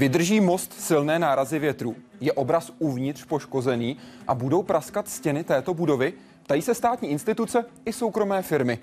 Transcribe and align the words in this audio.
Vydrží 0.00 0.40
most 0.40 0.72
silné 0.72 1.18
nárazy 1.18 1.58
větru? 1.58 1.96
Je 2.20 2.32
obraz 2.32 2.72
uvnitř 2.78 3.24
poškozený 3.24 3.96
a 4.28 4.34
budou 4.34 4.62
praskat 4.62 5.08
stěny 5.08 5.44
této 5.44 5.74
budovy? 5.74 6.12
Ptají 6.42 6.62
se 6.62 6.74
státní 6.74 7.10
instituce 7.10 7.64
i 7.84 7.92
soukromé 7.92 8.42
firmy. 8.42 8.78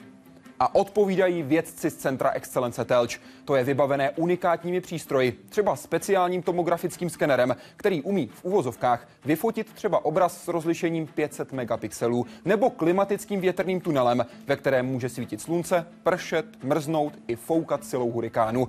A 0.59 0.75
odpovídají 0.75 1.43
vědci 1.43 1.89
z 1.89 1.95
Centra 1.95 2.29
Excelence 2.29 2.85
Telč. 2.85 3.19
To 3.45 3.55
je 3.55 3.63
vybavené 3.63 4.11
unikátními 4.11 4.81
přístroji, 4.81 5.39
třeba 5.49 5.75
speciálním 5.75 6.41
tomografickým 6.41 7.09
skenerem, 7.09 7.55
který 7.77 8.01
umí 8.01 8.27
v 8.27 8.45
uvozovkách 8.45 9.07
vyfotit 9.25 9.73
třeba 9.73 10.05
obraz 10.05 10.43
s 10.43 10.47
rozlišením 10.47 11.07
500 11.07 11.51
megapixelů, 11.51 12.25
nebo 12.45 12.69
klimatickým 12.69 13.41
větrným 13.41 13.81
tunelem, 13.81 14.25
ve 14.47 14.55
kterém 14.55 14.85
může 14.85 15.09
svítit 15.09 15.41
slunce, 15.41 15.87
pršet, 16.03 16.63
mrznout 16.63 17.13
i 17.27 17.35
foukat 17.35 17.85
silou 17.85 18.11
hurikánu. 18.11 18.67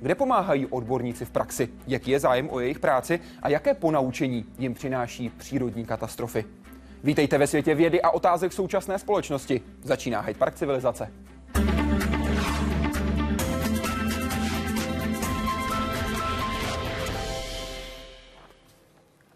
Kde 0.00 0.14
pomáhají 0.14 0.66
odborníci 0.66 1.24
v 1.24 1.30
praxi? 1.30 1.68
Jaký 1.86 2.10
je 2.10 2.20
zájem 2.20 2.48
o 2.50 2.60
jejich 2.60 2.78
práci 2.78 3.20
a 3.42 3.48
jaké 3.48 3.74
ponaučení 3.74 4.44
jim 4.58 4.74
přináší 4.74 5.28
přírodní 5.28 5.84
katastrofy? 5.84 6.44
Vítejte 7.04 7.38
ve 7.38 7.46
světě 7.46 7.74
vědy 7.74 8.02
a 8.02 8.10
otázek 8.10 8.52
současné 8.52 8.98
společnosti. 8.98 9.60
Začíná 9.82 10.20
Hyde 10.20 10.38
Park 10.38 10.54
civilizace. 10.54 11.12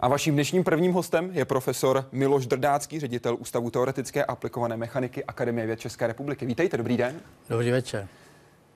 A 0.01 0.09
vaším 0.09 0.35
dnešním 0.35 0.65
prvním 0.65 0.93
hostem 0.93 1.31
je 1.33 1.45
profesor 1.45 2.09
Miloš 2.13 2.47
Drdácký, 2.47 3.01
ředitel 3.01 3.37
Ústavu 3.39 3.71
teoretické 3.71 4.25
a 4.25 4.33
aplikované 4.33 4.77
mechaniky 4.77 5.25
Akademie 5.25 5.67
věd 5.67 5.81
České 5.81 6.07
republiky. 6.07 6.47
Vítejte, 6.47 6.77
dobrý 6.77 6.97
den. 6.97 7.21
Dobrý 7.49 7.71
večer. 7.71 8.09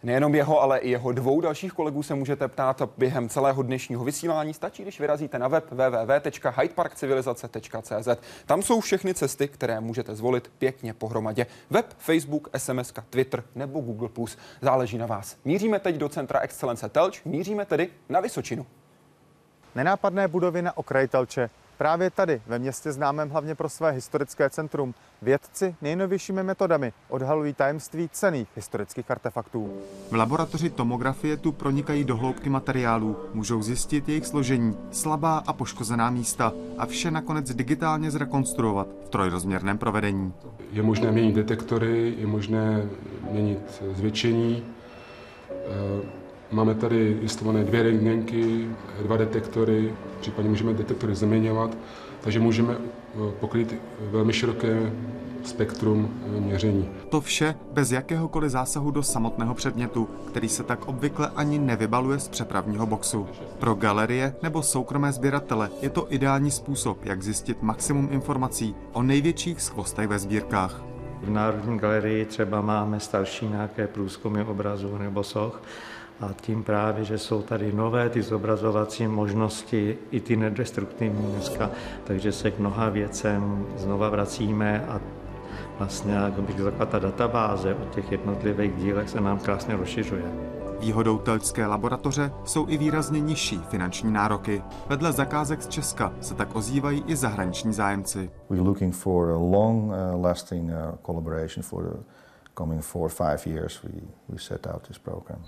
Nejenom 0.07 0.35
jeho, 0.35 0.63
ale 0.63 0.79
i 0.79 0.91
jeho 0.91 1.13
dvou 1.13 1.41
dalších 1.41 1.73
kolegů 1.73 2.03
se 2.03 2.15
můžete 2.15 2.49
ptát 2.49 2.83
během 2.99 3.29
celého 3.29 3.63
dnešního 3.63 4.05
vysílání. 4.05 4.55
Stačí, 4.55 4.83
když 4.83 5.01
vyrazíte 5.01 5.39
na 5.39 5.49
web 5.49 5.65
www.hydeparkcivilizace.cz. 5.71 8.09
Tam 8.47 8.63
jsou 8.63 8.81
všechny 8.81 9.15
cesty, 9.15 9.49
které 9.49 9.81
můžete 9.81 10.15
zvolit 10.15 10.53
pěkně 10.59 10.95
pohromadě. 10.95 11.47
Web, 11.71 11.87
Facebook, 11.99 12.49
SMS, 12.57 12.93
Twitter 13.11 13.45
nebo 13.55 13.81
Google+. 13.81 14.09
Záleží 14.61 14.99
na 14.99 15.07
vás. 15.07 15.37
Míříme 15.45 15.79
teď 15.79 15.97
do 15.97 16.09
Centra 16.09 16.41
Excelence 16.41 16.89
Telč, 16.89 17.23
míříme 17.25 17.65
tedy 17.65 17.89
na 18.09 18.21
Vysočinu. 18.21 18.67
Nenápadné 19.75 20.29
budovy 20.29 20.63
na 20.63 20.77
okraji 20.77 21.09
Telče 21.09 21.51
Právě 21.79 22.11
tady, 22.11 22.43
ve 22.47 22.59
městě 22.59 22.93
známém 22.93 23.31
hlavně 23.31 23.55
pro 23.55 23.69
své 23.69 23.91
historické 23.91 24.51
centrum, 24.51 24.95
vědci 25.23 25.75
nejnovějšími 25.83 26.43
metodami 26.43 26.93
odhalují 27.09 27.55
tajemství 27.55 28.09
cených 28.13 28.49
historických 28.57 29.11
artefaktů. 29.11 29.73
V 30.11 30.15
laboratoři 30.15 30.71
tomografie 30.71 31.37
tu 31.37 31.53
pronikají 31.53 32.05
do 32.05 32.17
hloubky 32.17 32.51
materiálů, 32.51 33.17
můžou 33.35 33.63
zjistit 33.63 34.09
jejich 34.09 34.27
složení, 34.27 34.77
slabá 34.91 35.43
a 35.47 35.53
poškozená 35.53 36.11
místa 36.11 36.53
a 36.79 36.87
vše 36.87 37.11
nakonec 37.11 37.55
digitálně 37.55 38.11
zrekonstruovat 38.11 38.89
v 39.05 39.09
trojrozměrném 39.09 39.79
provedení. 39.79 40.33
Je 40.73 40.83
možné 40.83 41.13
měnit 41.13 41.35
detektory, 41.35 42.15
je 42.19 42.27
možné 42.27 42.89
měnit 43.31 43.83
zvětšení, 43.95 44.65
Máme 46.51 46.75
tady 46.75 47.19
instalované 47.23 47.65
dvě 47.65 47.83
rentgenky, 47.83 48.69
dva 49.03 49.17
detektory, 49.17 49.93
případně 50.21 50.51
můžeme 50.51 50.73
detektory 50.73 51.15
zaměňovat, 51.15 51.77
takže 52.21 52.41
můžeme 52.41 52.75
eh, 52.75 53.33
pokrýt 53.41 53.75
velmi 54.11 54.33
široké 54.33 54.93
spektrum 55.45 56.11
eh, 56.37 56.41
měření. 56.41 56.89
To 57.09 57.21
vše 57.21 57.55
bez 57.73 57.93
jakéhokoliv 57.93 58.51
zásahu 58.51 58.91
do 58.91 59.03
samotného 59.03 59.55
předmětu, 59.55 60.09
který 60.29 60.49
se 60.49 60.63
tak 60.63 60.89
obvykle 60.89 61.31
ani 61.37 61.59
nevybaluje 61.59 62.19
z 62.19 62.29
přepravního 62.29 62.87
boxu. 62.87 63.27
Pro 63.59 63.75
galerie 63.75 64.35
nebo 64.43 64.63
soukromé 64.63 65.13
sběratele 65.13 65.71
je 65.83 65.91
to 65.91 66.07
ideální 66.13 66.51
způsob, 66.51 67.05
jak 67.05 67.23
zjistit 67.23 67.63
maximum 67.63 68.09
informací 68.13 68.75
o 68.93 69.03
největších 69.03 69.63
skvostech 69.63 70.09
ve 70.09 70.19
sbírkách. 70.19 70.83
V 71.23 71.31
Národní 71.31 71.79
galerii 71.79 72.25
třeba 72.25 72.61
máme 72.61 73.01
starší 73.01 73.49
nějaké 73.49 73.87
průzkumy 73.87 74.43
obrazů 74.43 74.99
nebo 74.99 75.23
soch 75.23 75.63
a 76.21 76.33
tím 76.41 76.65
právě, 76.65 77.05
že 77.05 77.19
jsou 77.19 77.43
tady 77.43 77.73
nové 77.73 78.11
ty 78.11 78.23
zobrazovací 78.23 79.07
možnosti, 79.07 79.99
i 80.11 80.21
ty 80.21 80.37
nedestruktivní 80.37 81.33
dneska, 81.33 81.71
takže 82.05 82.33
se 82.33 82.51
k 82.51 82.59
mnoha 82.59 82.89
věcem 82.89 83.67
znova 83.77 84.09
vracíme 84.09 84.85
a 84.89 85.01
vlastně, 85.79 86.15
jak 86.15 86.33
bych 86.33 86.59
řekla, 86.59 86.87
ta 86.87 86.99
databáze 86.99 87.75
o 87.75 87.85
těch 87.95 88.13
jednotlivých 88.13 88.77
dílech 88.77 89.11
se 89.11 89.21
nám 89.21 89.39
krásně 89.39 89.77
rozšiřuje. 89.77 90.57
Výhodou 90.81 91.19
telčské 91.19 91.67
laboratoře 91.67 92.33
jsou 92.45 92.69
i 92.69 92.79
výrazně 92.79 93.21
nižší 93.21 93.61
finanční 93.69 94.13
nároky. 94.13 94.63
Vedle 94.89 95.13
zakázek 95.13 95.63
z 95.63 95.69
Česka 95.69 96.13
se 96.21 96.35
tak 96.35 96.57
ozývají 96.57 97.05
i 97.07 97.17
zahraniční 97.17 97.73
zájemci. 97.73 98.31
We're 98.51 98.63
looking 98.63 98.95
for 98.95 99.31
a 99.31 99.37
long 99.37 99.85
uh, 99.85 100.25
lasting 100.25 100.71
uh, 100.71 100.77
collaboration 101.07 101.63
for 101.63 101.85
the 101.85 102.16
coming 102.57 102.83
four 102.83 103.09
five 103.09 103.47
years 103.47 103.83
we, 103.83 103.91
we 104.29 104.39
set 104.39 104.67
out 104.67 104.89
this 104.89 104.99
program. 104.99 105.45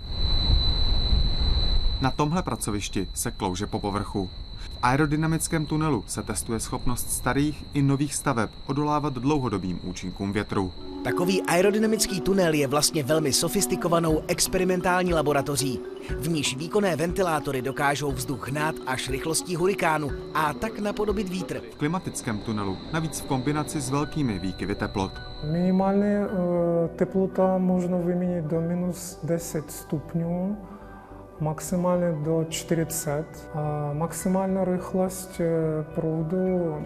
Na 2.00 2.10
tomhle 2.10 2.42
pracovišti 2.42 3.08
se 3.14 3.30
klouže 3.30 3.66
po 3.66 3.80
povrchu. 3.80 4.30
V 4.78 4.80
aerodynamickém 4.82 5.66
tunelu 5.66 6.04
se 6.06 6.22
testuje 6.22 6.60
schopnost 6.60 7.10
starých 7.10 7.64
i 7.74 7.82
nových 7.82 8.14
staveb 8.14 8.50
odolávat 8.66 9.14
dlouhodobým 9.14 9.80
účinkům 9.82 10.32
větru. 10.32 10.72
Takový 11.04 11.42
aerodynamický 11.42 12.20
tunel 12.20 12.54
je 12.54 12.66
vlastně 12.66 13.02
velmi 13.02 13.32
sofistikovanou 13.32 14.22
experimentální 14.28 15.14
laboratoří. 15.14 15.80
V 16.18 16.28
níž 16.28 16.56
výkonné 16.56 16.96
ventilátory 16.96 17.62
dokážou 17.62 18.12
vzduch 18.12 18.48
hnát 18.48 18.74
až 18.86 19.08
rychlostí 19.08 19.56
hurikánu 19.56 20.10
a 20.34 20.52
tak 20.52 20.78
napodobit 20.78 21.28
vítr. 21.28 21.60
V 21.72 21.76
klimatickém 21.76 22.38
tunelu 22.38 22.78
navíc 22.92 23.20
v 23.20 23.24
kombinaci 23.24 23.80
s 23.80 23.90
velkými 23.90 24.38
výkyvy 24.38 24.74
teplot. 24.74 25.12
Minimální 25.52 26.02
uh, 26.02 26.96
teplota 26.96 27.58
možno 27.58 28.02
vyměnit 28.02 28.44
do 28.44 28.60
minus 28.60 29.18
10 29.22 29.70
stupňů 29.70 30.56
максимально 31.40 32.12
до 32.24 32.44
400, 32.44 33.24
а 33.54 33.92
максимальна 33.94 34.64
рихлость 34.64 35.40
проводу 35.94 36.84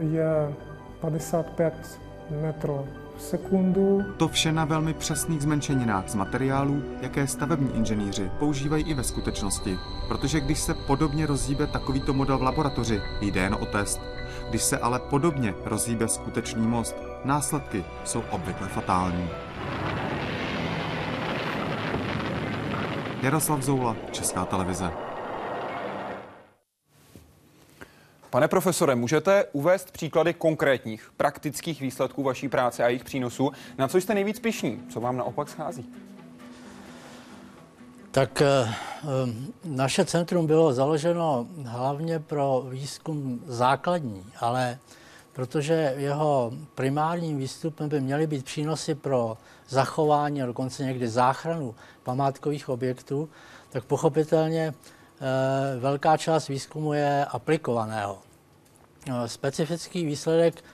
je 0.00 0.54
55 1.00 2.00
metrů 2.42 2.86
v 3.16 3.22
sekundu. 3.22 4.02
To 4.16 4.28
vše 4.28 4.52
na 4.52 4.64
velmi 4.64 4.94
přesných 4.94 5.42
zmenšeninách 5.42 6.08
z 6.08 6.14
materiálů, 6.14 6.82
jaké 7.00 7.26
stavební 7.26 7.76
inženýři 7.76 8.30
používají 8.38 8.84
i 8.84 8.94
ve 8.94 9.02
skutečnosti. 9.02 9.78
Protože 10.08 10.40
když 10.40 10.60
se 10.60 10.74
podobně 10.74 11.26
rozhýbe 11.26 11.66
takovýto 11.66 12.12
model 12.12 12.38
v 12.38 12.42
laboratoři, 12.42 13.00
jde 13.20 13.40
jen 13.40 13.54
o 13.54 13.66
test. 13.66 14.00
Když 14.50 14.62
se 14.62 14.78
ale 14.78 14.98
podobně 14.98 15.54
rozhýbe 15.64 16.08
skutečný 16.08 16.66
most, 16.66 16.96
následky 17.24 17.84
jsou 18.04 18.22
obvykle 18.30 18.68
fatální. 18.68 19.28
Jaroslav 23.24 23.62
Zoula, 23.62 23.96
Česká 24.10 24.44
televize. 24.44 24.90
Pane 28.30 28.48
profesore, 28.48 28.94
můžete 28.94 29.44
uvést 29.52 29.90
příklady 29.90 30.34
konkrétních, 30.34 31.12
praktických 31.16 31.80
výsledků 31.80 32.22
vaší 32.22 32.48
práce 32.48 32.84
a 32.84 32.88
jejich 32.88 33.04
přínosů? 33.04 33.52
Na 33.78 33.88
co 33.88 33.98
jste 33.98 34.14
nejvíc 34.14 34.40
pišní? 34.40 34.82
Co 34.92 35.00
vám 35.00 35.16
naopak 35.16 35.48
schází? 35.48 35.94
Tak 38.10 38.42
eh, 38.42 38.74
naše 39.64 40.04
centrum 40.04 40.46
bylo 40.46 40.72
založeno 40.72 41.46
hlavně 41.64 42.18
pro 42.18 42.66
výzkum 42.68 43.40
základní, 43.46 44.24
ale 44.40 44.78
protože 45.32 45.94
jeho 45.96 46.52
primárním 46.74 47.38
výstupem 47.38 47.88
by 47.88 48.00
měly 48.00 48.26
být 48.26 48.44
přínosy 48.44 48.94
pro 48.94 49.36
zachování 49.68 50.42
a 50.42 50.46
dokonce 50.46 50.84
někdy 50.84 51.08
záchranu 51.08 51.74
památkových 52.02 52.68
objektů, 52.68 53.28
tak 53.70 53.84
pochopitelně 53.84 54.74
eh, 54.74 55.78
velká 55.78 56.16
část 56.16 56.48
výzkumu 56.48 56.92
je 56.92 57.24
aplikovaného. 57.24 58.18
Eh, 59.10 59.28
specifický 59.28 60.04
výsledek 60.04 60.64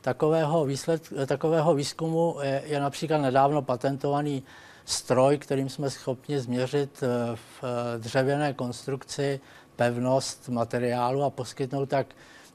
takového, 0.00 0.64
výsled, 0.64 1.02
takového 1.26 1.74
výzkumu 1.74 2.36
je, 2.42 2.62
je 2.64 2.80
například 2.80 3.18
nedávno 3.18 3.62
patentovaný 3.62 4.42
stroj, 4.84 5.38
kterým 5.38 5.68
jsme 5.68 5.90
schopni 5.90 6.40
změřit 6.40 7.02
eh, 7.02 7.36
v 7.36 7.64
dřevěné 7.98 8.54
konstrukci 8.54 9.40
pevnost 9.76 10.48
materiálu 10.48 11.22
a 11.22 11.30
poskytnout 11.30 11.86
tak 11.86 12.06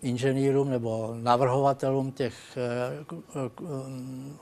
inženýrům 0.03 0.69
nebo 0.69 1.15
navrhovatelům 1.21 2.11
těch 2.11 2.57
eh, 2.57 3.05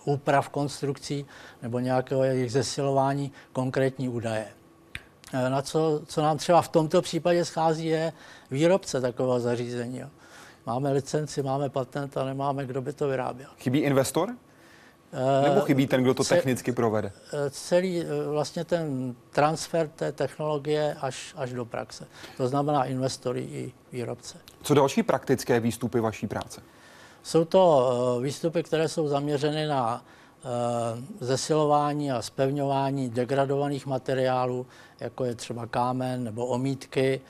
úprav 0.06 0.50
konstrukcí 0.50 1.26
nebo 1.62 1.80
nějakého 1.80 2.24
jejich 2.24 2.52
zesilování 2.52 3.32
konkrétní 3.54 4.10
údaje. 4.10 4.48
Eh, 5.34 5.50
na 5.50 5.62
co, 5.62 6.02
co 6.06 6.22
nám 6.22 6.38
třeba 6.38 6.62
v 6.62 6.68
tomto 6.68 7.02
případě 7.02 7.46
schází, 7.46 7.86
je 7.86 8.14
výrobce 8.52 9.02
takového 9.02 9.40
zařízení. 9.40 10.04
Máme 10.66 10.92
licenci, 10.92 11.44
máme 11.44 11.70
patent 11.70 12.18
a 12.18 12.26
nemáme, 12.26 12.66
kdo 12.66 12.82
by 12.82 12.94
to 12.94 13.08
vyráběl. 13.08 13.50
Chybí 13.58 13.80
investor? 13.80 14.36
Nebo 15.44 15.62
chybí 15.62 15.88
ten, 15.88 16.04
kdo 16.04 16.14
to 16.14 16.24
technicky 16.24 16.72
provede? 16.72 17.12
Celý 17.50 18.04
vlastně 18.30 18.64
ten 18.66 19.16
transfer 19.30 19.88
té 19.88 20.12
technologie 20.12 20.96
až, 21.02 21.34
až 21.38 21.54
do 21.54 21.66
praxe. 21.66 22.08
To 22.38 22.48
znamená 22.48 22.86
investory 22.86 23.42
i 23.42 23.74
výrobce. 23.92 24.38
Co 24.64 24.74
další 24.74 25.04
praktické 25.04 25.60
výstupy 25.60 26.00
vaší 26.00 26.28
práce? 26.28 26.62
Jsou 27.24 27.46
to 27.46 28.20
výstupy, 28.24 28.64
které 28.64 28.88
jsou 28.88 29.08
zaměřeny 29.08 29.68
na 29.68 30.06
zesilování 31.20 32.12
a 32.12 32.22
spevňování 32.22 33.10
degradovaných 33.10 33.86
materiálů, 33.86 34.66
jako 35.00 35.26
je 35.26 35.36
třeba 35.36 35.66
kámen 35.66 36.24
nebo 36.24 36.46
omítky. 36.46 37.22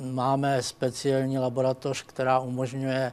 Máme 0.00 0.62
speciální 0.62 1.38
laboratoř, 1.38 2.02
která 2.02 2.38
umožňuje 2.38 3.12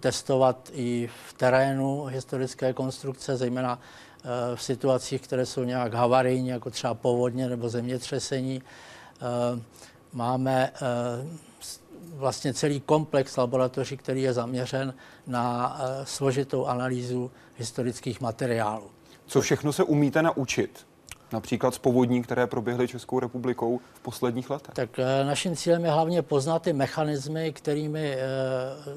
testovat 0.00 0.70
i 0.72 1.10
v 1.28 1.32
terénu 1.32 2.04
historické 2.04 2.72
konstrukce, 2.72 3.36
zejména 3.36 3.78
eh, 3.78 4.56
v 4.56 4.62
situacích, 4.62 5.22
které 5.22 5.46
jsou 5.46 5.64
nějak 5.64 5.94
havarijní, 5.94 6.48
jako 6.48 6.70
třeba 6.70 6.94
povodně 6.94 7.48
nebo 7.48 7.68
zemětřesení. 7.68 8.62
Eh, 8.62 9.60
máme 10.12 10.72
vlastně 12.14 12.54
celý 12.54 12.80
komplex 12.80 13.36
laboratoří, 13.36 13.96
který 13.96 14.22
je 14.22 14.32
zaměřen 14.32 14.94
na 15.26 15.80
složitou 16.04 16.66
analýzu 16.66 17.30
historických 17.56 18.20
materiálů. 18.20 18.90
Co 19.26 19.40
všechno 19.40 19.72
se 19.72 19.84
umíte 19.84 20.22
naučit? 20.22 20.86
Například 21.32 21.74
z 21.74 21.78
povodní, 21.78 22.22
které 22.22 22.46
proběhly 22.46 22.88
Českou 22.88 23.20
republikou 23.20 23.80
v 23.94 24.00
posledních 24.00 24.50
letech? 24.50 24.74
Tak 24.74 24.98
eh, 24.98 25.24
naším 25.24 25.56
cílem 25.56 25.84
je 25.84 25.90
hlavně 25.90 26.22
poznat 26.22 26.62
ty 26.62 26.72
mechanismy, 26.72 27.52
kterými 27.52 28.14
e, 28.14 28.18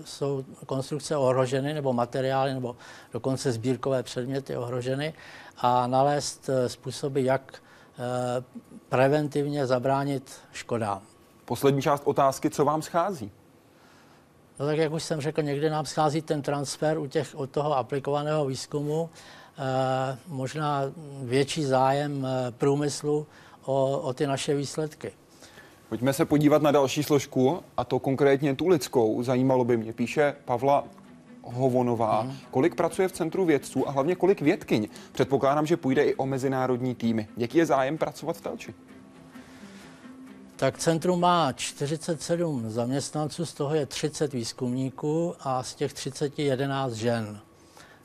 jsou 0.06 0.44
konstrukce 0.66 1.18
ohroženy, 1.18 1.74
nebo 1.74 1.94
materiály, 1.94 2.54
nebo 2.54 2.76
dokonce 3.14 3.52
sbírkové 3.52 4.04
předměty 4.04 4.58
ohroženy 4.58 5.14
a 5.58 5.88
nalézt 5.88 6.50
eh, 6.50 6.70
způsoby, 6.70 7.24
jak 7.26 7.62
preventivně 8.90 9.68
zabránit 9.68 10.32
škodám. 10.52 11.02
Poslední 11.46 11.82
část 11.82 12.02
otázky, 12.06 12.50
co 12.50 12.66
vám 12.66 12.82
schází? 12.82 13.32
No 14.60 14.66
tak 14.66 14.78
jak 14.78 14.94
už 14.94 15.04
jsem 15.04 15.22
řekl, 15.22 15.42
někdy 15.42 15.70
nám 15.70 15.86
schází 15.86 16.22
ten 16.22 16.42
transfer 16.42 16.98
u, 16.98 17.08
těch, 17.08 17.36
u 17.40 17.48
toho 17.48 17.78
aplikovaného 17.78 18.46
výzkumu 18.46 19.10
Eh, 19.10 19.45
možná 20.28 20.82
větší 21.24 21.64
zájem 21.64 22.26
eh, 22.26 22.52
průmyslu 22.52 23.28
o, 23.66 24.00
o 24.00 24.14
ty 24.14 24.28
naše 24.28 24.56
výsledky. 24.56 25.12
Pojďme 25.90 26.14
se 26.14 26.26
podívat 26.26 26.62
na 26.62 26.72
další 26.72 27.04
složku, 27.04 27.60
a 27.78 27.84
to 27.84 28.00
konkrétně 28.00 28.56
tu 28.56 28.68
lidskou. 28.68 29.24
Zajímalo 29.24 29.64
by 29.64 29.78
mě, 29.78 29.94
píše 29.94 30.36
Pavla 30.46 30.84
Hovonová. 31.44 32.22
Hmm. 32.22 32.38
Kolik 32.52 32.76
pracuje 32.76 33.08
v 33.08 33.12
Centru 33.12 33.46
vědců 33.46 33.88
a 33.88 33.92
hlavně 33.92 34.16
kolik 34.16 34.42
vědkyň? 34.42 34.88
Předpokládám, 35.12 35.66
že 35.66 35.78
půjde 35.78 36.04
i 36.04 36.16
o 36.16 36.26
mezinárodní 36.26 36.96
týmy. 36.96 37.28
Jaký 37.38 37.58
je 37.58 37.66
zájem 37.66 37.98
pracovat 37.98 38.38
v 38.38 38.42
Telči? 38.42 38.74
Tak 40.56 40.78
centrum 40.78 41.20
má 41.20 41.52
47 41.54 42.70
zaměstnanců, 42.70 43.46
z 43.46 43.54
toho 43.54 43.76
je 43.76 43.86
30 43.86 44.34
výzkumníků 44.34 45.36
a 45.40 45.64
z 45.64 45.76
těch 45.76 45.94
30 45.94 46.40
11 46.40 46.94
žen. 46.94 47.40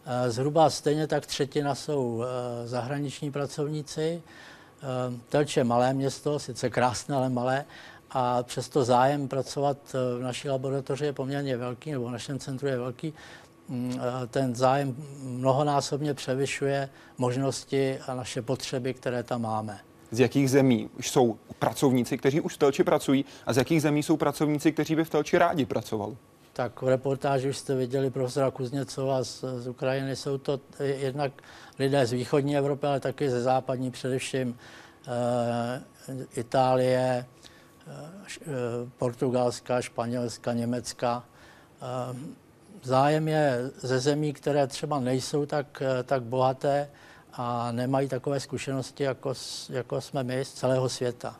Eh, 0.06 0.30
zhruba 0.30 0.70
stejně 0.70 1.06
tak 1.06 1.26
třetina 1.26 1.74
jsou 1.74 2.22
eh, 2.22 2.68
zahraniční 2.68 3.30
pracovníci. 3.30 4.22
Eh, 4.22 4.86
Telč 5.28 5.56
je 5.56 5.64
malé 5.64 5.94
město, 5.94 6.38
sice 6.38 6.70
krásné, 6.70 7.16
ale 7.16 7.28
malé, 7.28 7.64
a 8.10 8.42
přesto 8.42 8.84
zájem 8.84 9.28
pracovat 9.28 9.76
v 10.18 10.22
naší 10.22 10.48
laboratoři 10.48 11.04
je 11.04 11.12
poměrně 11.12 11.56
velký, 11.56 11.92
nebo 11.92 12.04
v 12.04 12.10
našem 12.10 12.38
centru 12.38 12.68
je 12.68 12.78
velký. 12.78 13.14
Mm, 13.68 14.00
ten 14.28 14.54
zájem 14.54 14.96
mnohonásobně 15.22 16.14
převyšuje 16.14 16.88
možnosti 17.18 17.98
a 18.06 18.14
naše 18.14 18.42
potřeby, 18.42 18.94
které 18.94 19.22
tam 19.22 19.42
máme. 19.42 19.80
Z 20.10 20.20
jakých 20.20 20.50
zemí 20.50 20.90
jsou 21.00 21.38
pracovníci, 21.58 22.18
kteří 22.18 22.40
už 22.40 22.54
v 22.54 22.58
Telči 22.58 22.84
pracují 22.84 23.24
a 23.46 23.52
z 23.52 23.56
jakých 23.56 23.82
zemí 23.82 24.02
jsou 24.02 24.16
pracovníci, 24.16 24.72
kteří 24.72 24.96
by 24.96 25.04
v 25.04 25.10
Telči 25.10 25.38
rádi 25.38 25.66
pracovali? 25.66 26.16
Tak 26.52 26.82
v 26.82 26.88
reportáži 26.88 27.48
už 27.48 27.56
jste 27.56 27.74
viděli 27.74 28.10
profesora 28.10 28.50
Kuzněcova 28.50 29.24
z, 29.24 29.44
z 29.58 29.68
Ukrajiny. 29.68 30.16
Jsou 30.16 30.38
to 30.38 30.60
jednak 30.80 31.32
lidé 31.78 32.06
z 32.06 32.12
východní 32.12 32.56
Evropy, 32.56 32.86
ale 32.86 33.00
taky 33.00 33.30
ze 33.30 33.42
západní, 33.42 33.90
především 33.90 34.58
e, 35.06 35.82
Itálie, 36.34 37.00
e, 37.00 37.26
Portugalska, 38.98 39.80
Španělska, 39.80 40.52
Německa. 40.52 41.24
Zájem 42.82 43.28
je 43.28 43.70
ze 43.76 44.00
zemí, 44.00 44.32
které 44.32 44.66
třeba 44.66 45.00
nejsou 45.00 45.46
tak, 45.46 45.82
tak 46.04 46.22
bohaté 46.22 46.90
a 47.32 47.72
nemají 47.72 48.08
takové 48.08 48.40
zkušenosti, 48.40 49.02
jako, 49.02 49.34
jako 49.70 50.00
jsme 50.00 50.24
my 50.24 50.44
z 50.44 50.52
celého 50.52 50.88
světa. 50.88 51.36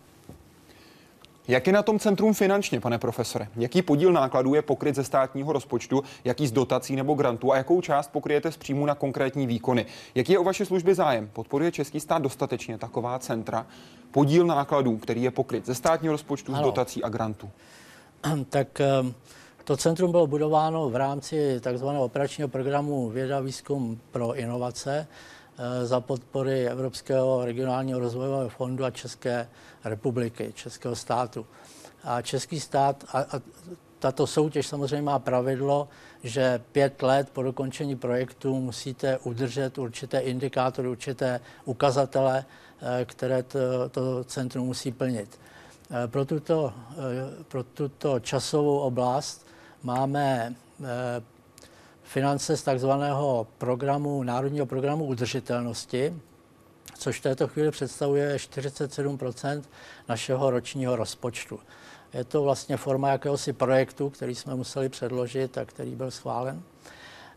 Jak 1.51 1.67
je 1.67 1.73
na 1.73 1.83
tom 1.83 1.99
centrum 1.99 2.35
finančně, 2.35 2.81
pane 2.81 2.99
profesore? 2.99 3.49
Jaký 3.57 3.83
podíl 3.83 4.13
nákladů 4.13 4.55
je 4.55 4.63
pokryt 4.63 4.95
ze 4.95 5.05
státního 5.05 5.53
rozpočtu, 5.53 6.05
jaký 6.25 6.47
z 6.47 6.53
dotací 6.53 6.97
nebo 6.97 7.15
grantů 7.15 7.53
a 7.53 7.57
jakou 7.57 7.81
část 7.81 8.09
pokryjete 8.09 8.53
z 8.53 8.57
příjmu 8.57 8.87
na 8.87 8.95
konkrétní 8.95 9.47
výkony? 9.47 9.87
Jaký 10.15 10.33
je 10.33 10.39
o 10.39 10.45
vaše 10.45 10.67
služby 10.67 10.95
zájem? 10.95 11.31
Podporuje 11.33 11.73
český 11.73 12.01
stát 12.01 12.23
dostatečně 12.23 12.79
taková 12.79 13.19
centra? 13.19 13.67
Podíl 14.11 14.47
nákladů, 14.47 14.97
který 14.97 15.23
je 15.23 15.31
pokryt 15.31 15.67
ze 15.67 15.75
státního 15.75 16.13
rozpočtu, 16.13 16.53
ano. 16.53 16.63
z 16.63 16.65
dotací 16.65 17.03
a 17.03 17.09
grantů? 17.09 17.51
Tak 18.49 18.81
ehm, 18.81 19.15
to 19.65 19.77
centrum 19.77 20.11
bylo 20.11 20.27
budováno 20.27 20.91
v 20.91 20.97
rámci 20.97 21.61
takzvaného 21.61 22.05
operačního 22.05 22.49
programu 22.49 23.09
Věda 23.09 23.41
výzkum 23.41 24.01
pro 24.11 24.35
inovace 24.35 25.07
za 25.85 26.01
podpory 26.01 26.69
Evropského 26.69 27.45
regionálního 27.45 28.01
rozvojového 28.01 28.49
fondu 28.49 28.85
a 28.85 28.91
České 28.91 29.49
republiky, 29.85 30.53
českého 30.55 30.97
státu. 30.97 31.47
A 32.05 32.23
český 32.23 32.61
stát, 32.61 33.05
a, 33.13 33.19
a 33.19 33.41
tato 33.99 34.27
soutěž 34.27 34.67
samozřejmě 34.67 35.03
má 35.03 35.19
pravidlo, 35.19 35.89
že 36.23 36.61
pět 36.73 37.03
let 37.03 37.31
po 37.33 37.43
dokončení 37.43 37.97
projektu 37.97 38.61
musíte 38.61 39.19
udržet 39.19 39.79
určité 39.79 40.19
indikátory, 40.19 40.89
určité 40.89 41.41
ukazatele, 41.65 42.45
eh, 43.01 43.05
které 43.05 43.43
to, 43.43 43.59
to 43.91 44.25
centrum 44.25 44.67
musí 44.67 44.93
plnit. 44.93 45.41
Eh, 45.91 46.09
pro 46.09 46.25
tuto, 46.25 46.73
eh, 46.93 47.45
pro 47.45 47.63
tuto 47.63 48.21
časovou 48.21 48.79
oblast 48.79 49.47
máme 49.83 50.55
finance 52.11 52.57
z 52.57 52.63
takzvaného 52.63 53.47
programu, 53.59 54.23
národního 54.23 54.67
programu 54.67 55.05
udržitelnosti, 55.05 56.15
což 56.99 57.19
v 57.19 57.23
této 57.23 57.49
chvíli 57.49 57.71
představuje 57.71 58.37
47% 58.37 59.63
našeho 60.09 60.51
ročního 60.51 60.97
rozpočtu. 60.97 61.61
Je 62.15 62.25
to 62.25 62.43
vlastně 62.43 62.77
forma 62.77 63.09
jakéhosi 63.09 63.53
projektu, 63.53 64.11
který 64.11 64.35
jsme 64.35 64.55
museli 64.55 64.89
předložit 64.89 65.59
a 65.59 65.65
který 65.65 65.95
byl 65.95 66.11
schválen. 66.11 66.63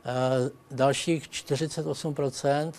E, 0.06 0.76
dalších 0.76 1.30
48 1.30 2.16
e, 2.44 2.72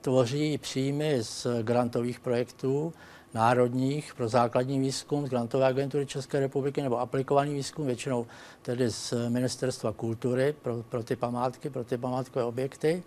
tvoří 0.00 0.58
příjmy 0.58 1.18
z 1.22 1.46
grantových 1.62 2.20
projektů, 2.20 2.92
národních 3.34 4.14
pro 4.14 4.28
základní 4.28 4.80
výzkum 4.80 5.26
z 5.26 5.30
Grantové 5.30 5.66
agentury 5.66 6.06
České 6.06 6.40
republiky 6.40 6.82
nebo 6.82 7.00
aplikovaný 7.00 7.54
výzkum, 7.54 7.86
většinou 7.86 8.26
tedy 8.62 8.90
z 8.90 9.14
Ministerstva 9.28 9.92
kultury 9.92 10.54
pro, 10.62 10.82
pro 10.88 11.02
ty 11.02 11.16
památky, 11.16 11.70
pro 11.70 11.84
ty 11.84 11.98
památkové 11.98 12.44
objekty 12.44 13.02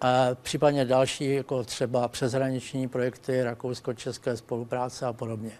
a 0.00 0.28
případně 0.42 0.84
další, 0.84 1.34
jako 1.34 1.64
třeba 1.64 2.08
přeshraniční 2.08 2.88
projekty 2.88 3.42
rakousko-české 3.42 4.36
spolupráce 4.36 5.06
a 5.06 5.12
podobně. 5.12 5.52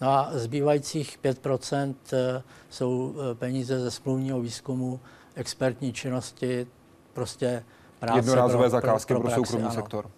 No 0.00 0.08
a 0.08 0.30
zbývajících 0.32 1.18
5 1.18 1.46
eh, 1.72 2.42
jsou 2.70 3.14
eh, 3.14 3.34
peníze 3.34 3.80
ze 3.80 3.90
smluvního 3.90 4.40
výzkumu, 4.40 5.00
expertní 5.34 5.92
činnosti, 5.92 6.66
prostě 7.12 7.64
práce 8.00 8.18
Jednorázové 8.18 8.62
pro, 8.62 8.70
zakázky 8.70 9.14
pro, 9.14 9.20
pro, 9.20 9.30
pro 9.30 9.36
soukromý 9.36 9.64
ano. 9.64 9.74
sektor. 9.74 10.10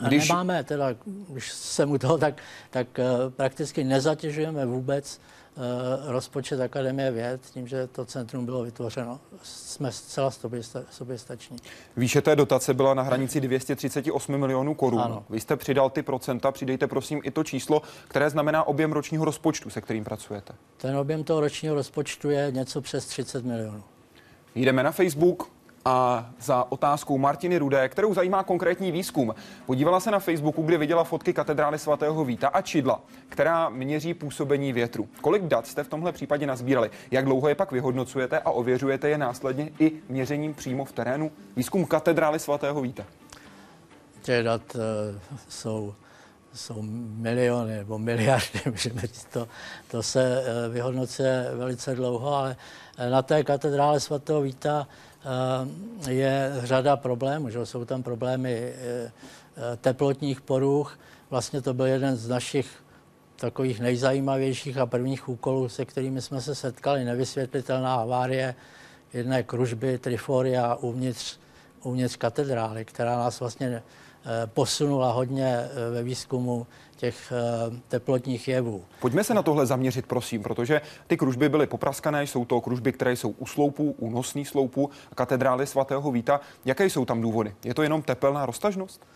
Když... 0.00 0.28
Nemáme 0.28 0.64
teda, 0.64 0.88
když 1.28 1.52
jsem 1.52 1.90
u 1.90 1.98
toho, 1.98 2.18
tak, 2.18 2.42
tak 2.70 2.98
eh, 2.98 3.04
prakticky 3.36 3.84
nezatěžujeme 3.84 4.66
vůbec 4.66 5.20
Eh, 5.58 6.12
rozpočet 6.12 6.60
Akademie 6.60 7.10
věd, 7.10 7.40
tím, 7.52 7.68
že 7.68 7.86
to 7.86 8.04
centrum 8.04 8.44
bylo 8.44 8.62
vytvořeno. 8.62 9.20
Jsme 9.42 9.92
zcela 9.92 10.30
soběstační. 10.90 11.56
Výše 11.96 12.22
té 12.22 12.36
dotace 12.36 12.74
byla 12.74 12.94
na 12.94 13.02
hranici 13.02 13.40
238 13.40 14.38
milionů 14.38 14.74
korun. 14.74 15.00
Ano. 15.00 15.24
Vy 15.30 15.40
jste 15.40 15.56
přidal 15.56 15.90
ty 15.90 16.02
procenta, 16.02 16.52
přidejte 16.52 16.86
prosím 16.86 17.20
i 17.24 17.30
to 17.30 17.44
číslo, 17.44 17.82
které 18.08 18.30
znamená 18.30 18.64
objem 18.64 18.92
ročního 18.92 19.24
rozpočtu, 19.24 19.70
se 19.70 19.80
kterým 19.80 20.04
pracujete. 20.04 20.54
Ten 20.76 20.96
objem 20.96 21.24
toho 21.24 21.40
ročního 21.40 21.74
rozpočtu 21.74 22.30
je 22.30 22.50
něco 22.50 22.80
přes 22.80 23.06
30 23.06 23.44
milionů. 23.44 23.82
Jdeme 24.54 24.82
na 24.82 24.92
Facebook, 24.92 25.50
A 25.88 26.26
za 26.40 26.72
otázkou 26.72 27.18
Martiny 27.18 27.58
Rudé, 27.58 27.88
kterou 27.88 28.14
zajímá 28.14 28.42
konkrétní 28.42 28.92
výzkum, 28.92 29.34
podívala 29.66 30.00
se 30.00 30.10
na 30.10 30.18
Facebooku, 30.18 30.62
kde 30.62 30.78
viděla 30.78 31.04
fotky 31.04 31.32
katedrály 31.32 31.78
svatého 31.78 32.24
Víta 32.24 32.48
a 32.48 32.60
čidla, 32.60 33.00
která 33.28 33.68
měří 33.68 34.14
působení 34.14 34.72
větru. 34.72 35.08
Kolik 35.20 35.42
dat 35.42 35.66
jste 35.66 35.84
v 35.84 35.88
tomhle 35.88 36.12
případě 36.12 36.46
nazbírali? 36.46 36.90
Jak 37.10 37.24
dlouho 37.24 37.48
je 37.48 37.54
pak 37.54 37.72
vyhodnocujete 37.72 38.38
a 38.38 38.50
ověřujete 38.50 39.08
je 39.08 39.18
následně 39.18 39.70
i 39.78 39.92
měřením 40.08 40.54
přímo 40.54 40.84
v 40.84 40.92
terénu? 40.92 41.30
Výzkum 41.56 41.84
katedrály 41.84 42.38
svatého 42.38 42.80
Víta. 42.80 43.04
Těch 44.22 44.44
dat 44.44 44.62
uh, 44.74 44.80
jsou 45.48 45.94
jsou 46.56 46.82
miliony 47.16 47.76
nebo 47.76 47.98
miliardy, 47.98 48.60
můžeme 48.70 49.00
říct, 49.00 49.24
to, 49.32 49.48
to 49.90 50.02
se 50.02 50.44
eh, 50.44 50.68
vyhodnocuje 50.68 51.50
velice 51.54 51.94
dlouho, 51.94 52.34
ale 52.34 52.56
eh, 52.98 53.10
na 53.10 53.22
té 53.22 53.44
katedrále 53.44 54.00
svatého 54.00 54.42
Víta 54.42 54.88
eh, 54.88 55.15
je 56.08 56.52
řada 56.62 56.96
problémů, 56.96 57.50
že 57.50 57.66
jsou 57.66 57.84
tam 57.84 58.02
problémy 58.02 58.72
teplotních 59.80 60.40
poruch. 60.40 60.98
Vlastně 61.30 61.62
to 61.62 61.74
byl 61.74 61.86
jeden 61.86 62.16
z 62.16 62.28
našich 62.28 62.70
takových 63.36 63.80
nejzajímavějších 63.80 64.78
a 64.78 64.86
prvních 64.86 65.28
úkolů, 65.28 65.68
se 65.68 65.84
kterými 65.84 66.22
jsme 66.22 66.40
se 66.40 66.54
setkali, 66.54 67.04
nevysvětlitelná 67.04 67.96
havárie 67.96 68.54
jedné 69.12 69.42
kružby 69.42 69.98
Triforia 69.98 70.74
uvnitř, 70.74 71.38
uvnitř 71.82 72.16
katedrály, 72.16 72.84
která 72.84 73.16
nás 73.16 73.40
vlastně 73.40 73.82
Eh, 74.28 74.46
posunula 74.46 75.12
hodně 75.12 75.46
eh, 75.46 75.90
ve 75.90 76.02
výzkumu 76.02 76.66
těch 76.96 77.32
eh, 77.32 77.80
teplotních 77.88 78.48
jevů. 78.48 78.84
Pojďme 79.00 79.24
se 79.24 79.34
na 79.34 79.42
tohle 79.42 79.66
zaměřit, 79.66 80.06
prosím, 80.06 80.42
protože 80.42 80.80
ty 81.06 81.16
kružby 81.16 81.48
byly 81.48 81.66
popraskané, 81.66 82.26
jsou 82.26 82.44
to 82.44 82.60
kružby, 82.60 82.92
které 82.92 83.16
jsou 83.16 83.30
u 83.30 83.46
sloupů, 83.46 83.94
u 83.98 84.10
nosných 84.10 84.48
sloupů 84.48 84.90
katedrály 85.14 85.66
svatého 85.66 86.10
Víta. 86.10 86.40
Jaké 86.64 86.86
jsou 86.86 87.04
tam 87.04 87.20
důvody? 87.20 87.54
Je 87.64 87.74
to 87.74 87.82
jenom 87.82 88.02
tepelná 88.02 88.46
roztažnost? 88.46 89.06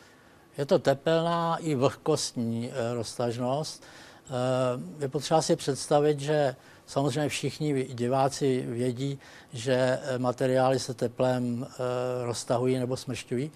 Je 0.58 0.66
to 0.66 0.78
tepelná 0.78 1.56
i 1.56 1.74
vlhkostní 1.74 2.70
roztažnost. 2.94 3.84
Je 5.00 5.08
potřeba 5.08 5.42
si 5.42 5.56
představit, 5.56 6.20
že 6.20 6.56
samozřejmě 6.86 7.28
všichni 7.28 7.84
diváci 7.84 8.64
vědí, 8.68 9.18
že 9.52 9.98
materiály 10.18 10.78
se 10.78 10.94
teplem 10.94 11.66
roztahují 12.24 12.78
nebo 12.78 12.96
smršťují, 12.96 13.50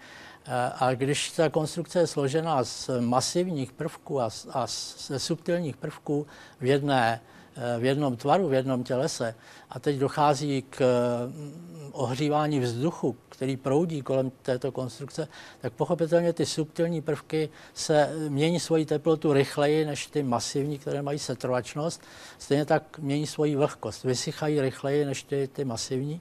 a 0.78 0.94
když 0.94 1.30
ta 1.30 1.48
konstrukce 1.48 1.98
je 1.98 2.06
složena 2.06 2.64
z 2.64 2.90
masivních 3.00 3.72
prvků 3.72 4.20
a, 4.20 4.28
a 4.52 4.66
ze 4.98 5.18
subtilních 5.18 5.76
prvků 5.76 6.26
v, 6.60 6.64
jedné, 6.64 7.20
eh, 7.56 7.80
v 7.80 7.84
jednom 7.84 8.16
tvaru, 8.16 8.48
v 8.48 8.54
jednom 8.54 8.84
tělese, 8.84 9.34
a 9.70 9.78
teď 9.78 9.96
dochází 9.96 10.62
k 10.70 10.80
mm, 11.26 11.90
ohřívání 11.92 12.60
vzduchu, 12.60 13.16
který 13.28 13.56
proudí 13.56 14.02
kolem 14.02 14.32
této 14.42 14.72
konstrukce, 14.72 15.28
tak 15.60 15.72
pochopitelně 15.72 16.32
ty 16.32 16.46
subtilní 16.46 17.02
prvky 17.02 17.48
se 17.74 18.10
mění 18.28 18.60
svoji 18.60 18.86
teplotu 18.86 19.32
rychleji 19.32 19.84
než 19.84 20.06
ty 20.06 20.22
masivní, 20.22 20.78
které 20.78 21.02
mají 21.02 21.18
setrvačnost. 21.18 22.02
Stejně 22.38 22.64
tak 22.64 22.98
mění 22.98 23.26
svoji 23.26 23.56
vlhkost, 23.56 24.04
vysychají 24.04 24.60
rychleji 24.60 25.04
než 25.04 25.22
ty, 25.22 25.48
ty 25.52 25.64
masivní. 25.64 26.20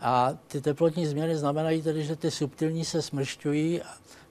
A 0.00 0.32
ty 0.46 0.60
teplotní 0.60 1.06
změny 1.06 1.36
znamenají 1.36 1.82
tedy, 1.82 2.04
že 2.04 2.16
ty 2.16 2.30
subtilní 2.30 2.84
se 2.84 3.02
smršťují. 3.02 3.80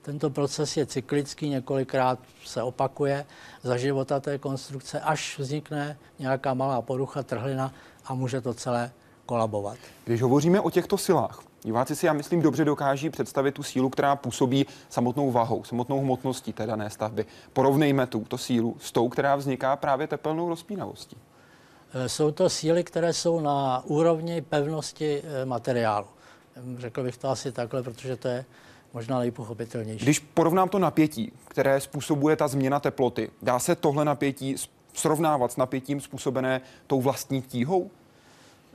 Tento 0.02 0.30
proces 0.30 0.76
je 0.76 0.86
cyklický, 0.86 1.48
několikrát 1.48 2.18
se 2.44 2.62
opakuje 2.62 3.26
za 3.62 3.76
života 3.76 4.20
té 4.20 4.38
konstrukce, 4.38 5.00
až 5.00 5.38
vznikne 5.38 5.98
nějaká 6.18 6.54
malá 6.54 6.82
porucha, 6.82 7.22
trhlina 7.22 7.72
a 8.04 8.14
může 8.14 8.40
to 8.40 8.54
celé 8.54 8.90
kolabovat. 9.26 9.76
Když 10.04 10.22
hovoříme 10.22 10.60
o 10.60 10.70
těchto 10.70 10.98
silách, 10.98 11.42
diváci 11.62 11.96
si, 11.96 12.06
já 12.06 12.12
myslím, 12.12 12.42
dobře 12.42 12.64
dokáží 12.64 13.10
představit 13.10 13.52
tu 13.52 13.62
sílu, 13.62 13.90
která 13.90 14.16
působí 14.16 14.66
samotnou 14.88 15.30
vahou, 15.30 15.64
samotnou 15.64 16.00
hmotností 16.00 16.52
té 16.52 16.66
dané 16.66 16.90
stavby. 16.90 17.26
Porovnejme 17.52 18.06
tu 18.06 18.38
sílu 18.38 18.76
s 18.80 18.92
tou, 18.92 19.08
která 19.08 19.36
vzniká 19.36 19.76
právě 19.76 20.06
tepelnou 20.06 20.48
rozpínavostí. 20.48 21.16
Eh, 21.92 22.08
jsou 22.08 22.30
to 22.30 22.50
síly, 22.50 22.84
které 22.84 23.12
jsou 23.12 23.40
na 23.40 23.82
úrovni 23.84 24.42
pevnosti 24.42 25.22
eh, 25.24 25.44
materiálu. 25.44 26.06
Řekl 26.78 27.02
bych 27.02 27.16
to 27.16 27.28
asi 27.28 27.52
takhle, 27.52 27.82
protože 27.82 28.16
to 28.16 28.28
je 28.28 28.44
možná 28.92 29.18
nejpochopitelnější. 29.18 30.04
Když 30.04 30.18
porovnám 30.18 30.68
to 30.68 30.78
napětí, 30.78 31.32
které 31.48 31.80
způsobuje 31.80 32.36
ta 32.36 32.48
změna 32.48 32.80
teploty, 32.80 33.30
dá 33.42 33.58
se 33.58 33.74
tohle 33.74 34.04
napětí 34.04 34.56
srovnávat 34.94 35.52
s 35.52 35.56
napětím 35.56 36.00
způsobené 36.00 36.60
tou 36.86 37.00
vlastní 37.00 37.42
tíhou? 37.42 37.90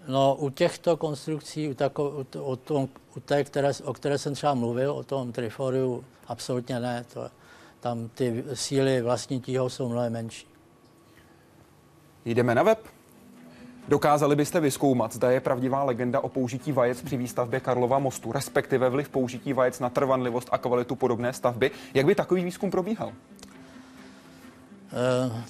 No, 0.07 0.35
u 0.35 0.49
těchto 0.49 0.97
konstrukcí, 0.97 1.69
u, 1.69 1.73
tako, 1.73 2.09
u, 2.09 2.39
o, 2.39 2.55
tom, 2.55 2.89
u 3.17 3.19
té, 3.19 3.43
které, 3.43 3.71
o 3.83 3.93
které 3.93 4.17
jsem 4.17 4.33
třeba 4.33 4.53
mluvil, 4.53 4.91
o 4.91 5.03
tom 5.03 5.31
triforiu, 5.31 6.03
absolutně 6.27 6.79
ne. 6.79 7.05
To, 7.13 7.29
tam 7.79 8.09
ty 8.09 8.43
síly 8.53 9.01
vlastní 9.01 9.41
tíhou 9.41 9.69
jsou 9.69 9.89
mnohem 9.89 10.13
menší. 10.13 10.47
Jdeme 12.25 12.55
na 12.55 12.63
web. 12.63 12.79
Dokázali 13.87 14.35
byste 14.35 14.59
vyskoumat, 14.59 15.13
zda 15.13 15.31
je 15.31 15.39
pravdivá 15.39 15.83
legenda 15.83 16.19
o 16.19 16.29
použití 16.29 16.71
vajec 16.71 17.01
při 17.01 17.17
výstavbě 17.17 17.59
Karlova 17.59 17.99
mostu, 17.99 18.31
respektive 18.31 18.89
vliv 18.89 19.09
použití 19.09 19.53
vajec 19.53 19.79
na 19.79 19.89
trvanlivost 19.89 20.49
a 20.51 20.57
kvalitu 20.57 20.95
podobné 20.95 21.33
stavby? 21.33 21.71
Jak 21.93 22.05
by 22.05 22.15
takový 22.15 22.43
výzkum 22.43 22.71
probíhal? 22.71 23.07
Uh, 23.07 23.13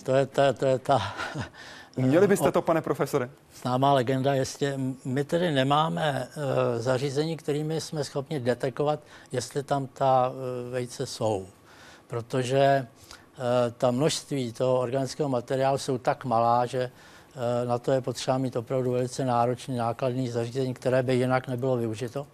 to 0.03 0.15
je 0.15 0.25
ta, 0.25 0.53
to 0.59 0.65
je 0.65 0.79
ta 0.79 1.01
Uměli 1.95 2.27
byste 2.27 2.51
to, 2.51 2.61
pane 2.61 2.81
profesore? 2.81 3.29
Známá 3.61 3.93
legenda, 3.93 4.33
jestli 4.33 4.73
my 5.05 5.23
tedy 5.23 5.51
nemáme 5.51 6.27
uh, 6.27 6.43
zařízení, 6.81 7.37
kterými 7.37 7.81
jsme 7.81 8.03
schopni 8.03 8.39
detekovat, 8.39 8.99
jestli 9.31 9.63
tam 9.63 9.87
ta 9.87 10.29
uh, 10.29 10.35
vejce 10.71 11.05
jsou. 11.05 11.47
Protože 12.07 12.87
ta 13.77 13.91
množství 13.91 14.53
toho 14.53 14.79
organického 14.79 15.29
materiálu 15.29 15.77
jsou 15.77 15.97
tak 15.97 16.25
malá, 16.25 16.65
že 16.65 16.79
Eh, 16.85 16.89
na 17.67 17.77
to 17.77 17.91
je 17.91 18.01
potřeba 18.01 18.37
mít 18.37 18.55
opravdu 18.55 18.91
velice 18.91 19.25
náročný, 19.25 19.75
nákladný 19.75 20.29
zařízení, 20.29 20.73
které 20.73 21.03
by 21.03 21.15
jinak 21.15 21.47
nebylo 21.47 21.77
využito. 21.77 22.27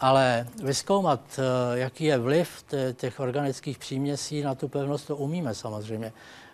Ale 0.00 0.46
vyskoumat, 0.62 1.20
eh, 1.38 1.78
jaký 1.78 2.04
je 2.04 2.18
vliv 2.18 2.64
těch 2.92 3.20
organických 3.20 3.78
příměsí 3.78 4.42
na 4.42 4.54
tu 4.54 4.68
pevnost, 4.68 5.06
to 5.06 5.16
umíme 5.16 5.54
samozřejmě. 5.54 6.12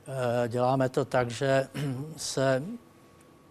Eh, 0.08 0.48
děláme 0.48 0.88
to 0.88 1.04
tak, 1.04 1.30
že 1.30 1.68
se 2.16 2.62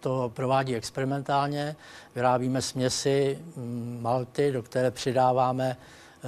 to 0.00 0.32
provádí 0.34 0.76
experimentálně, 0.76 1.76
vyrábíme 2.14 2.62
směsi 2.62 3.38
mm, 3.56 3.98
malty, 4.02 4.52
do 4.52 4.62
které 4.62 4.90
přidáváme 4.90 5.76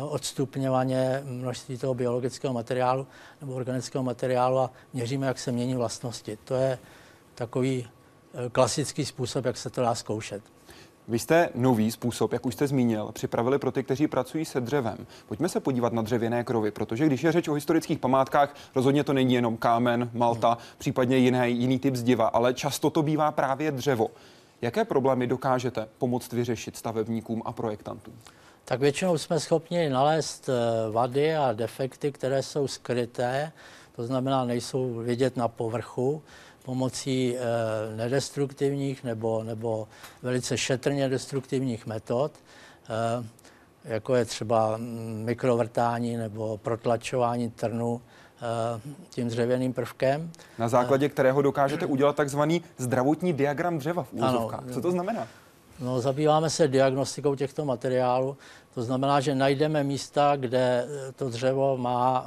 odstupňovaně 0.00 1.22
množství 1.24 1.78
toho 1.78 1.94
biologického 1.94 2.54
materiálu 2.54 3.06
nebo 3.40 3.54
organického 3.54 4.04
materiálu 4.04 4.58
a 4.58 4.70
měříme, 4.92 5.26
jak 5.26 5.38
se 5.38 5.52
mění 5.52 5.74
vlastnosti. 5.74 6.38
To 6.44 6.54
je 6.54 6.78
takový 7.34 7.86
eh, 7.86 8.50
klasický 8.50 9.04
způsob, 9.04 9.44
jak 9.44 9.56
se 9.56 9.70
to 9.70 9.80
dá 9.80 9.94
zkoušet. 9.94 10.42
Vy 11.08 11.18
jste 11.18 11.48
nový 11.54 11.90
způsob, 11.90 12.32
jak 12.32 12.46
už 12.46 12.54
jste 12.54 12.66
zmínil, 12.66 13.10
připravili 13.12 13.58
pro 13.58 13.72
ty, 13.72 13.82
kteří 13.82 14.08
pracují 14.08 14.44
se 14.44 14.60
dřevem. 14.60 15.06
Pojďme 15.28 15.48
se 15.48 15.60
podívat 15.60 15.92
na 15.92 16.02
dřevěné 16.02 16.44
krovy, 16.44 16.70
protože 16.70 17.06
když 17.06 17.22
je 17.22 17.32
řeč 17.32 17.48
o 17.48 17.52
historických 17.52 17.98
památkách, 17.98 18.54
rozhodně 18.74 19.04
to 19.04 19.12
není 19.12 19.34
jenom 19.34 19.56
kámen, 19.56 20.10
malta, 20.12 20.48
hmm. 20.48 20.58
případně 20.78 21.16
jiný, 21.16 21.38
jiný 21.44 21.78
typ 21.78 21.94
zdiva, 21.96 22.26
ale 22.26 22.54
často 22.54 22.90
to 22.90 23.02
bývá 23.02 23.32
právě 23.32 23.72
dřevo. 23.72 24.10
Jaké 24.62 24.84
problémy 24.84 25.26
dokážete 25.26 25.88
pomoct 25.98 26.32
vyřešit 26.32 26.76
stavebníkům 26.76 27.42
a 27.44 27.52
projektantům? 27.52 28.14
Tak 28.64 28.80
většinou 28.80 29.18
jsme 29.18 29.40
schopni 29.40 29.88
nalézt 29.88 30.48
eh, 30.48 30.90
vady 30.90 31.36
a 31.36 31.52
defekty, 31.52 32.12
které 32.12 32.42
jsou 32.42 32.68
skryté, 32.68 33.52
to 33.96 34.06
znamená, 34.06 34.44
nejsou 34.44 34.94
vidět 34.94 35.36
na 35.36 35.48
povrchu 35.48 36.22
pomocí 36.64 37.36
e, 37.36 37.40
nedestruktivních 37.96 39.04
nebo, 39.04 39.42
nebo 39.44 39.88
velice 40.22 40.58
šetrně 40.58 41.08
destruktivních 41.08 41.86
metod, 41.86 42.32
e, 42.34 43.24
jako 43.84 44.14
je 44.14 44.24
třeba 44.24 44.78
mikrovrtání 45.24 46.16
nebo 46.16 46.58
protlačování 46.58 47.50
trnu 47.50 48.00
e, 48.00 48.80
tím 49.10 49.28
dřevěným 49.28 49.72
prvkem. 49.72 50.30
Na 50.58 50.68
základě 50.68 51.08
kterého 51.08 51.42
dokážete 51.42 51.86
udělat 51.86 52.16
takzvaný 52.16 52.62
zdravotní 52.78 53.32
diagram 53.32 53.78
dřeva 53.78 54.02
v 54.02 54.12
úzovkách. 54.12 54.64
Co 54.72 54.80
to 54.80 54.90
znamená? 54.90 55.28
No, 55.80 56.00
zabýváme 56.00 56.50
se 56.50 56.68
diagnostikou 56.68 57.34
těchto 57.34 57.64
materiálů. 57.64 58.36
To 58.74 58.82
znamená, 58.82 59.20
že 59.20 59.34
najdeme 59.34 59.84
místa, 59.84 60.36
kde 60.36 60.86
to 61.16 61.28
dřevo 61.28 61.76
má 61.76 62.26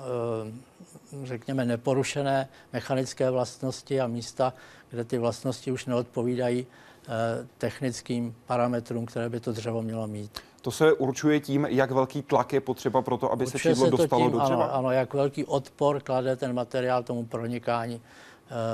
řekněme, 1.24 1.66
neporušené 1.66 2.48
mechanické 2.74 3.32
vlastnosti 3.32 4.02
a 4.02 4.08
místa, 4.08 4.54
kde 4.90 5.04
ty 5.04 5.18
vlastnosti 5.18 5.72
už 5.72 5.86
neodpovídají 5.86 6.68
eh, 6.68 7.10
technickým 7.58 8.36
parametrům, 8.46 9.06
které 9.06 9.30
by 9.30 9.40
to 9.40 9.52
dřevo 9.52 9.82
mělo 9.82 10.08
mít. 10.08 10.40
To 10.62 10.72
se 10.72 10.94
určuje 10.94 11.40
tím, 11.40 11.68
jak 11.70 11.92
velký 11.92 12.22
tlak 12.22 12.54
je 12.54 12.62
potřeba 12.62 13.02
pro 13.02 13.18
to, 13.18 13.32
aby 13.32 13.46
určuje 13.46 13.62
se 13.62 13.70
čidlo 13.70 13.86
se 13.86 13.92
dostalo 13.92 14.22
tím, 14.22 14.32
do 14.32 14.40
dřeva? 14.40 14.66
Ano, 14.66 14.74
ano, 14.74 14.92
jak 14.92 15.14
velký 15.14 15.46
odpor 15.46 16.02
klade 16.02 16.36
ten 16.36 16.54
materiál 16.54 17.04
tomu 17.04 17.26
pronikání 17.26 18.02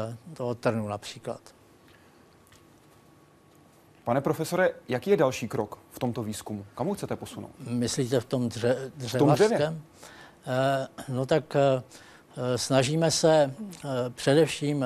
eh, 0.07 0.17
toho 0.33 0.55
trnu 0.55 0.87
například. 0.87 1.41
Pane 4.03 4.21
profesore, 4.21 4.69
jaký 4.89 5.09
je 5.09 5.17
další 5.17 5.47
krok 5.47 5.79
v 5.91 5.99
tomto 5.99 6.23
výzkumu? 6.23 6.65
Kam 6.75 6.93
chcete 6.93 7.15
posunout? 7.15 7.51
Myslíte 7.67 8.19
v 8.19 8.25
tom 8.25 8.49
dře, 8.49 8.91
dřevařském? 8.95 9.81
Eh, 10.47 10.87
no 11.09 11.25
tak 11.25 11.55
eh, 11.55 11.83
snažíme 12.55 13.11
se 13.11 13.53
především 14.15 14.85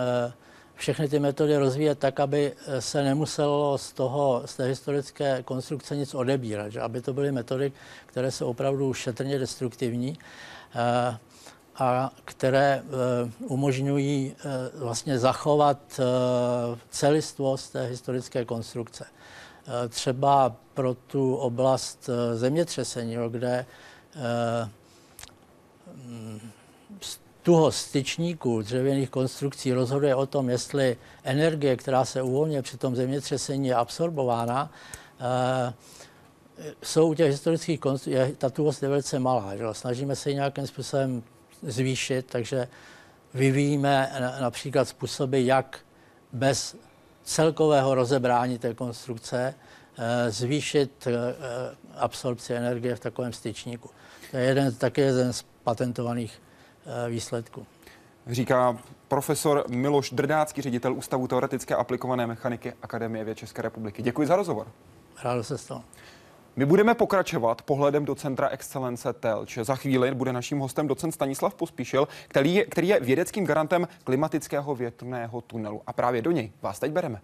všechny 0.75 1.09
ty 1.09 1.19
metody 1.19 1.57
rozvíjet 1.57 1.99
tak, 1.99 2.19
aby 2.19 2.53
se 2.79 3.03
nemuselo 3.03 3.77
z 3.77 3.93
toho, 3.93 4.41
z 4.45 4.55
té 4.55 4.65
historické 4.65 5.43
konstrukce 5.43 5.95
nic 5.95 6.15
odebírat, 6.15 6.71
že 6.71 6.81
aby 6.81 7.01
to 7.01 7.13
byly 7.13 7.31
metody, 7.31 7.71
které 8.05 8.31
jsou 8.31 8.47
opravdu 8.47 8.93
šetrně 8.93 9.39
destruktivní 9.39 10.17
a 11.75 12.11
které 12.25 12.83
umožňují 13.39 14.35
vlastně 14.75 15.19
zachovat 15.19 15.99
celistvost 16.89 17.71
té 17.71 17.85
historické 17.85 18.45
konstrukce. 18.45 19.05
Třeba 19.89 20.55
pro 20.73 20.93
tu 20.93 21.35
oblast 21.35 22.09
zemětřesení, 22.33 23.17
kde 23.29 23.65
tuho 27.45 27.71
styčníků 27.71 28.61
dřevěných 28.61 29.09
konstrukcí 29.09 29.73
rozhoduje 29.73 30.15
o 30.15 30.25
tom, 30.25 30.49
jestli 30.49 30.97
energie, 31.23 31.75
která 31.75 32.05
se 32.05 32.21
uvolňuje 32.21 32.61
při 32.61 32.77
tom 32.77 32.95
zemětřesení, 32.95 33.67
je 33.67 33.75
absorbována, 33.75 34.71
eh, 35.19 35.73
jsou 36.83 37.11
u 37.11 37.13
těch 37.13 37.31
historických 37.31 37.79
konstrukcí, 37.79 38.35
ta 38.37 38.49
tuhost 38.49 38.83
je 38.83 38.89
velice 38.89 39.19
malá. 39.19 39.55
Že? 39.55 39.63
Snažíme 39.71 40.15
se 40.15 40.29
ji 40.29 40.35
nějakým 40.35 40.67
způsobem 40.67 41.23
zvýšit, 41.61 42.25
takže 42.29 42.67
vyvíjíme 43.33 44.11
například 44.41 44.87
způsoby, 44.87 45.45
jak 45.45 45.79
bez 46.33 46.75
celkového 47.23 47.95
rozebrání 47.95 48.57
té 48.57 48.73
konstrukce 48.73 49.53
eh, 49.97 50.31
zvýšit 50.31 51.07
eh, 51.07 51.13
absorpci 51.95 52.53
energie 52.53 52.95
v 52.95 52.99
takovém 52.99 53.33
styčníku. 53.33 53.89
To 54.31 54.37
je 54.37 54.43
jeden, 54.43 54.75
taky 54.75 55.01
jeden 55.01 55.33
z 55.33 55.45
patentovaných 55.63 56.41
výsledku. 57.09 57.65
Říká 58.27 58.77
profesor 59.07 59.63
Miloš 59.67 60.11
Drdácký, 60.11 60.61
ředitel 60.61 60.93
Ústavu 60.93 61.27
teoretické 61.27 61.75
aplikované 61.75 62.27
mechaniky 62.27 62.73
Akademie 62.81 63.23
věd 63.23 63.37
České 63.37 63.61
republiky. 63.61 64.01
Děkuji 64.01 64.27
za 64.27 64.35
rozhovor. 64.35 64.67
Rád 65.23 65.43
se 65.43 65.57
stalo. 65.57 65.83
My 66.55 66.65
budeme 66.65 66.93
pokračovat 66.95 67.61
pohledem 67.61 68.05
do 68.05 68.15
Centra 68.15 68.47
excelence 68.49 69.13
Telč. 69.13 69.57
Za 69.57 69.75
chvíli 69.75 70.15
bude 70.15 70.33
naším 70.33 70.59
hostem 70.59 70.87
docent 70.87 71.11
Stanislav 71.11 71.55
Pospíšil, 71.55 72.07
který 72.27 72.55
je, 72.55 72.65
který 72.65 72.87
je 72.87 72.99
vědeckým 72.99 73.45
garantem 73.45 73.87
klimatického 74.03 74.75
větrného 74.75 75.41
tunelu. 75.41 75.81
A 75.87 75.93
právě 75.93 76.21
do 76.21 76.31
něj 76.31 76.51
vás 76.61 76.79
teď 76.79 76.91
bereme. 76.91 77.21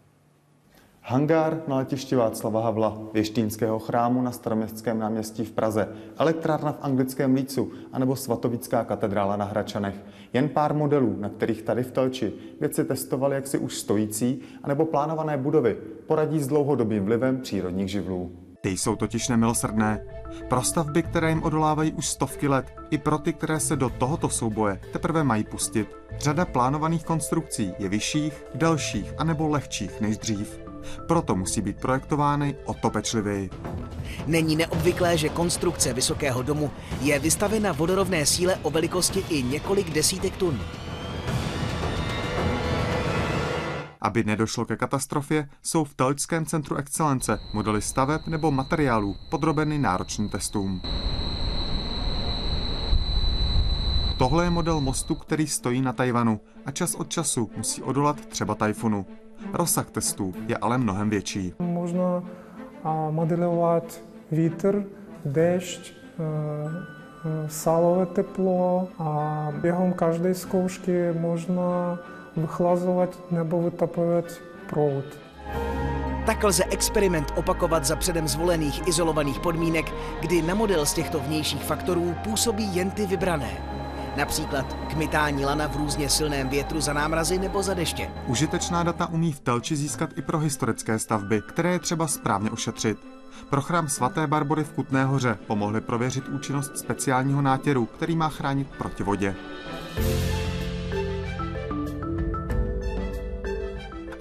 Hangár 1.04 1.62
na 1.68 1.76
letišti 1.76 2.16
Václava 2.16 2.64
Havla, 2.64 2.98
Věštínského 3.14 3.80
chrámu 3.80 4.22
na 4.22 4.32
staroměstském 4.32 5.00
náměstí 5.00 5.46
v 5.46 5.52
Praze, 5.52 5.88
elektrárna 6.18 6.72
v 6.72 6.78
anglickém 6.82 7.34
Lícu 7.34 7.72
anebo 7.94 8.16
svatovická 8.16 8.84
katedrála 8.84 9.36
na 9.36 9.46
Hračanech. 9.46 9.96
Jen 10.34 10.50
pár 10.50 10.74
modelů, 10.74 11.16
na 11.20 11.30
kterých 11.30 11.62
tady 11.62 11.84
v 11.84 11.92
Telči 11.92 12.34
vědci 12.60 12.84
testovali 12.84 13.36
jaksi 13.36 13.58
už 13.58 13.78
stojící 13.78 14.42
anebo 14.64 14.86
plánované 14.86 15.38
budovy 15.38 15.78
poradí 16.08 16.40
s 16.40 16.48
dlouhodobým 16.48 17.06
vlivem 17.06 17.42
přírodních 17.42 17.92
živlů. 17.92 18.32
Ty 18.62 18.70
jsou 18.70 18.96
totiž 18.96 19.30
nemilosrdné. 19.30 20.06
Pro 20.50 20.62
stavby, 20.62 21.04
které 21.04 21.30
jim 21.30 21.44
odolávají 21.44 21.94
už 21.94 22.08
stovky 22.08 22.48
let, 22.48 22.66
i 22.90 22.98
pro 22.98 23.18
ty, 23.18 23.34
které 23.34 23.60
se 23.60 23.76
do 23.76 23.90
tohoto 23.90 24.30
souboje 24.30 24.80
teprve 24.94 25.24
mají 25.24 25.44
pustit. 25.44 25.88
Řada 26.20 26.46
plánovaných 26.46 27.06
konstrukcí 27.06 27.74
je 27.80 27.90
vyšších, 27.90 28.46
delších 28.56 29.14
anebo 29.18 29.48
lehčích 29.48 30.02
než 30.02 30.18
dřív. 30.18 30.71
Proto 31.08 31.36
musí 31.36 31.62
být 31.62 31.82
projektovány 31.82 32.56
o 32.66 32.74
to 32.74 32.90
pečlivěji. 32.90 33.50
Není 34.28 34.56
neobvyklé, 34.56 35.18
že 35.18 35.30
konstrukce 35.30 35.94
Vysokého 35.94 36.42
domu 36.42 36.72
je 37.02 37.20
vystavena 37.20 37.72
vodorovné 37.72 38.26
síle 38.26 38.56
o 38.62 38.70
velikosti 38.70 39.24
i 39.30 39.44
několik 39.44 39.90
desítek 39.90 40.38
tun. 40.38 40.60
Aby 44.02 44.24
nedošlo 44.24 44.66
ke 44.66 44.78
katastrofě, 44.78 45.50
jsou 45.62 45.84
v 45.84 45.94
Telčském 45.94 46.46
centru 46.46 46.76
excelence 46.76 47.40
modely 47.54 47.82
staveb 47.82 48.22
nebo 48.28 48.52
materiálů 48.52 49.16
podrobeny 49.30 49.80
náročným 49.80 50.30
testům. 50.30 50.82
Tohle 54.18 54.44
je 54.44 54.50
model 54.50 54.82
mostu, 54.82 55.16
který 55.16 55.48
stojí 55.48 55.82
na 55.82 55.94
Tajvanu 55.94 56.42
a 56.66 56.72
čas 56.72 56.96
od 56.96 57.10
času 57.10 57.50
musí 57.58 57.84
odolat 57.84 58.26
třeba 58.26 58.56
tajfunu. 58.56 59.06
Rozsah 59.54 59.90
testů 59.90 60.34
je 60.48 60.58
ale 60.58 60.78
mnohem 60.78 61.10
větší. 61.10 61.54
Možno 61.60 62.24
modelovat 63.10 64.02
vítr, 64.32 64.84
dešť, 65.26 65.94
salové 67.48 68.06
teplo 68.06 68.88
a 69.00 69.48
během 69.62 69.94
každé 69.94 70.34
zkoušky 70.34 71.12
možno 71.20 71.98
vychlazovat 72.38 73.20
nebo 73.32 73.62
vytapovat 73.62 74.26
proud. 74.70 75.06
Tak 76.26 76.44
lze 76.44 76.64
experiment 76.64 77.34
opakovat 77.36 77.86
za 77.86 77.96
předem 77.96 78.28
zvolených 78.28 78.88
izolovaných 78.88 79.40
podmínek, 79.40 79.94
kdy 80.22 80.42
na 80.42 80.56
model 80.56 80.86
z 80.86 80.94
těchto 80.94 81.20
vnějších 81.20 81.64
faktorů 81.64 82.16
působí 82.24 82.76
jen 82.76 82.92
ty 82.92 83.06
vybrané. 83.06 83.81
Například 84.18 84.74
kmitání 84.74 85.46
lana 85.46 85.68
v 85.68 85.76
různě 85.76 86.10
silném 86.10 86.50
větru 86.50 86.82
za 86.82 86.94
námrazy 86.94 87.38
nebo 87.38 87.64
za 87.64 87.74
deště. 87.74 88.10
Užitečná 88.28 88.84
data 88.84 89.08
umí 89.08 89.32
v 89.32 89.40
Telči 89.40 89.76
získat 89.76 90.10
i 90.18 90.22
pro 90.22 90.40
historické 90.40 91.00
stavby, 91.00 91.42
které 91.48 91.72
je 91.72 91.80
třeba 91.80 92.08
správně 92.08 92.52
ošetřit. 92.52 92.98
Pro 93.50 93.62
chrám 93.62 93.90
svaté 93.90 94.28
Barbory 94.28 94.64
v 94.64 94.74
Kutné 94.74 95.06
hoře 95.06 95.38
pomohli 95.48 95.82
prověřit 95.82 96.28
účinnost 96.28 96.78
speciálního 96.78 97.42
nátěru, 97.42 97.86
který 97.86 98.16
má 98.16 98.30
chránit 98.30 98.68
proti 98.78 99.04
vodě. 99.04 99.36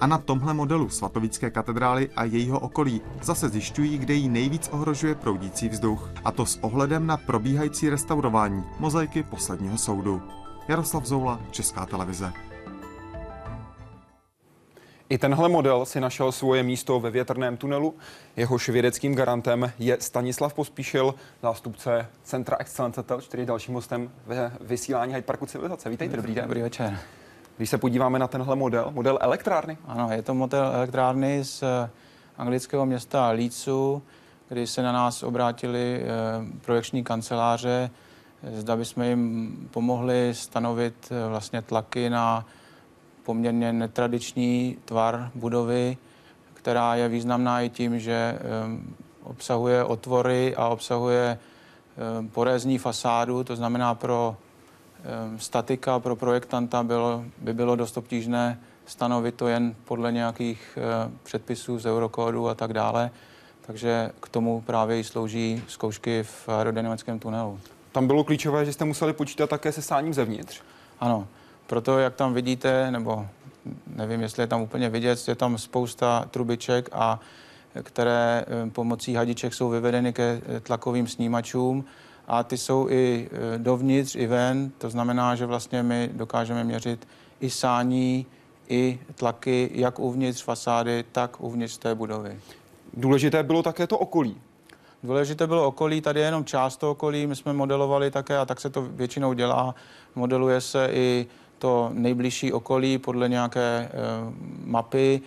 A 0.01 0.07
na 0.07 0.17
tomhle 0.17 0.53
modelu 0.53 0.89
svatovické 0.89 1.51
katedrály 1.51 2.09
a 2.15 2.23
jejího 2.23 2.59
okolí 2.59 3.01
zase 3.21 3.49
zjišťují, 3.49 3.97
kde 3.97 4.13
jí 4.13 4.29
nejvíc 4.29 4.69
ohrožuje 4.71 5.15
proudící 5.15 5.69
vzduch. 5.69 6.09
A 6.25 6.31
to 6.31 6.45
s 6.45 6.59
ohledem 6.61 7.07
na 7.07 7.17
probíhající 7.17 7.89
restaurování 7.89 8.63
mozaiky 8.79 9.23
posledního 9.23 9.77
soudu. 9.77 10.21
Jaroslav 10.67 11.05
Zoula, 11.05 11.41
Česká 11.51 11.85
televize. 11.85 12.33
I 15.09 15.17
tenhle 15.17 15.49
model 15.49 15.85
si 15.85 15.99
našel 15.99 16.31
svoje 16.31 16.63
místo 16.63 16.99
ve 16.99 17.11
větrném 17.11 17.57
tunelu. 17.57 17.95
Jehož 18.35 18.69
vědeckým 18.69 19.15
garantem 19.15 19.71
je 19.79 19.97
Stanislav 19.99 20.53
Pospíšil, 20.53 21.15
zástupce 21.41 22.07
Centra 22.23 22.57
Excelence 22.59 23.03
Tel, 23.03 23.21
který 23.21 23.41
je 23.41 23.47
dalším 23.47 23.73
hostem 23.73 24.11
ve 24.27 24.51
vysílání 24.61 25.13
Hyde 25.13 25.25
Parku 25.25 25.45
Civilizace. 25.45 25.89
Vítejte, 25.89 26.15
dobrý 26.17 26.35
den. 26.35 26.43
Dobrý 26.43 26.61
večer. 26.61 26.99
Když 27.61 27.69
se 27.69 27.77
podíváme 27.77 28.19
na 28.19 28.27
tenhle 28.27 28.55
model, 28.55 28.91
model 28.91 29.17
elektrárny. 29.21 29.77
Ano, 29.85 30.11
je 30.11 30.21
to 30.21 30.33
model 30.33 30.71
elektrárny 30.73 31.43
z 31.43 31.63
eh, 31.63 31.89
anglického 32.37 32.85
města 32.85 33.31
Leedsu, 33.31 34.03
kdy 34.49 34.67
se 34.67 34.81
na 34.81 34.91
nás 34.91 35.23
obrátili 35.23 36.01
eh, 36.01 36.07
projekční 36.61 37.03
kanceláře, 37.03 37.89
zda 38.53 38.75
bychom 38.75 39.03
jim 39.03 39.51
pomohli 39.71 40.33
stanovit 40.33 41.11
eh, 41.11 41.29
vlastně 41.29 41.61
tlaky 41.61 42.09
na 42.09 42.45
poměrně 43.23 43.73
netradiční 43.73 44.77
tvar 44.85 45.31
budovy, 45.35 45.97
která 46.53 46.95
je 46.95 47.07
významná 47.07 47.61
i 47.61 47.69
tím, 47.69 47.99
že 47.99 48.39
obsahuje 49.23 49.83
otvory 49.83 50.55
a 50.55 50.67
obsahuje 50.67 51.39
porézní 52.31 52.77
fasádu, 52.77 53.43
to 53.43 53.55
znamená 53.55 53.95
pro 53.95 54.35
statika 55.37 55.99
pro 55.99 56.15
projektanta 56.15 56.83
bylo, 56.83 57.23
by 57.37 57.53
bylo 57.53 57.75
dost 57.75 57.97
obtížné 57.97 58.59
stanovit 58.85 59.35
to 59.35 59.47
jen 59.47 59.75
podle 59.85 60.11
nějakých 60.11 60.77
eh, 60.77 61.11
předpisů 61.23 61.79
z 61.79 61.85
eurokódu 61.85 62.49
a 62.49 62.55
tak 62.55 62.73
dále. 62.73 63.11
Takže 63.61 64.11
k 64.19 64.29
tomu 64.29 64.61
právě 64.61 64.99
i 64.99 65.03
slouží 65.03 65.63
zkoušky 65.67 66.23
v 66.23 66.49
aerodynamickém 66.49 67.19
tunelu. 67.19 67.59
Tam 67.91 68.07
bylo 68.07 68.23
klíčové, 68.23 68.65
že 68.65 68.73
jste 68.73 68.85
museli 68.85 69.13
počítat 69.13 69.49
také 69.49 69.71
se 69.71 69.81
sáním 69.81 70.13
zevnitř. 70.13 70.61
Ano, 70.99 71.27
proto 71.67 71.99
jak 71.99 72.15
tam 72.15 72.33
vidíte, 72.33 72.91
nebo 72.91 73.27
nevím, 73.95 74.21
jestli 74.21 74.43
je 74.43 74.47
tam 74.47 74.61
úplně 74.61 74.89
vidět, 74.89 75.27
je 75.27 75.35
tam 75.35 75.57
spousta 75.57 76.25
trubiček 76.31 76.89
a 76.91 77.19
které 77.83 78.45
eh, 78.47 78.69
pomocí 78.69 79.15
hadiček 79.15 79.53
jsou 79.53 79.69
vyvedeny 79.69 80.13
ke 80.13 80.41
eh, 80.45 80.59
tlakovým 80.59 81.07
snímačům 81.07 81.85
a 82.31 82.43
ty 82.43 82.57
jsou 82.57 82.87
i 82.89 83.29
e, 83.31 83.57
dovnitř, 83.57 84.15
i 84.15 84.27
ven. 84.27 84.71
To 84.77 84.89
znamená, 84.89 85.35
že 85.35 85.45
vlastně 85.45 85.83
my 85.83 86.09
dokážeme 86.13 86.63
měřit 86.63 87.07
i 87.39 87.49
sání, 87.49 88.25
i 88.69 88.99
tlaky, 89.15 89.69
jak 89.73 89.99
uvnitř 89.99 90.43
fasády, 90.43 91.03
tak 91.11 91.41
uvnitř 91.41 91.77
té 91.77 91.95
budovy. 91.95 92.39
Důležité 92.93 93.43
bylo 93.43 93.63
také 93.63 93.87
to 93.87 93.97
okolí. 93.97 94.37
Důležité 95.03 95.47
bylo 95.47 95.67
okolí, 95.67 96.01
tady 96.01 96.19
je 96.19 96.25
jenom 96.25 96.45
část 96.45 96.77
toho 96.77 96.91
okolí, 96.91 97.27
my 97.27 97.35
jsme 97.35 97.53
modelovali 97.53 98.11
také, 98.11 98.37
a 98.37 98.45
tak 98.45 98.61
se 98.61 98.69
to 98.69 98.81
většinou 98.81 99.33
dělá, 99.33 99.75
modeluje 100.15 100.61
se 100.61 100.89
i 100.91 101.27
to 101.59 101.89
nejbližší 101.93 102.53
okolí 102.53 102.97
podle 102.97 103.29
nějaké 103.29 103.61
e, 103.61 103.89
mapy 104.65 105.21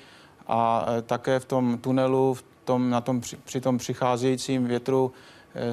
a 0.48 0.86
také 1.06 1.40
v 1.40 1.44
tom 1.44 1.78
tunelu, 1.78 2.34
v 2.34 2.44
tom, 2.64 2.90
na 2.90 3.00
tom, 3.00 3.20
při 3.44 3.60
tom 3.60 3.78
přicházejícím 3.78 4.66
větru 4.66 5.12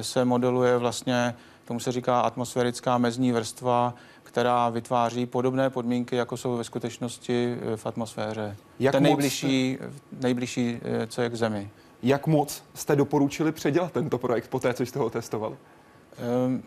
se 0.00 0.24
modeluje 0.24 0.78
vlastně, 0.78 1.34
tomu 1.64 1.80
se 1.80 1.92
říká 1.92 2.20
atmosférická 2.20 2.98
mezní 2.98 3.32
vrstva, 3.32 3.94
která 4.22 4.68
vytváří 4.68 5.26
podobné 5.26 5.70
podmínky, 5.70 6.16
jako 6.16 6.36
jsou 6.36 6.56
ve 6.56 6.64
skutečnosti 6.64 7.56
v 7.76 7.86
atmosféře. 7.86 8.56
Jak 8.78 8.92
Ten 8.92 9.02
nejbližší, 9.02 9.78
moc... 9.80 10.22
nejbližší, 10.22 10.80
co 11.06 11.22
je 11.22 11.30
k 11.30 11.34
Zemi. 11.34 11.70
Jak 12.02 12.26
moc 12.26 12.62
jste 12.74 12.96
doporučili 12.96 13.52
předělat 13.52 13.92
tento 13.92 14.18
projekt 14.18 14.48
po 14.48 14.60
té, 14.60 14.74
co 14.74 14.82
jste 14.82 14.98
ho 14.98 15.10
testovali? 15.10 15.56
Um, 16.46 16.62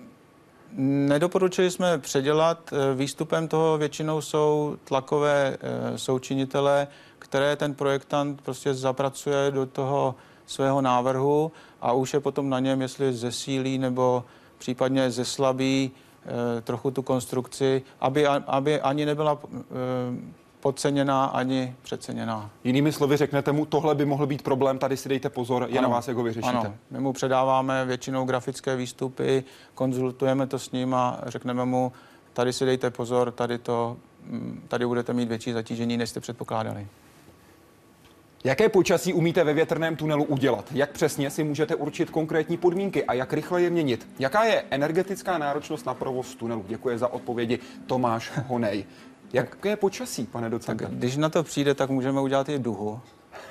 Nedoporučili 0.78 1.72
jsme 1.72 1.98
předělat. 1.98 2.74
Výstupem 2.96 3.48
toho 3.48 3.78
většinou 3.78 4.22
jsou 4.22 4.78
tlakové 4.84 5.58
eh, 5.62 5.98
součinitele, 5.98 6.88
které 7.20 7.56
ten 7.56 7.74
projektant 7.74 8.42
prostě 8.42 8.74
zapracuje 8.74 9.52
do 9.52 9.66
toho 9.66 10.16
svého 10.46 10.82
návrhu 10.82 11.52
a 11.82 11.94
už 11.94 12.14
je 12.14 12.20
potom 12.20 12.50
na 12.50 12.60
něm, 12.60 12.82
jestli 12.82 13.14
zesílí 13.14 13.78
nebo 13.78 14.24
případně 14.58 15.12
zeslabí 15.12 15.92
eh, 15.92 16.62
trochu 16.62 16.92
tu 16.92 17.02
konstrukci, 17.02 17.82
aby, 18.00 18.28
aby 18.28 18.82
ani 18.82 19.06
nebyla 19.06 19.40
eh, 19.44 20.46
podceněná 20.66 21.26
ani 21.26 21.76
přeceněná. 21.82 22.50
Jinými 22.64 22.92
slovy 22.92 23.18
řeknete 23.18 23.52
mu, 23.52 23.66
tohle 23.66 23.96
by 23.96 24.06
mohl 24.06 24.28
být 24.28 24.42
problém, 24.42 24.80
tady 24.80 24.98
si 24.98 25.10
dejte 25.10 25.30
pozor, 25.30 25.68
je 25.70 25.80
ano, 25.80 25.88
na 25.88 25.96
vás, 25.96 26.08
jak 26.08 26.18
ho 26.18 26.24
vyřešíte. 26.24 26.58
Ano, 26.58 26.74
my 26.92 27.00
mu 27.00 27.14
předáváme 27.14 27.86
většinou 27.86 28.26
grafické 28.26 28.76
výstupy, 28.76 29.44
konzultujeme 29.76 30.48
to 30.48 30.60
s 30.60 30.72
ním 30.72 30.94
a 30.94 31.20
řekneme 31.26 31.66
mu, 31.66 31.92
tady 32.34 32.54
si 32.54 32.66
dejte 32.66 32.90
pozor, 32.90 33.32
tady, 33.32 33.58
to, 33.58 33.98
mm, 34.24 34.64
tady 34.68 34.86
budete 34.86 35.14
mít 35.14 35.30
větší 35.30 35.52
zatížení, 35.52 35.98
než 35.98 36.10
jste 36.10 36.20
předpokládali. 36.20 36.88
Jaké 38.46 38.70
počasí 38.70 39.14
umíte 39.14 39.44
ve 39.44 39.54
větrném 39.54 39.96
tunelu 39.96 40.24
udělat? 40.24 40.66
Jak 40.72 40.92
přesně 40.92 41.30
si 41.30 41.44
můžete 41.44 41.76
určit 41.76 42.10
konkrétní 42.10 42.58
podmínky 42.58 43.06
a 43.06 43.14
jak 43.14 43.34
rychle 43.34 43.62
je 43.62 43.70
měnit? 43.70 44.08
Jaká 44.20 44.44
je 44.44 44.64
energetická 44.70 45.38
náročnost 45.38 45.86
na 45.86 45.94
provoz 45.94 46.36
tunelu? 46.36 46.66
Děkuji 46.68 46.98
za 46.98 47.08
odpovědi 47.08 47.60
Tomáš 47.86 48.32
Honej. 48.48 48.86
Jaké 49.34 49.70
je 49.70 49.76
počasí, 49.76 50.26
pane 50.26 50.50
docente? 50.50 50.86
Tak 50.86 50.94
když 50.94 51.18
na 51.18 51.30
to 51.30 51.44
přijde, 51.44 51.74
tak 51.74 51.90
můžeme 51.90 52.22
udělat 52.22 52.50
i 52.50 52.60
duhu. 52.60 53.00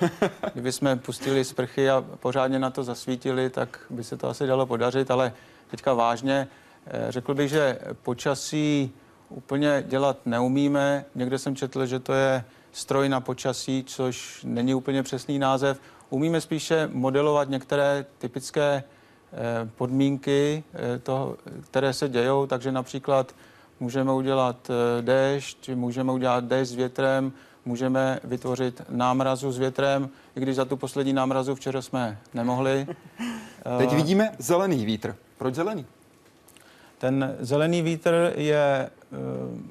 Kdyby 0.53 0.71
jsme 0.71 0.95
pustili 0.95 1.45
sprchy 1.45 1.89
a 1.89 2.01
pořádně 2.19 2.59
na 2.59 2.69
to 2.69 2.83
zasvítili, 2.83 3.49
tak 3.49 3.79
by 3.89 4.03
se 4.03 4.17
to 4.17 4.29
asi 4.29 4.47
dalo 4.47 4.65
podařit, 4.65 5.11
ale 5.11 5.33
teďka 5.67 5.93
vážně, 5.93 6.47
eh, 6.87 7.11
řekl 7.11 7.33
bych, 7.33 7.49
že 7.49 7.79
počasí 8.01 8.91
úplně 9.29 9.83
dělat 9.87 10.17
neumíme. 10.25 11.05
Někde 11.15 11.37
jsem 11.37 11.55
četl, 11.55 11.85
že 11.85 11.99
to 11.99 12.13
je 12.13 12.43
stroj 12.75 13.09
na 13.09 13.19
počasí, 13.19 13.83
což 13.87 14.41
není 14.43 14.75
úplně 14.75 15.03
přesný 15.03 15.39
název. 15.39 15.79
Umíme 16.09 16.41
spíše 16.41 16.89
modelovat 16.93 17.49
některé 17.49 18.05
typické 18.17 18.83
eh, 18.83 19.69
podmínky, 19.75 20.63
eh, 20.73 20.99
toho, 20.99 21.37
které 21.61 21.93
se 21.93 22.09
dějou, 22.09 22.47
takže 22.47 22.71
například 22.71 23.35
můžeme 23.79 24.13
udělat 24.13 24.69
eh, 24.69 25.01
déšť, 25.01 25.69
můžeme 25.69 26.11
udělat 26.11 26.43
déšť 26.43 26.71
s 26.71 26.75
větrem, 26.75 27.31
můžeme 27.65 28.19
vytvořit 28.23 28.81
námrazu 28.89 29.51
s 29.51 29.57
větrem, 29.57 30.09
i 30.35 30.39
když 30.39 30.55
za 30.55 30.65
tu 30.65 30.77
poslední 30.77 31.13
námrazu 31.13 31.55
včera 31.55 31.81
jsme 31.81 32.17
nemohli. 32.33 32.87
Teď 33.77 33.93
vidíme 33.93 34.31
zelený 34.39 34.85
vítr. 34.85 35.15
Proč 35.37 35.55
zelený? 35.55 35.85
Ten 37.05 37.35
zelený 37.39 37.81
vítr 37.81 38.33
je, 38.35 38.89
eh, 39.13 39.17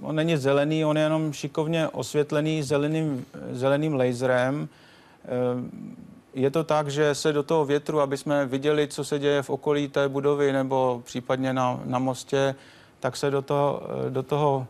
on 0.03 0.17
není 0.17 0.37
zelený, 0.37 0.85
on 0.85 0.97
je 0.97 1.03
jenom 1.03 1.33
šikovně 1.33 1.89
osvětlený 1.89 2.63
zeleným, 2.63 3.27
zeleným 3.51 3.95
laserem. 3.95 4.69
Eh, 5.25 5.29
je 6.35 6.51
to 6.51 6.65
tak, 6.65 6.89
že 6.89 7.15
se 7.15 7.33
do 7.33 7.43
toho 7.43 7.65
větru, 7.65 8.01
aby 8.01 8.17
jsme 8.17 8.47
viděli, 8.47 8.89
co 8.89 9.05
se 9.05 9.19
děje 9.19 9.43
v 9.43 9.51
okolí 9.51 9.89
té 9.89 10.09
budovy 10.09 10.53
nebo 10.53 11.03
případně 11.05 11.53
na, 11.53 11.81
na 11.85 11.99
mostě, 11.99 12.55
tak 13.01 13.17
se 13.17 13.31
do 13.31 13.43
toho, 13.43 13.83
do 14.09 14.23
toho 14.23 14.67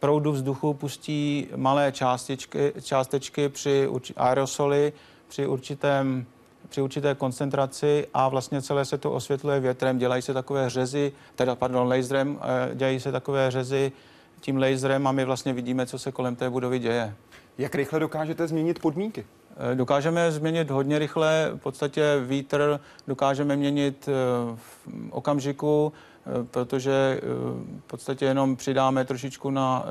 proudu 0.00 0.32
vzduchu 0.32 0.74
pustí 0.74 1.48
malé 1.56 1.92
částečky, 1.92 2.72
částečky 2.82 3.48
při 3.48 3.88
aerosoly 4.16 4.92
při 5.28 5.46
určitém 5.46 6.26
při 6.68 6.82
určité 6.82 7.14
koncentraci 7.14 8.06
a 8.14 8.28
vlastně 8.28 8.62
celé 8.62 8.84
se 8.84 8.98
to 8.98 9.12
osvětluje 9.12 9.60
větrem, 9.60 9.98
dělají 9.98 10.22
se 10.22 10.34
takové 10.34 10.70
řezy, 10.70 11.12
teda 11.36 11.54
pardon, 11.54 11.88
laserem, 11.88 12.38
eh, 12.42 12.74
dělají 12.74 13.00
se 13.00 13.12
takové 13.12 13.50
řezy 13.50 13.92
tím 14.40 14.56
laserem 14.56 15.06
a 15.06 15.12
my 15.12 15.24
vlastně 15.24 15.52
vidíme, 15.52 15.86
co 15.86 15.98
se 15.98 16.12
kolem 16.12 16.36
té 16.36 16.50
budovy 16.50 16.78
děje. 16.78 17.14
Jak 17.58 17.74
rychle 17.74 18.00
dokážete 18.00 18.48
změnit 18.48 18.78
podmínky? 18.78 19.26
Eh, 19.72 19.74
dokážeme 19.74 20.32
změnit 20.32 20.70
hodně 20.70 20.98
rychle, 20.98 21.50
v 21.54 21.58
podstatě 21.58 22.20
vítr 22.26 22.80
dokážeme 23.06 23.56
měnit 23.56 24.08
eh, 24.08 24.12
v 24.56 24.88
okamžiku, 25.10 25.92
protože 26.50 27.20
v 27.80 27.84
podstatě 27.86 28.24
jenom 28.24 28.56
přidáme 28.56 29.04
trošičku 29.04 29.50
na 29.50 29.84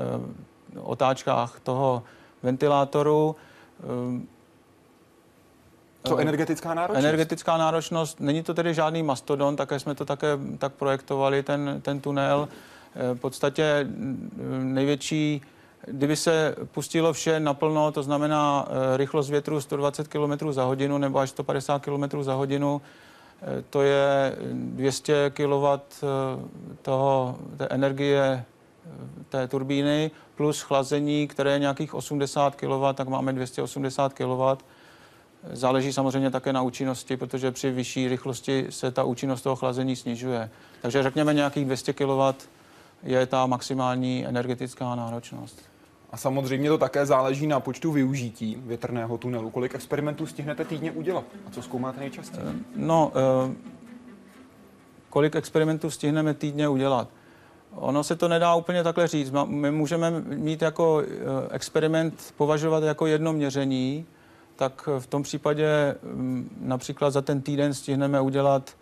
otáčkách 0.80 1.60
toho 1.60 2.02
ventilátoru. 2.42 3.36
Co 6.04 6.18
energetická 6.18 6.74
náročnost? 6.74 7.04
Energetická 7.04 7.56
náročnost, 7.56 8.20
není 8.20 8.42
to 8.42 8.54
tedy 8.54 8.74
žádný 8.74 9.02
mastodon, 9.02 9.56
také 9.56 9.80
jsme 9.80 9.94
to 9.94 10.04
také 10.04 10.38
tak 10.58 10.72
projektovali, 10.72 11.42
ten, 11.42 11.80
ten 11.82 12.00
tunel. 12.00 12.48
V 13.14 13.18
podstatě 13.18 13.86
mm, 13.88 14.70
největší, 14.74 15.42
kdyby 15.86 16.16
se 16.16 16.54
pustilo 16.72 17.12
vše 17.12 17.40
naplno, 17.40 17.92
to 17.92 18.02
znamená 18.02 18.68
rychlost 18.96 19.30
větru 19.30 19.60
120 19.60 20.08
km 20.08 20.52
za 20.52 20.64
hodinu 20.64 20.98
nebo 20.98 21.18
až 21.18 21.30
150 21.30 21.82
km 21.82 22.22
za 22.22 22.34
hodinu, 22.34 22.80
to 23.70 23.82
je 23.82 24.36
200 24.52 25.30
kW 25.30 25.66
eh, 25.66 26.06
toho, 26.82 27.38
té 27.56 27.66
energie 27.66 28.44
eh, 28.86 29.24
té 29.28 29.48
turbíny 29.48 30.10
plus 30.36 30.60
chlazení, 30.60 31.28
které 31.28 31.52
je 31.52 31.58
nějakých 31.58 31.94
80 31.94 32.56
kW, 32.56 32.84
tak 32.94 33.08
máme 33.08 33.32
280 33.32 34.12
kW. 34.12 34.64
Záleží 35.52 35.92
samozřejmě 35.92 36.30
také 36.30 36.52
na 36.52 36.62
účinnosti, 36.62 37.16
protože 37.16 37.50
při 37.50 37.70
vyšší 37.70 38.08
rychlosti 38.08 38.66
se 38.70 38.90
ta 38.90 39.04
účinnost 39.04 39.42
toho 39.42 39.56
chlazení 39.56 39.96
snižuje. 39.96 40.50
Takže 40.82 41.02
řekněme 41.02 41.34
nějakých 41.34 41.64
200 41.64 41.92
kW 41.92 42.20
je 43.02 43.26
ta 43.26 43.46
maximální 43.46 44.26
energetická 44.26 44.94
náročnost. 44.94 45.62
A 46.10 46.16
samozřejmě 46.16 46.68
to 46.68 46.78
také 46.78 47.06
záleží 47.06 47.46
na 47.46 47.60
počtu 47.60 47.92
využití 47.92 48.62
větrného 48.66 49.18
tunelu. 49.18 49.50
Kolik 49.50 49.74
experimentů 49.74 50.26
stihnete 50.26 50.64
týdně 50.64 50.92
udělat? 50.92 51.24
A 51.46 51.50
co 51.50 51.62
zkoumáte 51.62 52.00
nejčastěji? 52.00 52.46
Eh, 52.46 52.54
no, 52.76 53.12
eh, 53.14 53.54
kolik 55.10 55.36
experimentů 55.36 55.90
stihneme 55.90 56.34
týdně 56.34 56.68
udělat? 56.68 57.08
Ono 57.74 58.04
se 58.04 58.16
to 58.16 58.28
nedá 58.28 58.54
úplně 58.54 58.82
takhle 58.82 59.08
říct. 59.08 59.32
My 59.44 59.70
můžeme 59.70 60.10
mít 60.20 60.62
jako 60.62 61.02
eh, 61.02 61.06
experiment 61.50 62.34
považovat 62.36 62.82
jako 62.82 63.06
jedno 63.06 63.32
měření, 63.32 64.06
tak 64.58 64.88
v 64.98 65.06
tom 65.06 65.22
případě 65.22 65.94
mm, 66.02 66.58
například 66.60 67.10
za 67.10 67.22
ten 67.22 67.42
týden 67.42 67.74
stihneme 67.74 68.20
udělat 68.20 68.76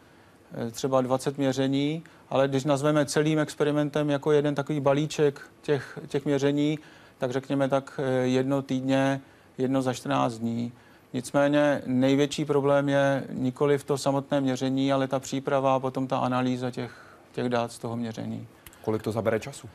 třeba 0.71 1.01
20 1.01 1.39
měření, 1.39 2.03
ale 2.31 2.49
když 2.49 2.65
nazveme 2.65 3.07
celým 3.07 3.39
experimentem 3.39 4.11
jako 4.11 4.33
jeden 4.33 4.55
takový 4.55 4.81
balíček 4.81 5.41
těch, 5.63 5.99
těch 6.07 6.25
měření, 6.25 6.79
tak 7.19 7.31
řekněme 7.31 7.69
tak 7.69 8.01
eh, 8.03 8.27
jedno 8.27 8.63
týdně, 8.63 9.21
jedno 9.59 9.83
za 9.83 9.95
14 9.95 10.35
dní. 10.35 10.73
Nicméně 11.13 11.83
největší 11.87 12.45
problém 12.45 12.89
je 12.89 13.25
nikoli 13.33 13.79
v 13.79 13.85
to 13.85 13.99
samotné 13.99 14.41
měření, 14.41 14.93
ale 14.93 15.09
ta 15.09 15.21
příprava 15.21 15.75
a 15.75 15.81
potom 15.81 16.07
ta 16.07 16.19
analýza 16.19 16.71
těch, 16.71 16.93
těch 17.33 17.49
dát 17.49 17.73
z 17.73 17.79
toho 17.79 17.97
měření. 17.97 18.47
Kolik 18.85 19.03
to 19.03 19.13
zabere 19.13 19.41
času? 19.41 19.69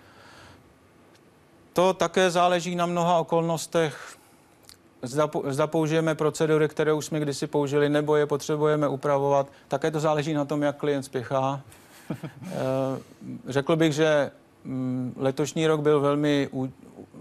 To 1.74 1.94
také 1.94 2.32
záleží 2.32 2.76
na 2.76 2.86
mnoha 2.86 3.20
okolnostech. 3.20 4.18
Zda, 5.02 5.30
zda 5.50 5.68
použijeme 5.68 6.16
procedury, 6.16 6.68
které 6.68 6.94
už 6.94 7.06
jsme 7.06 7.20
kdysi 7.20 7.48
použili, 7.48 7.90
nebo 7.90 8.16
je 8.16 8.26
potřebujeme 8.26 8.88
upravovat. 8.88 9.48
Také 9.68 9.92
to 9.92 10.00
záleží 10.00 10.34
na 10.34 10.46
tom, 10.46 10.62
jak 10.62 10.78
klient 10.78 11.04
spěchá. 11.04 11.62
Eh, 12.46 13.00
řekl 13.48 13.76
bych, 13.76 13.94
že 13.94 14.32
mm, 14.64 15.14
letošní 15.18 15.68
rok 15.68 15.82
byl 15.82 16.00
velmi 16.00 16.50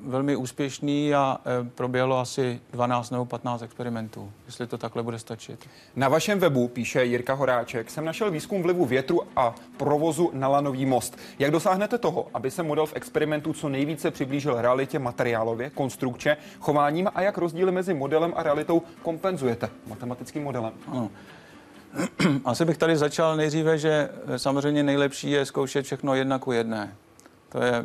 velmi 0.06 0.36
úspěšný 0.36 1.14
a 1.14 1.40
e, 1.46 1.70
proběhlo 1.74 2.18
asi 2.18 2.60
12 2.72 3.10
nebo 3.10 3.24
15 3.24 3.62
experimentů, 3.62 4.32
jestli 4.46 4.66
to 4.66 4.78
takhle 4.78 5.02
bude 5.02 5.18
stačit. 5.18 5.68
Na 5.96 6.08
vašem 6.08 6.38
webu, 6.38 6.68
píše 6.68 7.04
Jirka 7.04 7.34
Horáček, 7.34 7.90
jsem 7.90 8.04
našel 8.04 8.30
výzkum 8.30 8.62
vlivu 8.62 8.84
větru 8.84 9.20
a 9.36 9.54
provozu 9.76 10.30
na 10.34 10.48
lanový 10.48 10.86
most. 10.86 11.18
Jak 11.38 11.50
dosáhnete 11.50 11.98
toho, 11.98 12.28
aby 12.34 12.50
se 12.50 12.62
model 12.62 12.86
v 12.86 12.96
experimentu 12.96 13.52
co 13.52 13.68
nejvíce 13.68 14.10
přiblížil 14.10 14.62
realitě 14.62 14.98
materiálově, 14.98 15.70
konstrukče, 15.70 16.36
chováním 16.60 17.08
a 17.14 17.22
jak 17.22 17.38
rozdíly 17.38 17.72
mezi 17.72 17.94
modelem 17.94 18.32
a 18.36 18.42
realitou 18.42 18.82
kompenzujete 19.02 19.70
matematickým 19.86 20.42
modelem? 20.42 20.72
Ano. 20.86 21.10
Asi 22.44 22.64
bych 22.64 22.78
tady 22.78 22.96
začal 22.96 23.36
nejdříve, 23.36 23.78
že 23.78 24.08
e, 24.26 24.38
samozřejmě 24.38 24.82
nejlepší 24.82 25.30
je 25.30 25.46
zkoušet 25.46 25.84
všechno 25.84 26.14
jedna 26.14 26.38
ku 26.38 26.52
jedné. 26.52 26.94
To 27.48 27.62
je, 27.62 27.84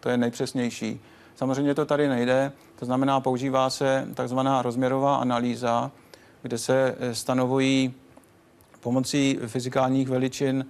to 0.00 0.08
je 0.08 0.16
nejpřesnější. 0.16 1.00
Samozřejmě 1.40 1.74
to 1.74 1.86
tady 1.86 2.08
nejde, 2.08 2.52
To 2.78 2.86
znamená, 2.86 3.20
používá 3.20 3.70
se 3.70 4.08
takzvaná 4.14 4.62
rozměrová 4.62 5.16
analýza, 5.16 5.90
kde 6.42 6.58
se 6.58 6.96
eh, 7.00 7.14
stanovují 7.14 7.94
pomocí 8.80 9.38
fyzikálních 9.46 10.08
veličin 10.08 10.66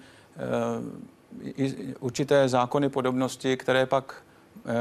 určité 2.00 2.48
zákony 2.48 2.88
podobnosti, 2.88 3.56
které 3.56 3.86
pak 3.86 4.22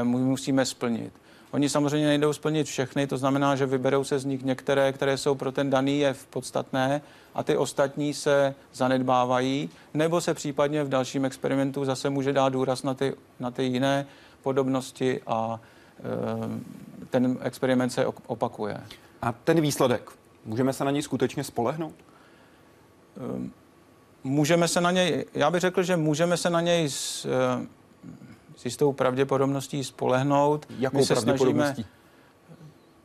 musíme 0.02 0.64
splnit. 0.64 1.12
Oni 1.50 1.68
samozřejmě 1.68 2.06
nejdou 2.06 2.32
splnit 2.32 2.66
všechny, 2.66 3.06
to 3.06 3.18
znamená, 3.18 3.56
že 3.56 3.66
vyberou 3.66 4.04
se 4.04 4.18
z 4.18 4.24
nich 4.24 4.42
některé, 4.42 4.92
které 4.92 5.16
jsou 5.16 5.34
pro 5.34 5.52
ten 5.52 5.70
daný 5.70 5.98
jev 5.98 6.26
podstatné 6.26 7.02
a 7.34 7.42
ty 7.42 7.56
ostatní 7.56 8.14
se 8.14 8.54
zanedbávají, 8.74 9.70
nebo 9.94 10.20
se 10.20 10.34
případně 10.34 10.84
v 10.84 10.88
dalším 10.88 11.24
experimentu 11.24 11.84
zase 11.84 12.10
může 12.10 12.32
dát 12.32 12.48
důraz 12.48 12.82
na 12.82 12.94
ty, 12.94 13.14
na 13.40 13.50
ty 13.50 13.64
jiné 13.64 14.06
podobnosti 14.42 15.20
a 15.26 15.60
ten 17.10 17.38
experiment 17.40 17.92
se 17.92 18.06
opakuje. 18.06 18.80
A 19.22 19.32
ten 19.32 19.60
výsledek, 19.60 20.10
můžeme 20.44 20.72
se 20.72 20.84
na 20.84 20.90
něj 20.90 21.02
skutečně 21.02 21.44
spolehnout? 21.44 21.94
E, 21.96 23.50
můžeme 24.24 24.68
se 24.68 24.80
na 24.80 24.90
něj, 24.90 25.24
já 25.34 25.50
bych 25.50 25.60
řekl, 25.60 25.82
že 25.82 25.96
můžeme 25.96 26.36
se 26.36 26.50
na 26.50 26.60
něj 26.60 26.90
s, 26.90 27.24
e, 27.24 27.66
s 28.56 28.64
jistou 28.64 28.92
pravděpodobností 28.92 29.84
spolehnout. 29.84 30.66
Jakou 30.78 30.98
My 30.98 31.04
se 31.04 31.14
pravděpodobností? 31.14 31.72
Snažíme, 31.72 32.00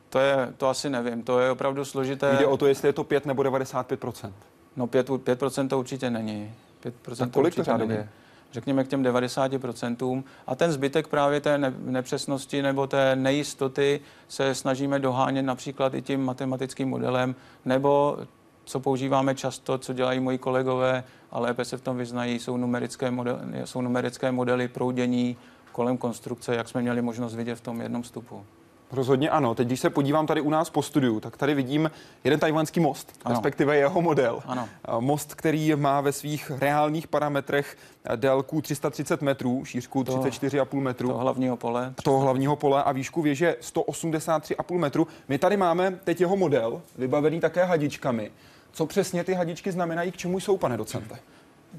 to, 0.08 0.18
je, 0.18 0.52
to 0.56 0.68
asi 0.68 0.90
nevím, 0.90 1.22
to 1.22 1.40
je 1.40 1.50
opravdu 1.50 1.84
složité. 1.84 2.36
Jde 2.38 2.46
o 2.46 2.56
to, 2.56 2.66
jestli 2.66 2.88
je 2.88 2.92
to 2.92 3.04
5 3.04 3.26
nebo 3.26 3.42
95% 3.42 4.32
No 4.76 4.86
5, 4.86 5.08
5% 5.08 5.68
to 5.68 5.78
určitě 5.78 6.10
není. 6.10 6.54
5 6.80 6.94
tak 7.16 7.30
kolik 7.30 7.54
to 7.54 7.64
řádově? 7.64 8.08
Řekněme 8.52 8.84
k 8.84 8.88
těm 8.88 9.02
90%. 9.02 10.24
A 10.46 10.54
ten 10.54 10.72
zbytek 10.72 11.08
právě 11.08 11.40
té 11.40 11.58
nepřesnosti 11.78 12.62
nebo 12.62 12.86
té 12.86 13.16
nejistoty 13.16 14.00
se 14.28 14.54
snažíme 14.54 14.98
dohánět 14.98 15.46
například 15.46 15.94
i 15.94 16.02
tím 16.02 16.24
matematickým 16.24 16.88
modelem, 16.88 17.34
nebo 17.64 18.18
co 18.64 18.80
používáme 18.80 19.34
často, 19.34 19.78
co 19.78 19.92
dělají 19.92 20.20
moji 20.20 20.38
kolegové 20.38 21.04
a 21.30 21.38
lépe 21.38 21.64
se 21.64 21.76
v 21.76 21.80
tom 21.80 21.96
vyznají, 21.96 22.38
jsou 22.38 22.56
numerické, 22.56 23.10
modely, 23.10 23.38
jsou 23.64 23.80
numerické 23.80 24.32
modely 24.32 24.68
proudění 24.68 25.36
kolem 25.72 25.96
konstrukce, 25.96 26.54
jak 26.54 26.68
jsme 26.68 26.82
měli 26.82 27.02
možnost 27.02 27.34
vidět 27.34 27.54
v 27.54 27.60
tom 27.60 27.80
jednom 27.80 28.02
vstupu. 28.02 28.44
Rozhodně 28.92 29.30
ano. 29.30 29.54
Teď, 29.54 29.66
když 29.66 29.80
se 29.80 29.90
podívám 29.90 30.26
tady 30.26 30.40
u 30.40 30.50
nás 30.50 30.70
po 30.70 30.82
studiu, 30.82 31.20
tak 31.20 31.36
tady 31.36 31.54
vidím 31.54 31.90
jeden 32.24 32.40
tajvanský 32.40 32.80
most, 32.80 33.12
ano. 33.24 33.32
respektive 33.32 33.76
jeho 33.76 34.02
model. 34.02 34.42
Ano. 34.46 34.68
Most, 35.00 35.34
který 35.34 35.74
má 35.76 36.00
ve 36.00 36.12
svých 36.12 36.52
reálných 36.58 37.08
parametrech 37.08 37.76
délku 38.16 38.60
330 38.60 39.22
metrů, 39.22 39.64
šířku 39.64 40.02
34,5 40.02 40.80
metrů. 40.80 41.08
Toho 41.08 41.20
hlavního 41.20 41.56
pole. 41.56 41.94
Toho 42.02 42.20
hlavního 42.20 42.56
pole 42.56 42.82
a 42.82 42.92
výšku 42.92 43.22
věže 43.22 43.56
183,5 43.60 44.78
metru. 44.78 45.06
My 45.28 45.38
tady 45.38 45.56
máme 45.56 45.98
teď 46.04 46.20
jeho 46.20 46.36
model, 46.36 46.82
vybavený 46.98 47.40
také 47.40 47.64
hadičkami. 47.64 48.30
Co 48.72 48.86
přesně 48.86 49.24
ty 49.24 49.34
hadičky 49.34 49.72
znamenají, 49.72 50.12
k 50.12 50.16
čemu 50.16 50.40
jsou, 50.40 50.56
pane 50.56 50.76
docente? 50.76 51.18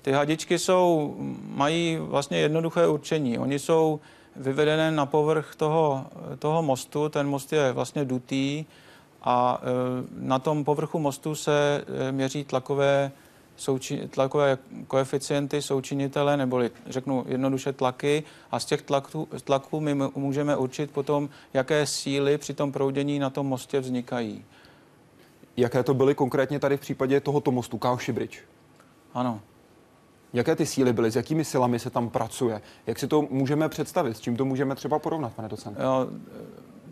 Ty 0.02 0.12
hadičky 0.12 0.60
jsou, 0.60 1.15
mají 1.48 1.98
vlastně 2.02 2.38
jednoduché 2.38 2.88
určení. 2.88 3.39
Oni 3.39 3.60
jsou 3.60 4.00
vyvedené 4.38 4.91
na 4.91 5.06
povrch 5.06 5.56
toho, 5.56 6.06
toho 6.39 6.63
mostu. 6.63 7.10
Ten 7.10 7.28
most 7.28 7.54
je 7.54 7.71
vlastně 7.71 8.06
dutý 8.06 8.65
a 9.23 9.62
e, 9.62 9.65
na 10.19 10.39
tom 10.39 10.63
povrchu 10.63 11.00
mostu 11.00 11.36
se 11.36 11.86
e, 12.08 12.12
měří 12.12 12.43
tlakové, 12.43 13.12
souči, 13.56 14.08
tlakové 14.08 14.58
koeficienty 14.88 15.62
součinitele, 15.62 16.38
neboli 16.38 16.71
řeknu 16.88 17.26
jednoduše 17.28 17.73
tlaky 17.73 18.23
a 18.52 18.60
z 18.60 18.65
těch 18.65 18.82
tlaků, 18.82 19.28
tlaků 19.43 19.80
my 19.80 19.95
můžeme 20.15 20.58
určit 20.58 20.91
potom, 20.91 21.30
jaké 21.54 21.86
síly 21.86 22.38
při 22.38 22.54
tom 22.54 22.71
proudění 22.71 23.19
na 23.19 23.30
tom 23.30 23.47
mostě 23.47 23.80
vznikají. 23.80 24.45
Jaké 25.58 25.84
to 25.84 25.93
byly 25.93 26.15
konkrétně 26.15 26.60
tady 26.60 26.78
v 26.78 26.82
případě 26.82 27.19
tohoto 27.19 27.52
mostu, 27.52 27.78
Kauši 27.78 28.12
Bridge? 28.12 28.39
Ano. 29.13 29.41
Jaké 30.34 30.56
ty 30.56 30.66
síly 30.66 30.94
byly, 30.94 31.12
s 31.12 31.16
jakými 31.16 31.46
silami 31.46 31.80
se 31.80 31.90
tam 31.90 32.10
pracuje? 32.10 32.62
Jak 32.88 33.00
si 33.00 33.08
to 33.08 33.22
můžeme 33.22 33.70
představit? 33.70 34.18
S 34.18 34.20
čím 34.20 34.38
to 34.38 34.46
můžeme 34.46 34.76
třeba 34.76 35.00
porovnat, 35.00 35.34
pane 35.34 35.50
docente? 35.50 35.84
Jo, 35.84 36.08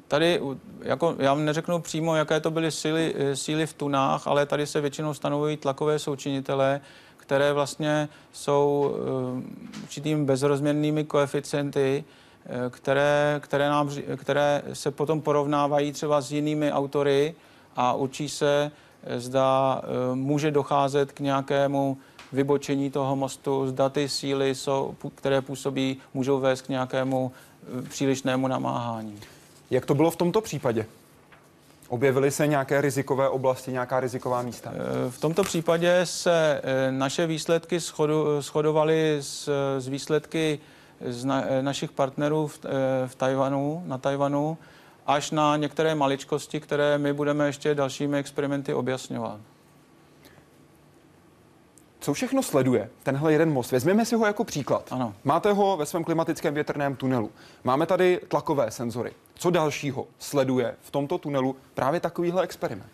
tady, 0.08 0.42
jako, 0.82 1.16
já 1.20 1.36
neřeknu 1.36 1.80
přímo, 1.80 2.16
jaké 2.16 2.40
to 2.40 2.52
byly 2.52 2.72
síly, 2.72 3.16
síly 3.34 3.66
v 3.66 3.74
tunách, 3.74 4.28
ale 4.28 4.46
tady 4.46 4.68
se 4.68 4.82
většinou 4.82 5.14
stanovují 5.14 5.58
tlakové 5.58 6.00
součinitele, 6.00 6.82
které 7.18 7.54
vlastně 7.54 8.10
jsou 8.32 8.94
uh, 9.38 9.84
určitým 9.84 10.26
bezrozměrnými 10.26 11.04
koeficienty, 11.04 12.04
uh, 12.46 12.56
které, 12.70 13.40
které, 13.44 13.70
nám, 13.70 13.90
které 14.16 14.62
se 14.74 14.92
potom 14.92 15.22
porovnávají 15.22 15.92
třeba 15.92 16.22
s 16.22 16.32
jinými 16.32 16.72
autory 16.72 17.36
a 17.76 17.94
učí 17.94 18.30
se, 18.30 18.72
zda 19.18 19.82
uh, 19.82 20.16
může 20.16 20.52
docházet 20.52 21.12
k 21.12 21.20
nějakému 21.20 21.98
vybočení 22.36 22.92
toho 22.92 23.16
mostu, 23.16 23.68
zda 23.68 23.90
ty 23.90 24.10
síly, 24.10 24.56
jsou, 24.56 24.96
které 25.16 25.42
působí, 25.42 25.98
můžou 26.14 26.40
vést 26.40 26.62
k 26.62 26.70
nějakému 26.70 27.32
eh, 27.32 27.82
přílišnému 27.90 28.48
namáhání. 28.48 29.20
Jak 29.72 29.86
to 29.86 29.96
bylo 29.96 30.12
v 30.12 30.16
tomto 30.16 30.42
případě? 30.42 30.86
Objevily 31.88 32.32
se 32.32 32.48
nějaké 32.48 32.82
rizikové 32.82 33.30
oblasti, 33.30 33.72
nějaká 33.72 34.00
riziková 34.00 34.42
místa? 34.42 34.72
Eh, 34.74 35.12
v 35.12 35.20
tomto 35.20 35.44
případě 35.44 36.02
se 36.04 36.62
eh, 36.64 36.92
naše 36.92 37.28
výsledky 37.28 37.80
shodu, 37.80 38.42
shodovaly 38.42 39.18
s, 39.22 39.50
s 39.80 39.88
výsledky 39.88 40.60
z 41.08 41.26
na, 41.26 41.44
našich 41.62 41.92
partnerů 41.92 42.48
v, 42.48 42.60
v 43.08 43.16
Tajvanu, 43.16 43.84
na 43.86 43.98
Tajvanu, 43.98 44.58
až 45.08 45.32
na 45.32 45.58
některé 45.58 45.96
maličkosti, 45.96 46.60
které 46.60 46.98
my 46.98 47.14
budeme 47.14 47.46
ještě 47.46 47.76
dalšími 47.76 48.18
experimenty 48.18 48.74
objasňovat. 48.74 49.40
Co 52.06 52.14
všechno 52.14 52.44
sleduje 52.44 52.90
tenhle 53.04 53.32
jeden 53.32 53.54
most? 53.54 53.72
Vezměme 53.72 54.06
si 54.06 54.16
ho 54.16 54.26
jako 54.26 54.44
příklad. 54.44 54.88
Ano. 54.92 55.14
Máte 55.24 55.54
ho 55.54 55.78
ve 55.78 55.86
svém 55.86 56.04
klimatickém 56.04 56.54
větrném 56.54 56.96
tunelu. 56.96 57.32
Máme 57.64 57.86
tady 57.86 58.22
tlakové 58.28 58.72
senzory. 58.72 59.14
Co 59.36 59.50
dalšího 59.50 60.08
sleduje 60.20 60.76
v 60.82 60.92
tomto 60.92 61.18
tunelu 61.18 61.56
právě 61.74 62.00
takovýhle 62.00 62.44
experiment? 62.44 62.92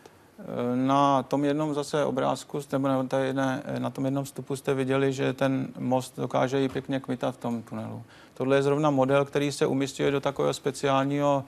Na 0.76 1.24
tom 1.24 1.46
jednom 1.46 1.74
zase 1.74 2.06
obrázku, 2.06 2.60
nebo 2.72 2.88
na, 2.88 3.20
jedné, 3.20 3.64
na 3.80 3.90
tom 3.90 4.06
jednom 4.06 4.24
vstupu 4.24 4.56
jste 4.56 4.74
viděli, 4.74 5.14
že 5.14 5.34
ten 5.34 5.68
most 5.80 6.18
dokáže 6.18 6.64
i 6.64 6.70
pěkně 6.70 7.00
kmitat 7.00 7.36
v 7.36 7.38
tom 7.38 7.62
tunelu. 7.62 8.04
Tohle 8.34 8.56
je 8.56 8.64
zrovna 8.64 8.90
model, 8.90 9.26
který 9.26 9.52
se 9.52 9.66
umistuje 9.66 10.12
do 10.12 10.22
takového 10.22 10.54
speciálního 10.54 11.44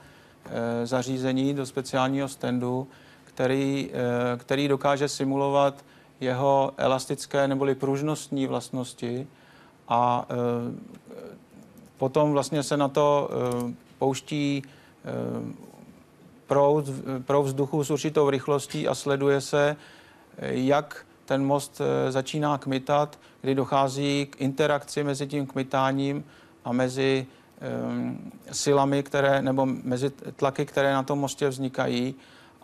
e, 0.82 0.86
zařízení, 0.86 1.54
do 1.54 1.66
speciálního 1.66 2.28
standu, 2.28 2.88
který, 3.24 3.90
e, 3.92 4.36
který 4.36 4.68
dokáže 4.68 5.08
simulovat 5.08 5.84
jeho 6.20 6.72
elastické 6.76 7.48
neboli 7.48 7.74
pružnostní 7.74 8.46
vlastnosti 8.46 9.26
a 9.88 10.26
e, 10.30 10.34
potom 11.96 12.32
vlastně 12.32 12.62
se 12.62 12.76
na 12.76 12.88
to 12.88 13.30
e, 13.30 13.74
pouští 13.98 14.62
e, 14.62 14.64
proud, 16.46 16.84
proud 17.24 17.42
vzduchu 17.42 17.84
s 17.84 17.90
určitou 17.90 18.30
rychlostí 18.30 18.88
a 18.88 18.94
sleduje 18.94 19.40
se, 19.40 19.76
jak 20.38 21.06
ten 21.24 21.44
most 21.44 21.80
začíná 22.08 22.58
kmitat, 22.58 23.18
kdy 23.40 23.54
dochází 23.54 24.26
k 24.30 24.40
interakci 24.40 25.04
mezi 25.04 25.26
tím 25.26 25.46
kmitáním 25.46 26.24
a 26.64 26.72
mezi 26.72 27.26
silami, 28.52 29.02
které, 29.02 29.42
nebo 29.42 29.66
mezi 29.66 30.10
tlaky, 30.10 30.66
které 30.66 30.92
na 30.92 31.02
tom 31.02 31.18
mostě 31.18 31.48
vznikají. 31.48 32.14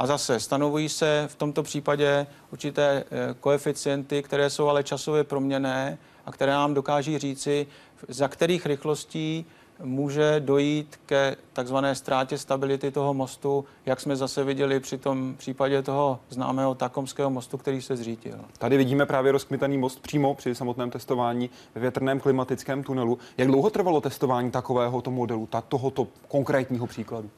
A 0.00 0.06
zase 0.06 0.40
stanovují 0.40 0.88
se 0.88 1.24
v 1.30 1.34
tomto 1.34 1.62
případě 1.62 2.26
určité 2.52 3.04
eh, 3.10 3.34
koeficienty, 3.40 4.22
které 4.22 4.50
jsou 4.50 4.68
ale 4.68 4.84
časově 4.84 5.24
proměné 5.24 5.98
a 6.26 6.32
které 6.32 6.52
nám 6.52 6.74
dokáží 6.74 7.18
říci, 7.18 7.66
za 8.08 8.28
kterých 8.28 8.66
rychlostí 8.66 9.44
může 9.82 10.40
dojít 10.40 11.00
ke 11.06 11.36
takzvané 11.52 11.94
ztrátě 11.94 12.38
stability 12.38 12.90
toho 12.90 13.14
mostu, 13.14 13.64
jak 13.86 14.00
jsme 14.00 14.16
zase 14.16 14.44
viděli 14.44 14.80
při 14.80 14.98
tom 14.98 15.34
případě 15.38 15.82
toho 15.82 16.20
známého 16.30 16.74
Takomského 16.74 17.30
mostu, 17.30 17.58
který 17.58 17.82
se 17.82 17.96
zřítil. 17.96 18.38
Tady 18.58 18.76
vidíme 18.76 19.06
právě 19.06 19.32
rozkmitaný 19.32 19.78
most 19.78 20.02
přímo 20.02 20.34
při 20.34 20.54
samotném 20.54 20.90
testování 20.90 21.50
ve 21.74 21.80
větrném 21.80 22.20
klimatickém 22.20 22.82
tunelu. 22.82 23.18
Jak 23.38 23.48
dlouho 23.48 23.70
trvalo 23.70 24.00
testování 24.00 24.50
takovéhoto 24.50 25.10
modelu, 25.10 25.48
tohoto 25.68 26.06
konkrétního 26.28 26.86
příkladu? 26.86 27.30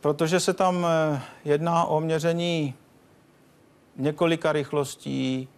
Protože 0.00 0.40
se 0.40 0.52
tam 0.52 0.86
eh, 0.86 1.22
jedná 1.44 1.84
o 1.84 2.00
měření 2.00 2.74
několika 3.96 4.52
rychlostí 4.52 5.48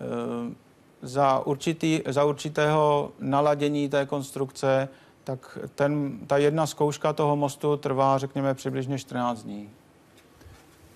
eh, 0.00 0.54
za, 1.02 1.38
určitý, 1.46 2.00
za 2.06 2.24
určitého 2.24 3.12
naladění 3.20 3.88
té 3.88 4.06
konstrukce, 4.06 4.88
tak 5.24 5.58
ten, 5.74 6.18
ta 6.26 6.36
jedna 6.36 6.66
zkouška 6.66 7.12
toho 7.12 7.36
mostu 7.36 7.76
trvá, 7.76 8.18
řekněme, 8.18 8.54
přibližně 8.54 8.98
14 8.98 9.42
dní. 9.42 9.70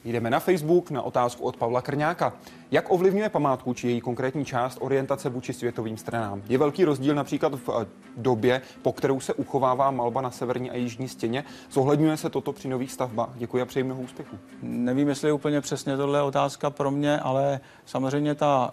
Jdeme 0.04 0.30
na 0.30 0.40
Facebook 0.40 0.90
na 0.90 1.02
otázku 1.02 1.44
od 1.44 1.56
Pavla 1.56 1.82
Krňáka. 1.82 2.32
Jak 2.70 2.90
ovlivňuje 2.90 3.28
památku 3.28 3.74
či 3.74 3.88
její 3.88 4.00
konkrétní 4.00 4.44
část 4.44 4.78
orientace 4.80 5.28
vůči 5.28 5.52
světovým 5.52 5.96
stranám? 5.96 6.42
Je 6.48 6.58
velký 6.58 6.84
rozdíl 6.84 7.14
například 7.14 7.54
v 7.54 7.68
eh, 7.68 7.86
době, 8.16 8.62
po 8.82 8.92
kterou 8.92 9.20
se 9.20 9.34
uchovává 9.34 9.90
malba 9.90 10.20
na 10.20 10.30
severní 10.30 10.70
a 10.70 10.76
jižní 10.76 11.08
stěně? 11.08 11.44
Zohledňuje 11.70 12.16
se 12.16 12.30
toto 12.30 12.52
při 12.52 12.68
nových 12.68 12.92
stavbách? 12.92 13.30
Děkuji 13.34 13.62
a 13.62 13.66
přeji 13.66 13.84
mnoho 13.84 14.02
úspěchů. 14.02 14.38
Nevím, 14.62 15.08
jestli 15.08 15.28
je 15.28 15.32
úplně 15.32 15.60
přesně 15.60 15.96
tohle 15.96 16.22
otázka 16.22 16.70
pro 16.70 16.90
mě, 16.90 17.20
ale 17.20 17.60
samozřejmě 17.86 18.34
ta 18.34 18.72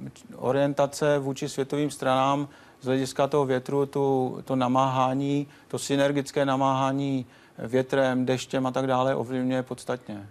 uh, 0.00 0.48
orientace 0.48 1.18
vůči 1.18 1.48
světovým 1.48 1.90
stranám 1.90 2.48
z 2.80 2.86
hlediska 2.86 3.26
toho 3.26 3.46
větru, 3.46 3.86
tu, 3.86 4.38
to 4.44 4.56
namáhání, 4.56 5.46
to 5.68 5.78
synergické 5.78 6.44
namáhání 6.44 7.26
větrem, 7.58 8.26
deštěm 8.26 8.66
a 8.66 8.70
tak 8.70 8.86
dále 8.86 9.14
ovlivňuje 9.14 9.62
podstatně. 9.62 10.26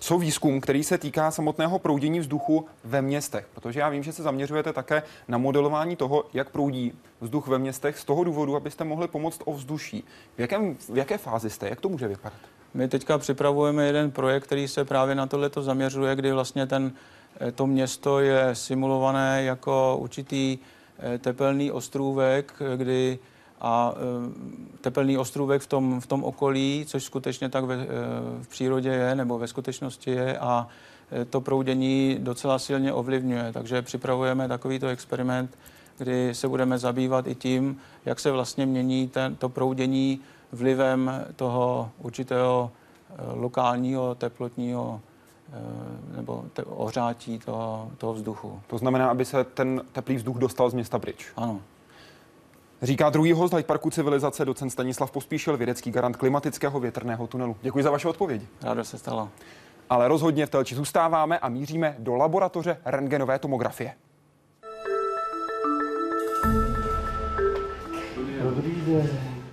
Co 0.00 0.18
výzkum, 0.18 0.60
který 0.60 0.84
se 0.84 0.98
týká 0.98 1.30
samotného 1.30 1.78
proudění 1.78 2.20
vzduchu 2.20 2.66
ve 2.84 3.02
městech? 3.02 3.46
Protože 3.54 3.80
já 3.80 3.88
vím, 3.88 4.02
že 4.02 4.12
se 4.12 4.22
zaměřujete 4.22 4.72
také 4.72 5.02
na 5.28 5.38
modelování 5.38 5.96
toho, 5.96 6.24
jak 6.32 6.50
proudí 6.50 6.92
vzduch 7.20 7.46
ve 7.46 7.58
městech 7.58 7.98
z 7.98 8.04
toho 8.04 8.24
důvodu, 8.24 8.56
abyste 8.56 8.84
mohli 8.84 9.08
pomoct 9.08 9.40
o 9.44 9.52
vzduší. 9.52 10.04
V, 10.36 10.40
jakém, 10.40 10.76
v 10.88 10.96
jaké 10.96 11.18
fázi 11.18 11.50
jste? 11.50 11.68
Jak 11.68 11.80
to 11.80 11.88
může 11.88 12.08
vypadat? 12.08 12.38
My 12.74 12.88
teďka 12.88 13.18
připravujeme 13.18 13.86
jeden 13.86 14.10
projekt, 14.10 14.44
který 14.44 14.68
se 14.68 14.84
právě 14.84 15.14
na 15.14 15.26
tohle 15.26 15.50
zaměřuje, 15.60 16.16
kdy 16.16 16.32
vlastně 16.32 16.66
ten, 16.66 16.92
eh, 17.40 17.52
to 17.52 17.66
město 17.66 18.20
je 18.20 18.54
simulované 18.54 19.42
jako 19.44 19.96
určitý 20.00 20.58
eh, 20.98 21.18
tepelný 21.18 21.72
ostrůvek, 21.72 22.62
kdy 22.76 23.18
a 23.64 23.94
e, 23.96 24.80
tepelný 24.80 25.18
ostrůvek 25.18 25.62
v 25.62 25.66
tom, 25.66 26.00
v 26.00 26.06
tom 26.06 26.24
okolí, 26.24 26.84
což 26.88 27.04
skutečně 27.04 27.48
tak 27.48 27.64
ve, 27.64 27.74
e, 27.74 27.86
v 28.42 28.48
přírodě 28.48 28.88
je, 28.88 29.14
nebo 29.14 29.38
ve 29.38 29.48
skutečnosti 29.48 30.10
je 30.10 30.38
a 30.38 30.68
e, 31.12 31.24
to 31.24 31.40
proudění 31.40 32.16
docela 32.20 32.58
silně 32.58 32.92
ovlivňuje. 32.92 33.52
Takže 33.52 33.82
připravujeme 33.82 34.48
takovýto 34.48 34.86
experiment, 34.86 35.58
kdy 35.98 36.34
se 36.34 36.48
budeme 36.48 36.78
zabývat 36.78 37.26
i 37.26 37.34
tím, 37.34 37.78
jak 38.04 38.20
se 38.20 38.30
vlastně 38.30 38.66
mění 38.66 39.08
ten, 39.08 39.36
to 39.36 39.48
proudění 39.48 40.20
vlivem 40.52 41.24
toho 41.36 41.90
určitého 41.98 42.70
lokálního 43.34 44.14
teplotního 44.14 45.00
nebo 46.16 46.44
te, 46.52 46.62
ohřátí 46.64 47.38
toho, 47.38 47.90
toho 47.98 48.14
vzduchu. 48.14 48.60
To 48.66 48.78
znamená, 48.78 49.10
aby 49.10 49.24
se 49.24 49.44
ten 49.44 49.82
teplý 49.92 50.16
vzduch 50.16 50.36
dostal 50.36 50.70
z 50.70 50.74
města 50.74 50.98
pryč? 50.98 51.26
Ano. 51.36 51.60
Říká 52.82 53.10
druhý 53.10 53.32
host 53.32 53.54
Hyde 53.54 53.66
Parku 53.66 53.90
civilizace, 53.90 54.44
docent 54.44 54.70
Stanislav 54.70 55.10
Pospíšil, 55.10 55.56
vědecký 55.56 55.90
garant 55.90 56.16
klimatického 56.16 56.80
větrného 56.80 57.26
tunelu. 57.26 57.56
Děkuji 57.62 57.84
za 57.84 57.90
vaše 57.90 58.08
odpovědi. 58.08 58.46
Ráda 58.62 58.84
se 58.84 58.98
stalo. 58.98 59.28
Ale 59.90 60.08
rozhodně 60.08 60.46
v 60.46 60.50
Telči 60.50 60.74
zůstáváme 60.74 61.38
a 61.38 61.48
míříme 61.48 61.96
do 61.98 62.14
laboratoře 62.14 62.76
rengenové 62.84 63.38
tomografie. 63.38 63.94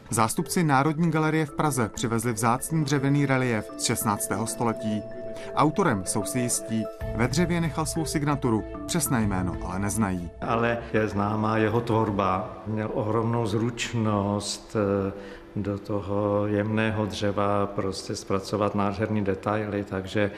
Zástupci 0.09 0.63
Národní 0.63 1.11
galerie 1.11 1.45
v 1.45 1.55
Praze 1.55 1.89
přivezli 1.89 2.33
vzácný 2.33 2.83
dřevěný 2.83 3.25
relief 3.25 3.69
z 3.77 3.83
16. 3.83 4.29
století. 4.45 5.01
Autorem 5.55 6.05
jsou 6.05 6.23
si 6.23 6.39
jistí. 6.39 6.83
Ve 7.15 7.27
dřevě 7.27 7.61
nechal 7.61 7.85
svou 7.85 8.05
signaturu. 8.05 8.63
Přesné 8.85 9.21
jméno 9.21 9.53
ale 9.65 9.79
neznají. 9.79 10.29
Ale 10.41 10.77
je 10.93 11.07
známá 11.07 11.57
jeho 11.57 11.81
tvorba. 11.81 12.57
Měl 12.67 12.89
ohromnou 12.93 13.45
zručnost, 13.45 14.75
do 15.55 15.77
toho 15.77 16.47
jemného 16.47 17.05
dřeva 17.05 17.67
prostě 17.67 18.15
zpracovat 18.15 18.75
nádherný 18.75 19.23
detaily, 19.23 19.83
takže 19.83 20.31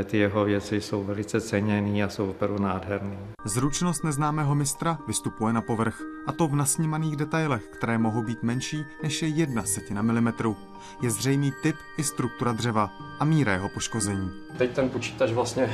eh, 0.00 0.04
ty 0.04 0.18
jeho 0.18 0.44
věci 0.44 0.80
jsou 0.80 1.04
velice 1.04 1.40
ceněný 1.40 2.04
a 2.04 2.08
jsou 2.08 2.30
opravdu 2.30 2.62
nádherný. 2.62 3.18
Zručnost 3.44 4.04
neznámého 4.04 4.54
mistra 4.54 4.98
vystupuje 5.06 5.52
na 5.52 5.60
povrch, 5.60 6.00
a 6.26 6.32
to 6.32 6.48
v 6.48 6.56
nasnímaných 6.56 7.16
detailech, 7.16 7.62
které 7.62 7.98
mohou 7.98 8.22
být 8.22 8.42
menší 8.42 8.84
než 9.02 9.22
je 9.22 9.28
jedna 9.28 9.62
setina 9.62 10.02
milimetru. 10.02 10.56
Je 11.02 11.10
zřejmý 11.10 11.52
typ 11.62 11.76
i 11.98 12.04
struktura 12.04 12.52
dřeva 12.52 12.90
a 13.20 13.24
míra 13.24 13.52
jeho 13.52 13.68
poškození. 13.68 14.30
Teď 14.58 14.70
ten 14.70 14.90
počítač 14.90 15.30
vlastně 15.30 15.70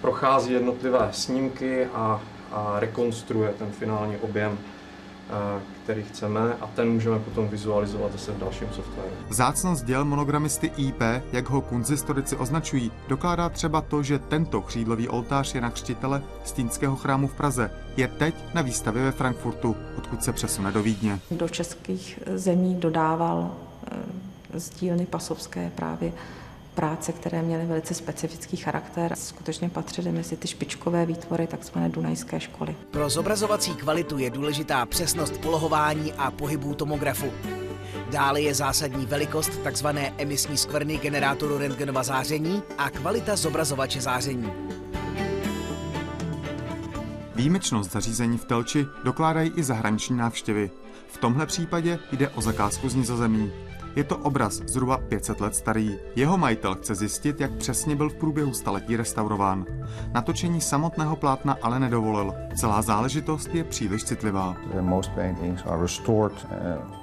prochází 0.00 0.52
jednotlivé 0.52 1.08
snímky 1.12 1.86
a, 1.86 2.20
a 2.52 2.80
rekonstruuje 2.80 3.54
ten 3.58 3.70
finální 3.70 4.16
objem 4.16 4.58
který 5.84 6.02
chceme 6.02 6.54
a 6.60 6.66
ten 6.66 6.88
můžeme 6.92 7.18
potom 7.18 7.48
vizualizovat 7.48 8.12
zase 8.12 8.32
v 8.32 8.38
dalším 8.38 8.68
softwaru. 8.72 9.08
Zácnost 9.30 9.84
děl 9.84 10.04
monogramisty 10.04 10.70
IP, 10.76 11.02
jak 11.32 11.50
ho 11.50 11.60
kunzistorici 11.60 12.36
označují, 12.36 12.92
dokládá 13.08 13.48
třeba 13.48 13.80
to, 13.80 14.02
že 14.02 14.18
tento 14.18 14.60
křídlový 14.60 15.08
oltář 15.08 15.54
je 15.54 15.60
na 15.60 15.70
křtitele 15.70 16.22
Stínského 16.44 16.96
chrámu 16.96 17.28
v 17.28 17.34
Praze. 17.34 17.70
Je 17.96 18.08
teď 18.08 18.34
na 18.54 18.62
výstavě 18.62 19.02
ve 19.02 19.12
Frankfurtu, 19.12 19.76
odkud 19.98 20.24
se 20.24 20.32
přesune 20.32 20.72
do 20.72 20.82
Vídně. 20.82 21.20
Do 21.30 21.48
českých 21.48 22.18
zemí 22.34 22.74
dodával 22.74 23.50
eh, 24.52 24.60
z 24.60 24.70
dílny 24.70 25.06
Pasovské 25.06 25.72
právě 25.74 26.12
práce, 26.76 27.12
které 27.12 27.42
měly 27.42 27.66
velice 27.66 27.94
specifický 27.94 28.56
charakter. 28.56 29.16
Skutečně 29.16 29.68
patřily 29.68 30.12
mezi 30.12 30.36
ty 30.36 30.48
špičkové 30.48 31.06
výtvory 31.06 31.46
takzvané 31.46 31.88
Dunajské 31.88 32.40
školy. 32.40 32.76
Pro 32.90 33.10
zobrazovací 33.10 33.74
kvalitu 33.74 34.18
je 34.18 34.30
důležitá 34.30 34.86
přesnost 34.86 35.38
polohování 35.38 36.12
a 36.12 36.30
pohybů 36.30 36.74
tomografu. 36.74 37.32
Dále 38.10 38.40
je 38.40 38.54
zásadní 38.54 39.06
velikost 39.06 39.52
tzv. 39.72 39.86
emisní 40.18 40.56
skvrny 40.56 40.98
generátoru 40.98 41.58
rentgenova 41.58 42.02
záření 42.02 42.62
a 42.78 42.90
kvalita 42.90 43.36
zobrazovače 43.36 44.00
záření. 44.00 44.52
Výjimečnost 47.34 47.92
zařízení 47.92 48.38
v 48.38 48.44
Telči 48.44 48.86
dokládají 49.04 49.52
i 49.56 49.62
zahraniční 49.62 50.16
návštěvy. 50.16 50.70
V 51.08 51.18
tomhle 51.18 51.46
případě 51.46 51.98
jde 52.12 52.28
o 52.28 52.40
zakázku 52.40 52.88
z 52.88 52.94
Nizozemí. 52.94 53.65
Je 53.96 54.04
to 54.04 54.16
obraz 54.16 54.60
zhruba 54.66 54.98
500 54.98 55.40
let 55.40 55.54
starý. 55.54 55.98
Jeho 56.16 56.38
majitel 56.38 56.74
chce 56.74 56.94
zjistit, 56.94 57.40
jak 57.40 57.52
přesně 57.52 57.96
byl 57.96 58.08
v 58.08 58.14
průběhu 58.14 58.54
staletí 58.54 58.96
restaurován. 58.96 59.64
Natočení 60.12 60.60
samotného 60.60 61.16
plátna 61.16 61.58
ale 61.62 61.80
nedovolil. 61.80 62.34
Celá 62.56 62.82
záležitost 62.82 63.54
je 63.54 63.64
příliš 63.64 64.04
citlivá. 64.04 64.56
Most 64.80 65.10
paintings 65.10 65.62
are 65.66 65.82
restored 65.82 66.32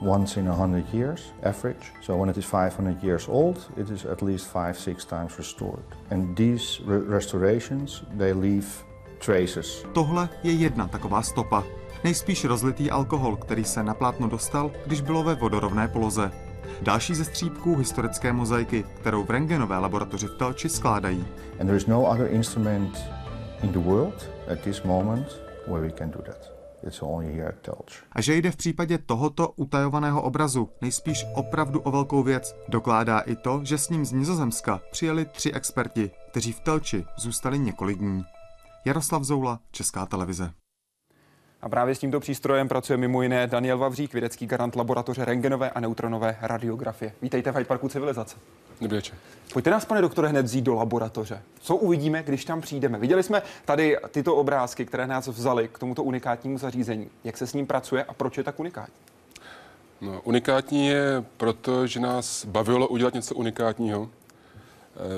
uh, 0.02 0.10
once 0.10 0.40
in 0.40 0.50
a 0.50 0.54
hundred 0.54 0.94
years, 0.94 1.34
average. 1.44 1.86
So 2.02 2.20
when 2.20 2.30
it 2.30 2.38
is 2.38 2.46
500 2.46 3.04
years 3.04 3.28
old, 3.30 3.72
it 3.78 3.90
is 3.90 4.06
at 4.06 4.22
least 4.22 4.52
five, 4.52 4.74
six 4.74 5.06
times 5.06 5.38
restored. 5.38 5.84
And 6.12 6.36
these 6.36 6.84
re 6.86 7.00
restorations, 7.08 8.04
they 8.18 8.34
leave 8.34 8.68
traces. 9.26 9.86
Tohle 9.94 10.30
je 10.44 10.52
jedna 10.52 10.88
taková 10.88 11.22
stopa. 11.22 11.64
Nejspíš 12.04 12.46
rozlitý 12.46 12.92
alkohol, 12.92 13.36
který 13.36 13.64
se 13.64 13.84
na 13.84 13.94
plátno 13.94 14.28
dostal, 14.28 14.72
když 14.86 15.02
bylo 15.02 15.24
ve 15.24 15.36
vodorovné 15.36 15.88
poloze. 15.88 16.32
Další 16.82 17.16
ze 17.16 17.24
střípků 17.24 17.76
historické 17.76 18.34
mozaiky, 18.34 18.84
kterou 18.84 19.24
v 19.24 19.30
rengenové 19.30 19.78
laboratoři 19.78 20.28
v 20.28 20.36
Telči 20.36 20.70
skládají. 20.70 21.26
And 21.60 21.66
there 21.66 21.78
is 21.78 21.88
no 21.88 22.04
other 22.06 22.28
instrument 22.32 22.98
in 23.64 23.72
the 23.72 23.80
world 23.80 24.30
at 24.52 24.60
this 24.60 24.84
moment 24.84 25.28
where 25.68 25.82
we 25.82 25.92
can 25.92 26.12
do 26.12 26.22
that. 26.22 26.54
It's 26.88 27.02
only 27.02 27.34
here 27.34 27.48
at 27.48 27.56
Telch. 27.62 28.04
A 28.12 28.22
že 28.22 28.36
jde 28.36 28.52
v 28.52 28.56
případě 28.56 28.98
tohoto 28.98 29.50
utajovaného 29.50 30.22
obrazu 30.22 30.70
nejspíš 30.82 31.26
opravdu 31.34 31.80
o 31.80 31.92
velkou 31.92 32.24
věc, 32.24 32.56
dokládá 32.70 33.20
i 33.20 33.36
to, 33.36 33.62
že 33.64 33.78
s 33.78 33.90
ním 33.90 34.06
z 34.06 34.12
Nizozemska 34.12 34.82
přijeli 34.92 35.26
tři 35.26 35.52
experti, 35.52 36.12
kteří 36.30 36.52
v 36.52 36.60
Telči 36.60 37.06
zůstali 37.18 37.60
několik 37.60 37.98
dní. 37.98 38.24
Jaroslav 38.86 39.24
Zoula, 39.24 39.60
Česká 39.72 40.06
televize. 40.06 40.52
A 41.64 41.70
právě 41.70 41.96
s 41.96 42.00
tímto 42.00 42.20
přístrojem 42.20 42.68
pracuje 42.68 42.98
mimo 42.98 43.22
jiné 43.22 43.48
Daniel 43.48 43.78
Vavřík, 43.78 44.14
vědecký 44.14 44.46
garant 44.46 44.76
laboratoře 44.76 45.26
rengenové 45.26 45.70
a 45.70 45.80
neutronové 45.80 46.38
radiografie. 46.42 47.14
Vítejte 47.22 47.52
v 47.52 47.56
Hyde 47.56 47.66
Parku 47.66 47.90
civilizace. 47.90 48.38
Dobrý 48.82 48.96
večer. 48.96 49.18
Pojďte 49.54 49.72
nás, 49.72 49.86
pane 49.86 50.02
doktore, 50.02 50.28
hned 50.28 50.46
vzít 50.46 50.62
do 50.62 50.74
laboratoře. 50.74 51.42
Co 51.60 51.76
uvidíme, 51.76 52.24
když 52.24 52.46
tam 52.46 52.62
přijdeme? 52.62 53.00
Viděli 53.00 53.24
jsme 53.24 53.42
tady 53.66 53.98
tyto 54.12 54.36
obrázky, 54.36 54.86
které 54.86 55.08
nás 55.08 55.28
vzali 55.28 55.68
k 55.68 55.80
tomuto 55.80 56.04
unikátnímu 56.04 56.58
zařízení. 56.58 57.10
Jak 57.24 57.38
se 57.38 57.48
s 57.48 57.54
ním 57.54 57.68
pracuje 57.68 58.04
a 58.04 58.14
proč 58.14 58.38
je 58.38 58.44
tak 58.44 58.60
unikátní? 58.60 58.94
No, 60.02 60.22
unikátní 60.24 60.88
je 60.88 61.24
proto, 61.38 61.88
že 61.88 62.00
nás 62.00 62.46
bavilo 62.46 62.88
udělat 62.88 63.14
něco 63.14 63.36
unikátního. 63.36 64.10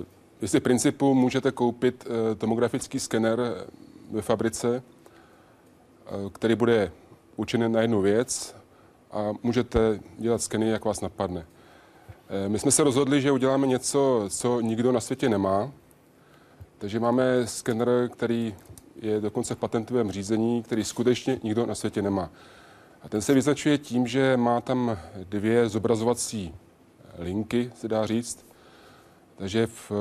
Eh, 0.01 0.05
vy 0.41 0.47
si 0.47 0.59
v 0.59 0.63
principu 0.63 1.13
můžete 1.13 1.51
koupit 1.51 2.07
eh, 2.07 2.35
tomografický 2.35 2.99
skener 2.99 3.39
ve 4.11 4.21
fabrice, 4.21 4.83
Eh, 4.94 4.94
který 6.33 6.55
bude 6.55 6.91
učený 7.35 7.69
na 7.69 7.81
jednu 7.81 8.01
věc 8.01 8.55
a 9.11 9.33
můžete 9.43 9.99
dělat 10.17 10.41
skeny, 10.41 10.69
jak 10.69 10.85
vás 10.85 11.01
napadne. 11.01 11.45
Eh, 12.29 12.49
my 12.49 12.59
jsme 12.59 12.71
se 12.71 12.83
rozhodli, 12.83 13.21
že 13.21 13.31
uděláme 13.31 13.67
něco, 13.67 14.25
co 14.29 14.61
nikdo 14.61 14.91
na 14.91 14.99
světě 14.99 15.29
nemá. 15.29 15.71
Takže 16.77 16.99
máme 16.99 17.47
skener, 17.47 18.09
který 18.13 18.55
je 18.95 19.21
dokonce 19.21 19.55
v 19.55 19.57
patentovém 19.57 20.11
řízení, 20.11 20.63
který 20.63 20.83
skutečně 20.83 21.39
nikdo 21.43 21.65
na 21.65 21.75
světě 21.75 22.01
nemá. 22.01 22.29
A 23.01 23.09
ten 23.09 23.21
se 23.21 23.33
vyznačuje 23.33 23.77
tím, 23.77 24.07
že 24.07 24.37
má 24.37 24.61
tam 24.61 24.97
dvě 25.23 25.69
zobrazovací 25.69 26.55
linky, 27.17 27.71
se 27.75 27.87
dá 27.87 28.05
říct. 28.05 28.45
Takže 29.37 29.67
v, 29.67 29.91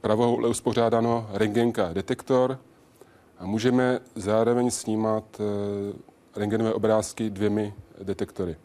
pravohoule 0.00 0.48
uspořádáno 0.48 1.30
rengenka 1.32 1.92
detektor 1.92 2.58
a 3.42 3.46
můžeme 3.46 4.00
zároveň 4.14 4.70
snímat 4.70 5.40
eh, 5.40 5.92
rengenové 6.36 6.74
obrázky 6.74 7.30
dvěmi 7.30 7.74
detektory. 8.02 8.56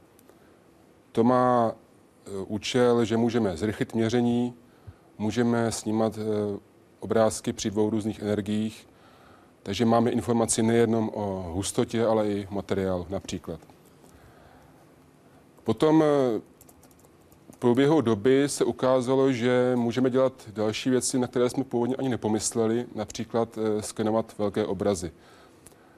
To 1.11 1.23
má 1.23 1.71
eh, 1.71 2.29
účel, 2.47 3.05
že 3.05 3.17
můžeme 3.17 3.57
zrychlit 3.57 3.95
měření, 3.95 4.53
můžeme 5.17 5.71
snímat 5.71 6.19
obrázky 6.99 7.53
při 7.53 7.71
dvou 7.71 7.89
různých 7.89 8.19
energiích, 8.19 8.87
takže 9.63 9.85
máme 9.85 10.11
informaci 10.11 10.63
nejenom 10.63 11.11
o 11.13 11.51
hustotě, 11.53 12.05
ale 12.05 12.27
i 12.27 12.47
materiál 12.49 13.05
například. 13.09 13.59
Potom 15.63 16.03
průběhu 17.59 18.01
doby 18.01 18.49
se 18.49 18.65
ukázalo, 18.65 19.31
že 19.31 19.73
můžeme 19.75 20.09
dělat 20.09 20.33
další 20.53 20.89
věci, 20.89 21.19
na 21.19 21.27
které 21.27 21.49
jsme 21.49 21.63
původně 21.63 21.95
ani 21.95 22.09
nepomysleli, 22.09 22.85
například 22.95 23.57
eh, 23.57 23.81
skenovat 23.81 24.33
velké 24.37 24.65
obrazy. 24.65 25.11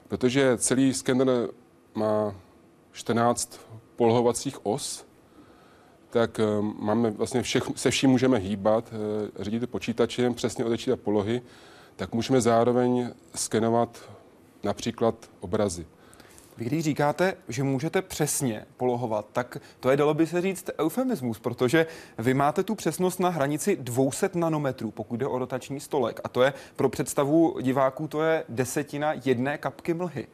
Protože 0.08 0.58
celý 0.58 0.94
skener 0.94 1.48
má 1.94 2.34
14 2.92 3.60
polohovacích 3.96 4.66
os, 4.66 5.04
tak 6.10 6.40
eh, 6.40 6.44
máme 6.78 7.10
vlastně 7.10 7.42
všech, 7.42 7.62
se 7.76 7.90
vším 7.90 8.10
můžeme 8.10 8.38
hýbat, 8.38 8.92
eh, 8.92 9.44
řídit 9.44 9.70
počítačem, 9.70 10.34
přesně 10.34 10.64
odečítat 10.64 11.00
polohy, 11.00 11.42
tak 11.96 12.14
můžeme 12.14 12.40
zároveň 12.40 13.10
skenovat 13.34 14.10
například 14.64 15.30
obrazy. 15.40 15.86
Vy 16.56 16.64
když 16.64 16.84
říkáte, 16.84 17.36
že 17.48 17.62
můžete 17.62 18.02
přesně 18.02 18.66
polohovat, 18.76 19.26
tak 19.32 19.56
to 19.80 19.90
je, 19.90 19.96
dalo 19.96 20.14
by 20.14 20.26
se 20.26 20.40
říct, 20.40 20.70
eufemismus, 20.78 21.38
protože 21.38 21.86
vy 22.18 22.34
máte 22.34 22.62
tu 22.62 22.74
přesnost 22.74 23.20
na 23.20 23.28
hranici 23.28 23.76
200 23.76 24.30
nanometrů, 24.34 24.90
pokud 24.90 25.16
jde 25.16 25.26
o 25.26 25.38
rotační 25.38 25.80
stolek. 25.80 26.20
A 26.24 26.28
to 26.28 26.42
je 26.42 26.52
pro 26.76 26.88
představu 26.88 27.58
diváků, 27.60 28.08
to 28.08 28.22
je 28.22 28.44
desetina 28.48 29.12
jedné 29.24 29.58
kapky 29.58 29.94
mlhy. 29.94 30.26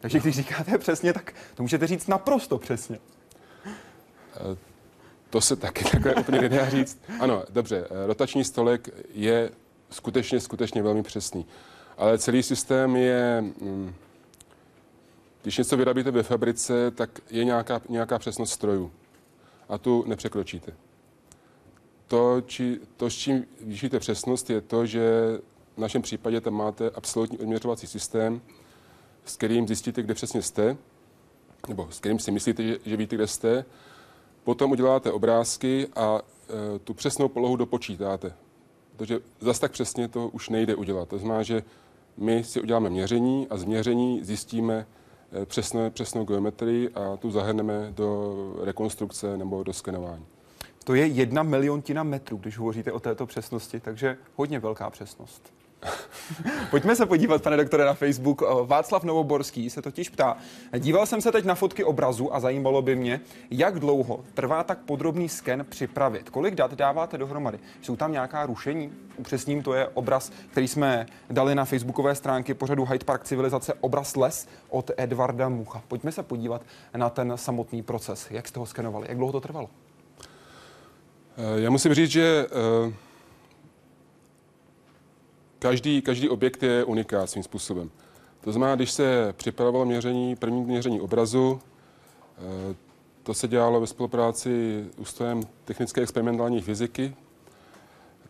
Takže 0.00 0.20
když 0.20 0.36
říkáte 0.36 0.78
přesně, 0.78 1.12
tak 1.12 1.34
to 1.54 1.62
můžete 1.62 1.86
říct 1.86 2.06
naprosto 2.06 2.58
přesně. 2.58 2.98
Eh, 3.66 4.56
to 5.30 5.40
se 5.40 5.56
taky 5.56 5.84
takhle 5.84 6.14
úplně 6.14 6.40
nedá 6.40 6.70
říct. 6.70 7.00
Ano, 7.20 7.44
dobře, 7.50 7.86
eh, 7.90 8.06
rotační 8.06 8.44
stolek 8.44 8.88
je 9.14 9.50
skutečně, 9.90 10.40
skutečně 10.40 10.82
velmi 10.82 11.02
přesný. 11.02 11.46
Ale 11.96 12.18
celý 12.18 12.42
systém 12.42 12.96
je 12.96 13.40
mm, 13.40 13.94
když 15.42 15.58
něco 15.58 15.76
vyrábíte 15.76 16.10
ve 16.10 16.22
fabrice, 16.22 16.90
tak 16.90 17.20
je 17.30 17.44
nějaká, 17.44 17.80
nějaká 17.88 18.18
přesnost 18.18 18.50
strojů. 18.50 18.92
A 19.68 19.78
tu 19.78 20.04
nepřekročíte. 20.06 20.72
To, 22.06 22.40
či, 22.46 22.80
to, 22.96 23.10
s 23.10 23.14
čím 23.14 23.44
zvýšíte 23.60 23.98
přesnost, 23.98 24.50
je 24.50 24.60
to, 24.60 24.86
že 24.86 25.02
v 25.76 25.78
našem 25.78 26.02
případě 26.02 26.40
tam 26.40 26.54
máte 26.54 26.90
absolutní 26.90 27.38
odměřovací 27.38 27.86
systém, 27.86 28.40
s 29.24 29.36
kterým 29.36 29.66
zjistíte, 29.66 30.02
kde 30.02 30.14
přesně 30.14 30.42
jste, 30.42 30.76
nebo 31.68 31.88
s 31.90 32.00
kterým 32.00 32.18
si 32.18 32.30
myslíte, 32.30 32.62
že, 32.62 32.78
že 32.84 32.96
víte, 32.96 33.16
kde 33.16 33.26
jste. 33.26 33.64
Potom 34.44 34.70
uděláte 34.70 35.12
obrázky 35.12 35.88
a 35.96 36.20
e, 36.20 36.78
tu 36.78 36.94
přesnou 36.94 37.28
polohu 37.28 37.56
dopočítáte. 37.56 38.34
Protože 38.96 39.20
zase 39.40 39.60
tak 39.60 39.72
přesně 39.72 40.08
to 40.08 40.28
už 40.28 40.48
nejde 40.48 40.74
udělat. 40.74 41.08
To 41.08 41.18
znamená, 41.18 41.42
že 41.42 41.62
my 42.16 42.44
si 42.44 42.60
uděláme 42.60 42.90
měření 42.90 43.46
a 43.50 43.56
z 43.56 43.64
měření 43.64 44.24
zjistíme, 44.24 44.86
přesné, 45.44 45.90
přesnou 45.90 46.24
geometrii 46.24 46.88
a 46.88 47.16
tu 47.16 47.30
zahrneme 47.30 47.92
do 47.96 48.34
rekonstrukce 48.64 49.36
nebo 49.36 49.62
do 49.62 49.72
skenování. 49.72 50.26
To 50.84 50.94
je 50.94 51.06
jedna 51.06 51.42
miliontina 51.42 52.02
metrů, 52.02 52.36
když 52.36 52.58
hovoříte 52.58 52.92
o 52.92 53.00
této 53.00 53.26
přesnosti, 53.26 53.80
takže 53.80 54.16
hodně 54.36 54.58
velká 54.58 54.90
přesnost. 54.90 55.52
Pojďme 56.70 56.96
se 56.96 57.06
podívat, 57.06 57.42
pane 57.42 57.56
doktore, 57.56 57.84
na 57.84 57.94
Facebook. 57.94 58.42
Václav 58.64 59.04
Novoborský 59.04 59.70
se 59.70 59.82
totiž 59.82 60.08
ptá. 60.08 60.36
Díval 60.78 61.06
jsem 61.06 61.20
se 61.20 61.32
teď 61.32 61.44
na 61.44 61.54
fotky 61.54 61.84
obrazu 61.84 62.34
a 62.34 62.40
zajímalo 62.40 62.82
by 62.82 62.96
mě, 62.96 63.20
jak 63.50 63.80
dlouho 63.80 64.20
trvá 64.34 64.64
tak 64.64 64.78
podrobný 64.78 65.28
sken 65.28 65.66
připravit. 65.68 66.30
Kolik 66.30 66.54
dat 66.54 66.74
dáváte 66.74 67.18
dohromady? 67.18 67.58
Jsou 67.82 67.96
tam 67.96 68.12
nějaká 68.12 68.46
rušení? 68.46 68.92
Upřesním, 69.16 69.62
to 69.62 69.74
je 69.74 69.88
obraz, 69.88 70.32
který 70.50 70.68
jsme 70.68 71.06
dali 71.30 71.54
na 71.54 71.64
facebookové 71.64 72.14
stránky 72.14 72.54
pořadu 72.54 72.84
Hyde 72.84 73.04
Park 73.04 73.24
civilizace 73.24 73.74
obraz 73.80 74.16
les 74.16 74.48
od 74.68 74.90
Edvarda 74.96 75.48
Mucha. 75.48 75.82
Pojďme 75.88 76.12
se 76.12 76.22
podívat 76.22 76.62
na 76.96 77.10
ten 77.10 77.32
samotný 77.36 77.82
proces. 77.82 78.30
Jak 78.30 78.48
jste 78.48 78.60
ho 78.60 78.66
skenovali? 78.66 79.06
Jak 79.08 79.16
dlouho 79.16 79.32
to 79.32 79.40
trvalo? 79.40 79.70
Eh, 81.36 81.60
já 81.60 81.70
musím 81.70 81.94
říct, 81.94 82.10
že 82.10 82.46
uh 82.86 82.92
každý, 85.62 86.02
každý 86.02 86.28
objekt 86.28 86.62
je 86.62 86.84
unikát 86.84 87.30
svým 87.30 87.42
způsobem. 87.42 87.90
To 88.40 88.52
znamená, 88.52 88.74
když 88.74 88.90
se 88.90 89.32
připravovalo 89.36 89.84
měření, 89.84 90.36
první 90.36 90.64
měření 90.64 91.00
obrazu, 91.00 91.60
eh, 92.38 92.74
to 93.22 93.34
se 93.34 93.48
dělalo 93.48 93.80
ve 93.80 93.86
spolupráci 93.86 94.84
s 94.94 94.98
Ústavem 94.98 95.42
technické 95.64 96.00
experimentální 96.00 96.60
fyziky, 96.60 97.14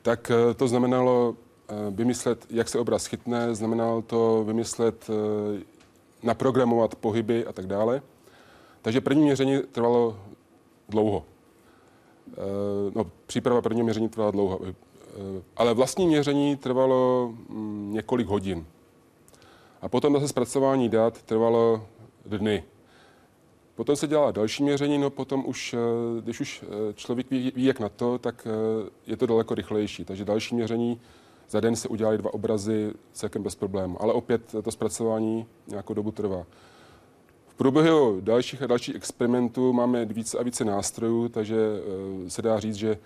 tak 0.02 0.30
eh, 0.30 0.54
to 0.54 0.68
znamenalo 0.68 1.36
eh, 1.68 1.74
vymyslet, 1.90 2.46
jak 2.50 2.68
se 2.68 2.78
obraz 2.78 3.06
chytne, 3.06 3.54
znamenalo 3.54 4.02
to 4.02 4.44
vymyslet, 4.44 5.10
naprogramovat 6.22 6.94
pohyby 6.94 7.46
a 7.46 7.52
tak 7.52 7.66
dále. 7.66 8.02
Takže 8.82 9.00
první 9.00 9.22
měření 9.22 9.62
trvalo 9.72 10.16
dlouho. 10.88 11.24
No, 12.94 13.10
příprava 13.26 13.62
prvního 13.62 13.84
měření 13.84 14.08
trvala 14.08 14.30
dlouho. 14.30 14.60
Eh, 15.12 15.42
ale 15.56 15.74
vlastní 15.74 16.06
měření 16.06 16.56
trvalo 16.56 17.32
mm, 17.48 17.90
několik 17.94 18.26
hodin. 18.26 18.66
A 19.82 19.88
potom 19.88 20.12
zase 20.12 20.28
zpracování 20.28 20.88
dat 20.88 21.22
trvalo 21.22 21.86
dny. 22.26 22.64
Potom 23.74 23.96
se 23.96 24.06
dělá 24.06 24.30
další 24.30 24.62
měření, 24.62 24.98
no 24.98 25.10
potom 25.10 25.44
už, 25.46 25.74
eh, 25.74 25.78
když 26.20 26.40
už 26.40 26.64
eh, 26.64 26.92
člověk 26.94 27.30
ví, 27.30 27.52
ví 27.56 27.64
jak 27.64 27.80
na 27.80 27.88
to, 27.88 28.18
tak 28.18 28.48
je 29.06 29.16
to 29.16 29.26
daleko 29.26 29.54
rychlejší. 29.54 30.04
Takže 30.04 30.24
další 30.24 30.54
měření 30.54 31.00
za 31.50 31.60
den 31.60 31.76
se 31.76 31.88
udělali 31.88 32.18
dva 32.18 32.34
obrazy 32.34 32.92
celkem 33.12 33.42
bez 33.42 33.54
problému. 33.54 34.02
Ale 34.02 34.12
opět 34.12 34.54
to 34.62 34.70
zpracování 34.70 35.46
nějakou 35.66 35.94
dobu 35.94 36.10
trvá. 36.10 36.46
V 37.46 37.54
průběhu 37.54 38.20
dalších 38.20 38.62
a 38.62 38.66
dalších 38.66 38.94
experimentů 38.94 39.72
máme 39.72 40.04
více 40.04 40.38
a 40.38 40.42
více 40.42 40.64
nástrojů, 40.64 41.28
takže 41.28 41.56
se 42.28 42.42
dá 42.42 42.60
říct, 42.60 42.74
že 42.74 42.98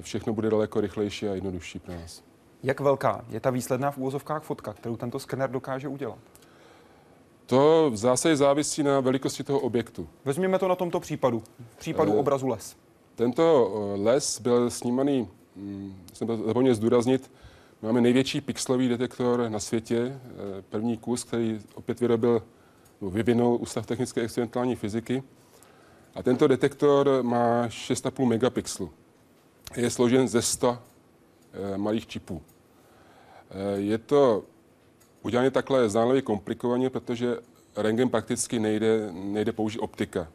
všechno 0.00 0.32
bude 0.32 0.50
daleko 0.50 0.80
rychlejší 0.80 1.28
a 1.28 1.34
jednodušší 1.34 1.78
pro 1.78 1.94
nás. 1.94 2.22
Jak 2.62 2.80
velká 2.80 3.24
je 3.28 3.40
ta 3.40 3.50
výsledná 3.50 3.90
v 3.90 3.98
úvozovkách 3.98 4.42
fotka, 4.42 4.72
kterou 4.72 4.96
tento 4.96 5.18
skener 5.18 5.50
dokáže 5.50 5.88
udělat? 5.88 6.18
To 7.46 7.90
v 7.92 7.96
zásadě 7.96 8.36
závisí 8.36 8.82
na 8.82 9.00
velikosti 9.00 9.44
toho 9.44 9.60
objektu. 9.60 10.08
Vezměme 10.24 10.58
to 10.58 10.68
na 10.68 10.74
tomto 10.74 11.00
případu, 11.00 11.42
případu 11.76 12.12
e, 12.12 12.16
obrazu 12.16 12.48
les. 12.48 12.76
Tento 13.14 13.72
eh, 13.96 14.02
les 14.02 14.40
byl 14.40 14.70
snímaný, 14.70 15.28
hm, 15.56 15.94
jsem 16.12 16.26
to 16.26 16.36
zapomněl 16.36 16.74
zdůraznit, 16.74 17.30
máme 17.82 18.00
největší 18.00 18.40
pixelový 18.40 18.88
detektor 18.88 19.48
na 19.48 19.60
světě, 19.60 19.96
eh, 19.98 20.62
první 20.70 20.96
kus, 20.96 21.24
který 21.24 21.60
opět 21.74 22.00
vyrobil, 22.00 22.42
vyvinul 23.02 23.58
Ústav 23.60 23.86
technické 23.86 24.20
experimentální 24.20 24.76
fyziky. 24.76 25.22
A 26.14 26.22
tento 26.22 26.46
detektor 26.48 27.22
má 27.22 27.68
6,5 27.68 28.26
megapixelu 28.26 28.90
je 29.76 29.90
složen 29.90 30.28
ze 30.28 30.42
100 30.42 30.78
eh, 31.52 31.78
malých 31.78 32.06
čipů. 32.06 32.42
Eh, 33.50 33.80
je 33.80 33.98
to 33.98 34.44
udělané 35.22 35.50
takhle 35.50 35.88
zdánlivě 35.88 36.22
komplikovaně, 36.22 36.90
protože 36.90 37.36
rengen 37.76 38.08
prakticky 38.08 38.58
nejde, 38.58 39.12
nejde 39.12 39.52
použít 39.52 39.78
optika. 39.78 40.28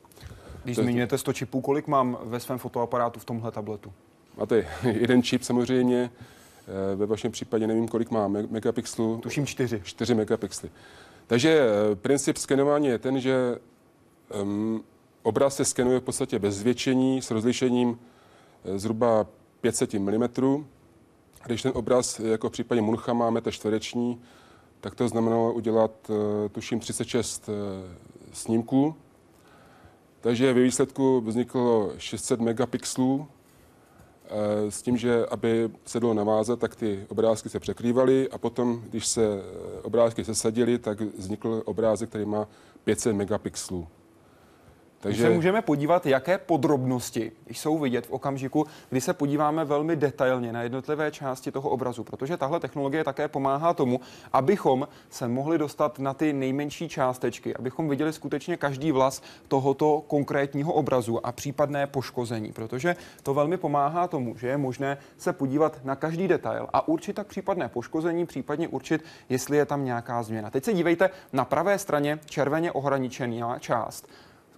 Když 0.63 0.75
to 0.75 0.83
zmiňujete 0.83 1.17
100 1.17 1.33
čipů, 1.33 1.61
kolik 1.61 1.87
mám 1.87 2.17
ve 2.23 2.39
svém 2.39 2.57
fotoaparátu 2.57 3.19
v 3.19 3.25
tomhle 3.25 3.51
tabletu? 3.51 3.93
Máte 4.37 4.67
jeden 4.83 5.23
čip 5.23 5.43
samozřejmě, 5.43 6.11
eh, 6.11 6.95
ve 6.95 7.05
vašem 7.05 7.31
případě 7.31 7.67
nevím, 7.67 7.87
kolik 7.87 8.11
má 8.11 8.27
megapixelů. 8.27 9.17
Tuším 9.17 9.45
4. 9.45 9.81
4 9.83 10.15
megapixely. 10.15 10.71
Takže 11.27 11.67
princip 11.95 12.37
skenování 12.37 12.87
je 12.87 12.97
ten, 12.97 13.19
že 13.19 13.59
um, 14.41 14.83
obraz 15.23 15.55
se 15.55 15.65
skenuje 15.65 15.99
v 15.99 16.03
podstatě 16.03 16.39
bez 16.39 16.55
zvětšení 16.55 17.21
s 17.21 17.31
rozlišením 17.31 17.99
zhruba 18.75 19.27
500 19.61 19.93
mm. 19.93 20.65
Když 21.45 21.61
ten 21.61 21.71
obraz, 21.75 22.19
jako 22.19 22.49
v 22.49 22.51
případě 22.51 22.81
Muncha, 22.81 23.13
má 23.13 23.29
metr 23.29 23.51
čtvereční, 23.51 24.21
tak 24.81 24.95
to 24.95 25.07
znamenalo 25.07 25.53
udělat, 25.53 25.91
eh, 26.09 26.49
tuším, 26.49 26.79
36 26.79 27.49
eh, 27.49 27.53
snímků. 28.33 28.95
Takže 30.21 30.53
ve 30.53 30.61
výsledku 30.61 31.21
vzniklo 31.21 31.91
600 31.97 32.39
megapixelů 32.39 33.27
s 34.69 34.81
tím, 34.81 34.97
že 34.97 35.25
aby 35.25 35.69
se 35.85 35.99
dalo 35.99 36.13
navázat, 36.13 36.59
tak 36.59 36.75
ty 36.75 37.05
obrázky 37.09 37.49
se 37.49 37.59
překrývaly 37.59 38.29
a 38.29 38.37
potom, 38.37 38.81
když 38.89 39.07
se 39.07 39.41
obrázky 39.83 40.25
sesadily, 40.25 40.77
tak 40.77 41.01
vznikl 41.01 41.61
obrázek, 41.65 42.09
který 42.09 42.25
má 42.25 42.47
500 42.83 43.15
megapixelů. 43.15 43.87
Takže 45.01 45.23
se 45.23 45.29
můžeme 45.29 45.61
podívat, 45.61 46.05
jaké 46.05 46.37
podrobnosti 46.37 47.31
jsou 47.47 47.77
vidět 47.77 48.07
v 48.07 48.11
okamžiku, 48.11 48.65
kdy 48.89 49.01
se 49.01 49.13
podíváme 49.13 49.65
velmi 49.65 49.95
detailně 49.95 50.53
na 50.53 50.63
jednotlivé 50.63 51.11
části 51.11 51.51
toho 51.51 51.69
obrazu, 51.69 52.03
protože 52.03 52.37
tahle 52.37 52.59
technologie 52.59 53.03
také 53.03 53.27
pomáhá 53.27 53.73
tomu, 53.73 53.99
abychom 54.33 54.87
se 55.09 55.27
mohli 55.27 55.57
dostat 55.57 55.99
na 55.99 56.13
ty 56.13 56.33
nejmenší 56.33 56.89
částečky, 56.89 57.55
abychom 57.55 57.89
viděli 57.89 58.13
skutečně 58.13 58.57
každý 58.57 58.91
vlas 58.91 59.21
tohoto 59.47 60.03
konkrétního 60.07 60.73
obrazu 60.73 61.25
a 61.25 61.31
případné 61.31 61.87
poškození, 61.87 62.51
protože 62.51 62.95
to 63.23 63.33
velmi 63.33 63.57
pomáhá 63.57 64.07
tomu, 64.07 64.37
že 64.37 64.47
je 64.47 64.57
možné 64.57 64.97
se 65.17 65.33
podívat 65.33 65.85
na 65.85 65.95
každý 65.95 66.27
detail 66.27 66.67
a 66.73 66.87
určit 66.87 67.13
tak 67.13 67.27
případné 67.27 67.69
poškození, 67.69 68.25
případně 68.25 68.67
určit, 68.67 69.03
jestli 69.29 69.57
je 69.57 69.65
tam 69.65 69.85
nějaká 69.85 70.23
změna. 70.23 70.49
Teď 70.49 70.63
se 70.63 70.73
dívejte 70.73 71.09
na 71.33 71.45
pravé 71.45 71.79
straně 71.79 72.19
červeně 72.25 72.71
ohraničená 72.71 73.59
část 73.59 74.07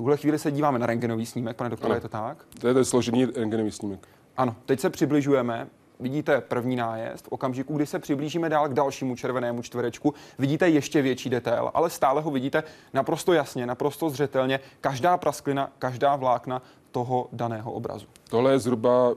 tuhle 0.01 0.17
chvíli 0.17 0.39
se 0.39 0.51
díváme 0.51 0.79
na 0.79 0.85
rengenový 0.85 1.25
snímek, 1.25 1.57
pane 1.57 1.69
doktore, 1.69 1.95
je 1.95 2.01
to 2.01 2.09
tak? 2.09 2.37
To 2.59 2.67
je 2.67 2.73
ten 2.73 2.85
složený 2.85 3.25
rengenový 3.25 3.71
snímek. 3.71 4.07
Ano, 4.37 4.55
teď 4.65 4.79
se 4.79 4.89
přibližujeme. 4.89 5.67
Vidíte 5.99 6.41
první 6.41 6.75
nájezd. 6.75 7.25
V 7.25 7.31
okamžiku, 7.31 7.75
kdy 7.75 7.85
se 7.85 7.99
přiblížíme 7.99 8.49
dál 8.49 8.69
k 8.69 8.73
dalšímu 8.73 9.15
červenému 9.15 9.61
čtverečku, 9.61 10.13
vidíte 10.39 10.69
ještě 10.69 11.01
větší 11.01 11.29
detail, 11.29 11.71
ale 11.73 11.89
stále 11.89 12.21
ho 12.21 12.31
vidíte 12.31 12.63
naprosto 12.93 13.33
jasně, 13.33 13.65
naprosto 13.65 14.09
zřetelně. 14.09 14.59
Každá 14.81 15.17
prasklina, 15.17 15.71
každá 15.79 16.15
vlákna 16.15 16.61
toho 16.91 17.27
daného 17.31 17.71
obrazu. 17.71 18.07
Tohle 18.29 18.51
je 18.51 18.59
zhruba 18.59 19.13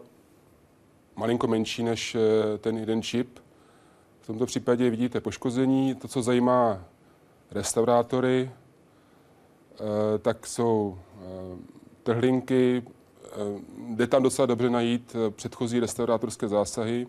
malinko 1.17 1.47
menší 1.47 1.83
než 1.83 2.15
eh, 2.15 2.59
ten 2.59 2.79
jeden 2.79 3.03
čip. 3.03 3.39
V 4.21 4.27
tomto 4.27 4.47
případě 4.47 4.91
vidíte 4.91 5.21
poškození. 5.21 5.95
To, 5.95 6.09
co 6.09 6.23
zajímá 6.23 6.85
restaurátory, 7.51 8.51
tak 10.19 10.47
jsou 10.47 10.99
eh, 10.99 11.23
trhlinky, 12.03 12.83
eh, 13.27 13.31
jde 13.89 14.07
tam 14.07 14.23
docela 14.23 14.47
dobře 14.47 14.71
najít 14.71 15.17
předchozí 15.31 15.81
restaurátorské 15.81 16.49
zásahy 16.49 17.07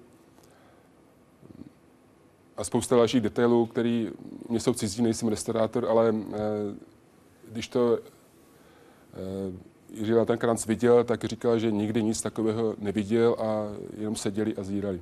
a 2.57 2.63
spousta 2.63 2.95
dalších 2.95 3.21
detailů, 3.21 3.65
které 3.65 4.07
mě 4.49 4.59
jsou 4.59 4.73
cizí, 4.73 5.01
nejsem 5.01 5.29
restaurátor, 5.29 5.85
ale 5.85 6.15
když 7.51 7.67
to 7.67 7.99
Jiří 9.93 10.13
Latenkranc 10.13 10.65
viděl, 10.65 11.03
tak 11.03 11.23
říkal, 11.23 11.59
že 11.59 11.71
nikdy 11.71 12.03
nic 12.03 12.21
takového 12.21 12.75
neviděl 12.77 13.35
a 13.39 13.67
jenom 13.97 14.15
seděli 14.15 14.55
a 14.55 14.63
zírali. 14.63 15.01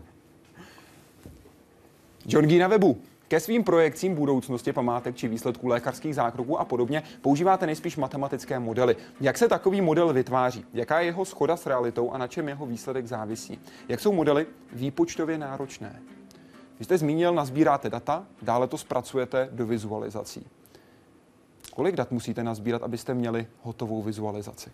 John 2.26 2.45
G. 2.45 2.59
na 2.59 2.68
webu. 2.68 3.01
Ke 3.28 3.39
svým 3.39 3.63
projekcím 3.63 4.15
budoucnosti 4.15 4.74
památek 4.74 5.15
či 5.15 5.28
výsledků 5.28 5.67
lékařských 5.67 6.15
zákroků 6.15 6.59
a 6.59 6.65
podobně 6.65 7.03
používáte 7.21 7.65
nejspíš 7.65 7.97
matematické 7.97 8.59
modely. 8.59 8.95
Jak 9.21 9.38
se 9.38 9.47
takový 9.47 9.82
model 9.82 10.13
vytváří? 10.13 10.65
Jaká 10.74 10.99
je 10.99 11.05
jeho 11.05 11.26
schoda 11.26 11.57
s 11.57 11.65
realitou 11.65 12.11
a 12.11 12.17
na 12.17 12.28
čem 12.28 12.47
jeho 12.47 12.65
výsledek 12.65 13.07
závisí? 13.07 13.59
Jak 13.89 13.99
jsou 13.99 14.13
modely 14.13 14.47
výpočtově 14.74 15.38
náročné? 15.38 16.01
Vy 16.80 16.86
jste 16.86 16.97
zmínil, 16.97 17.34
nazbíráte 17.34 17.89
data, 17.89 18.26
dále 18.41 18.67
to 18.67 18.78
zpracujete 18.78 19.49
do 19.51 19.65
vizualizací. 19.65 20.45
Kolik 21.76 21.95
dat 21.95 22.11
musíte 22.11 22.43
nazbírat, 22.43 22.84
abyste 22.84 23.13
měli 23.13 23.47
hotovou 23.61 24.01
vizualizaci? 24.01 24.71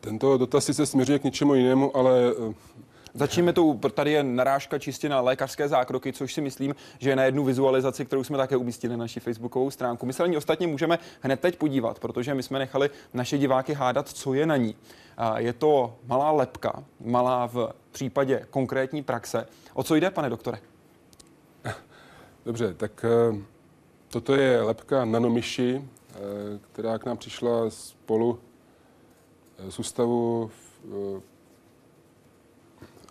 Tento 0.00 0.38
dotaz 0.38 0.64
se 0.64 0.86
směřuje 0.86 1.18
k 1.18 1.24
něčemu 1.24 1.54
jinému, 1.54 1.96
ale 1.96 2.12
eh, 3.18 3.28
Začneme 3.28 3.52
to, 3.52 3.78
tady 3.94 4.12
je 4.12 4.22
narážka 4.22 4.78
čistě 4.78 5.08
na 5.08 5.20
lékařské 5.20 5.68
zákroky, 5.68 6.12
což 6.12 6.34
si 6.34 6.40
myslím, 6.40 6.74
že 6.98 7.10
je 7.10 7.16
na 7.16 7.24
jednu 7.24 7.44
vizualizaci, 7.44 8.04
kterou 8.04 8.24
jsme 8.24 8.36
také 8.36 8.56
umístili 8.56 8.90
na 8.90 9.04
naší 9.04 9.20
facebookovou 9.20 9.70
stránku. 9.70 10.06
My 10.06 10.12
se 10.12 10.22
na 10.22 10.26
ní 10.26 10.36
ostatně 10.36 10.66
můžeme 10.66 10.98
hned 11.20 11.40
teď 11.40 11.56
podívat, 11.56 11.98
protože 11.98 12.34
my 12.34 12.42
jsme 12.42 12.58
nechali 12.58 12.90
naše 13.14 13.38
diváky 13.38 13.74
hádat, 13.74 14.08
co 14.08 14.34
je 14.34 14.46
na 14.46 14.56
ní. 14.56 14.76
Je 15.36 15.52
to 15.52 15.96
malá 16.06 16.30
lepka, 16.30 16.84
malá 17.00 17.46
v 17.46 17.72
případě 17.90 18.46
konkrétní 18.50 19.02
praxe. 19.02 19.46
O 19.74 19.82
co 19.82 19.94
jde, 19.94 20.10
pane 20.10 20.30
doktore? 20.30 20.58
Dobře, 22.44 22.74
tak 22.74 23.04
eh, 23.04 23.36
toto 24.08 24.34
je 24.34 24.62
lepka 24.62 25.04
nanomyši, 25.04 25.84
eh, 26.10 26.14
která 26.72 26.98
k 26.98 27.04
nám 27.04 27.16
přišla 27.16 27.70
spolu 27.70 28.38
eh, 29.58 29.70
z 29.70 29.78
ústavu 29.78 30.50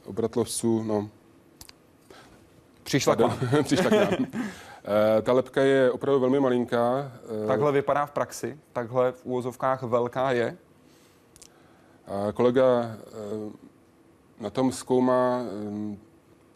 obratlovců, 0.08 0.84
no. 0.84 1.10
Přišla 2.84 3.16
k 3.16 3.20
vám. 3.20 3.38
Přišla 3.64 3.90
k 3.90 3.94
nám. 3.94 4.08
Uh, 4.20 4.28
ta 5.22 5.34
lepka 5.34 5.62
je 5.62 5.92
opravdu 5.92 6.20
velmi 6.20 6.40
malinká. 6.40 7.12
Uh, 7.42 7.48
takhle 7.48 7.72
vypadá 7.72 8.06
v 8.06 8.12
praxi, 8.12 8.60
takhle 8.74 9.12
v 9.12 9.26
úvozovkách 9.26 9.84
velká 9.84 10.32
je. 10.32 10.58
A 12.08 12.32
kolega 12.32 12.64
uh, 12.64 13.52
na 14.40 14.50
tom 14.50 14.72
zkoumá 14.72 15.42
um, 15.68 16.00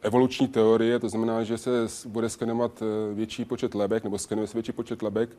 evoluční 0.01 0.47
teorie, 0.47 0.99
to 0.99 1.09
znamená, 1.09 1.43
že 1.43 1.57
se 1.57 1.87
bude 2.05 2.29
skenovat 2.29 2.83
větší 3.13 3.45
počet 3.45 3.75
lebek, 3.75 4.03
nebo 4.03 4.17
skenuje 4.17 4.47
se 4.47 4.53
větší 4.53 4.71
počet 4.71 5.01
lebek 5.01 5.29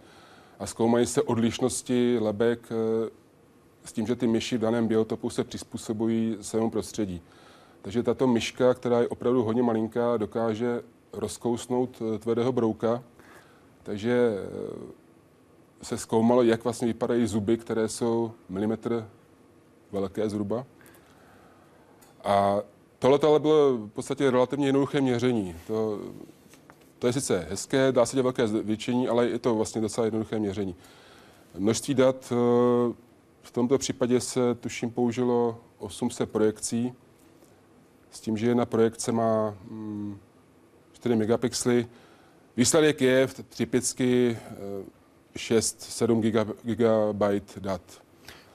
a 0.59 0.67
zkoumají 0.67 1.07
se 1.07 1.23
odlišnosti 1.23 2.19
lebek 2.21 2.69
s 3.85 3.93
tím, 3.93 4.07
že 4.07 4.17
ty 4.17 4.27
myši 4.27 4.57
v 4.57 4.61
daném 4.61 4.89
biotopu 4.89 5.31
se 5.31 5.45
přizpůsobují 5.45 6.37
svému 6.41 6.71
prostředí. 6.71 7.23
Takže 7.83 8.03
tato 8.03 8.27
myška, 8.27 8.75
která 8.75 9.01
je 9.01 9.09
opravdu 9.09 9.43
hodně 9.43 9.63
malinká, 9.63 10.17
dokáže 10.17 10.83
rozkousnout 11.13 12.03
eh, 12.03 12.19
tvrdého 12.19 12.53
brouka. 12.53 13.03
Takže 13.83 14.37
eh, 14.37 15.85
se 15.85 15.99
zkoumalo, 15.99 16.43
jak 16.43 16.65
vlastně 16.65 16.87
vypadají 16.87 17.27
zuby, 17.27 17.57
které 17.57 17.89
jsou 17.89 18.33
milimetr 18.49 19.09
velké 19.93 20.29
zhruba. 20.29 20.67
A 22.25 22.63
tohle 22.99 23.19
ale 23.23 23.41
bylo 23.41 23.77
v 23.77 23.89
podstatě 23.89 24.31
relativně 24.31 24.67
jednoduché 24.67 25.01
měření. 25.01 25.57
To, 25.67 26.01
to 26.99 27.07
je 27.07 27.13
sice 27.13 27.47
hezké, 27.51 27.93
dá 27.93 28.07
se 28.07 28.17
dělat 28.17 28.23
velké 28.23 28.49
zvětšení, 28.49 29.09
ale 29.09 29.29
je 29.29 29.39
to 29.39 29.55
vlastně 29.55 29.81
docela 29.81 30.05
jednoduché 30.05 30.39
měření. 30.39 30.77
Množství 31.59 31.95
dat 31.95 32.33
eh, 32.33 32.35
v 33.43 33.51
tomto 33.53 33.79
případě 33.79 34.21
se 34.21 34.55
tuším 34.55 34.91
použilo 34.91 35.59
800 35.79 36.31
projekcí, 36.31 36.93
s 38.13 38.21
tím, 38.21 38.37
že 38.37 38.47
jedna 38.47 38.67
projekce 38.67 39.13
má 39.13 39.55
4 40.93 41.15
mm, 41.15 41.19
megapixely. 41.19 41.87
Výsledek 42.57 43.01
je 43.01 43.29
typicky 43.57 44.39
6-7 45.37 46.21
gigabyte 46.65 47.61
dat. 47.61 47.83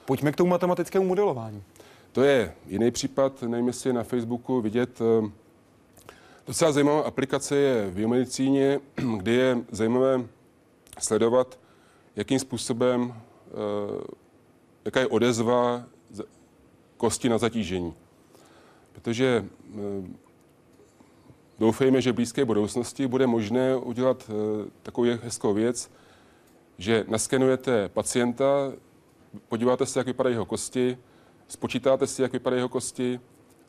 Pojďme 0.06 0.32
k 0.32 0.36
tomu 0.36 0.50
matematickému 0.50 1.06
modelování. 1.06 1.64
To 2.12 2.24
je 2.24 2.54
jiný 2.68 2.92
případ, 2.92 3.42
nevím, 3.42 3.68
jestli 3.68 3.90
je 3.90 3.94
na 3.94 4.04
Facebooku 4.04 4.62
vidět. 4.62 5.02
Eh, 5.02 5.32
docela 6.48 6.72
zajímavá 6.72 7.02
aplikace 7.02 7.56
je 7.56 7.88
v 7.88 7.94
biomedicíně, 7.94 8.80
kde 9.18 9.32
je 9.32 9.58
zajímavé 9.72 10.26
sledovat, 11.00 11.60
jakým 12.16 12.40
způsobem, 12.40 13.14
eh, 13.14 14.04
jaká 14.86 15.00
je 15.00 15.08
odezva 15.08 15.84
kosti 16.98 17.30
na 17.30 17.38
zatížení 17.38 17.94
protože 19.02 19.46
eh, 19.46 19.78
doufejme, 21.60 22.02
že 22.02 22.12
v 22.12 22.16
blízké 22.16 22.46
budoucnosti 22.46 23.08
bude 23.08 23.28
možné 23.28 23.76
udělat 23.76 24.30
eh, 24.30 24.70
takovou 24.84 25.08
hezkou 25.24 25.54
věc, 25.54 25.92
že 26.78 27.06
naskenujete 27.08 27.90
pacienta, 27.90 28.74
podíváte 29.50 29.86
se, 29.86 30.00
jak 30.00 30.08
vypadají 30.08 30.36
jeho 30.36 30.46
kosti, 30.46 30.98
spočítáte 31.48 32.08
si, 32.08 32.22
jak 32.22 32.34
vypadají 32.34 32.60
jeho 32.60 32.70
kosti 32.70 33.20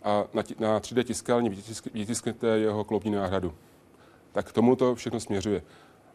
a 0.02 0.24
na, 0.34 0.42
na 0.58 0.80
3D 0.80 1.04
tiskárně 1.04 1.50
vytisknete 1.94 2.46
jeho 2.46 2.84
kloubní 2.84 3.10
náhradu. 3.10 3.54
Tak 4.32 4.52
tomu 4.52 4.76
to 4.76 4.94
všechno 4.94 5.20
směřuje. 5.20 5.62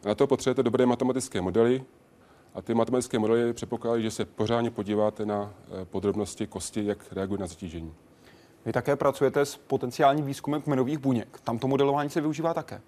Na 0.04 0.14
to 0.14 0.26
potřebujete 0.26 0.62
dobré 0.62 0.86
matematické 0.86 1.40
modely 1.40 1.84
a 2.54 2.62
ty 2.62 2.74
matematické 2.74 3.18
modely 3.18 3.52
předpokládají, 3.52 4.02
že 4.02 4.10
se 4.10 4.24
pořádně 4.24 4.70
podíváte 4.70 5.26
na 5.26 5.54
eh, 5.82 5.84
podrobnosti 5.84 6.46
kosti, 6.46 6.84
jak 6.84 7.12
reagují 7.12 7.40
na 7.40 7.46
zatížení. 7.46 7.94
Vy 8.66 8.72
také 8.72 8.96
pracujete 8.96 9.46
s 9.46 9.56
potenciálním 9.56 10.24
výzkumem 10.24 10.62
kmenových 10.62 10.98
buněk. 10.98 11.40
Tam 11.44 11.58
to 11.58 11.68
modelování 11.68 12.10
se 12.10 12.20
využívá 12.20 12.54
také. 12.54 12.80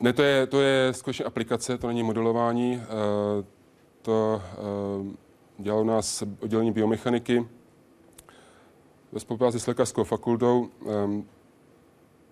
Ne, 0.00 0.12
to 0.12 0.22
je, 0.22 0.46
to 0.46 0.60
je 0.60 0.92
skutečně 0.92 1.24
aplikace, 1.24 1.78
to 1.78 1.86
není 1.86 2.02
modelování. 2.02 2.82
Eh, 2.82 3.44
to 4.02 4.42
eh, 4.44 5.16
dělalo 5.58 5.84
nás 5.84 6.22
oddělení 6.40 6.72
biomechaniky 6.72 7.48
ve 9.12 9.20
spolupráci 9.20 9.60
s 9.60 9.66
lékařskou 9.66 10.04
fakultou. 10.04 10.68
Eh, 10.86 11.22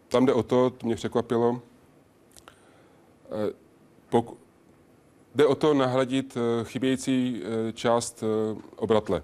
tam 0.09 0.27
jde 0.27 0.33
o 0.33 0.43
to, 0.43 0.71
to 0.71 0.87
mě 0.87 0.97
překvapilo, 0.97 1.63
pok- 4.11 4.35
jde 5.35 5.47
o 5.47 5.55
to 5.55 5.75
nahradit 5.75 6.37
chybějící 6.63 7.43
část 7.75 8.25
obratle. 8.77 9.23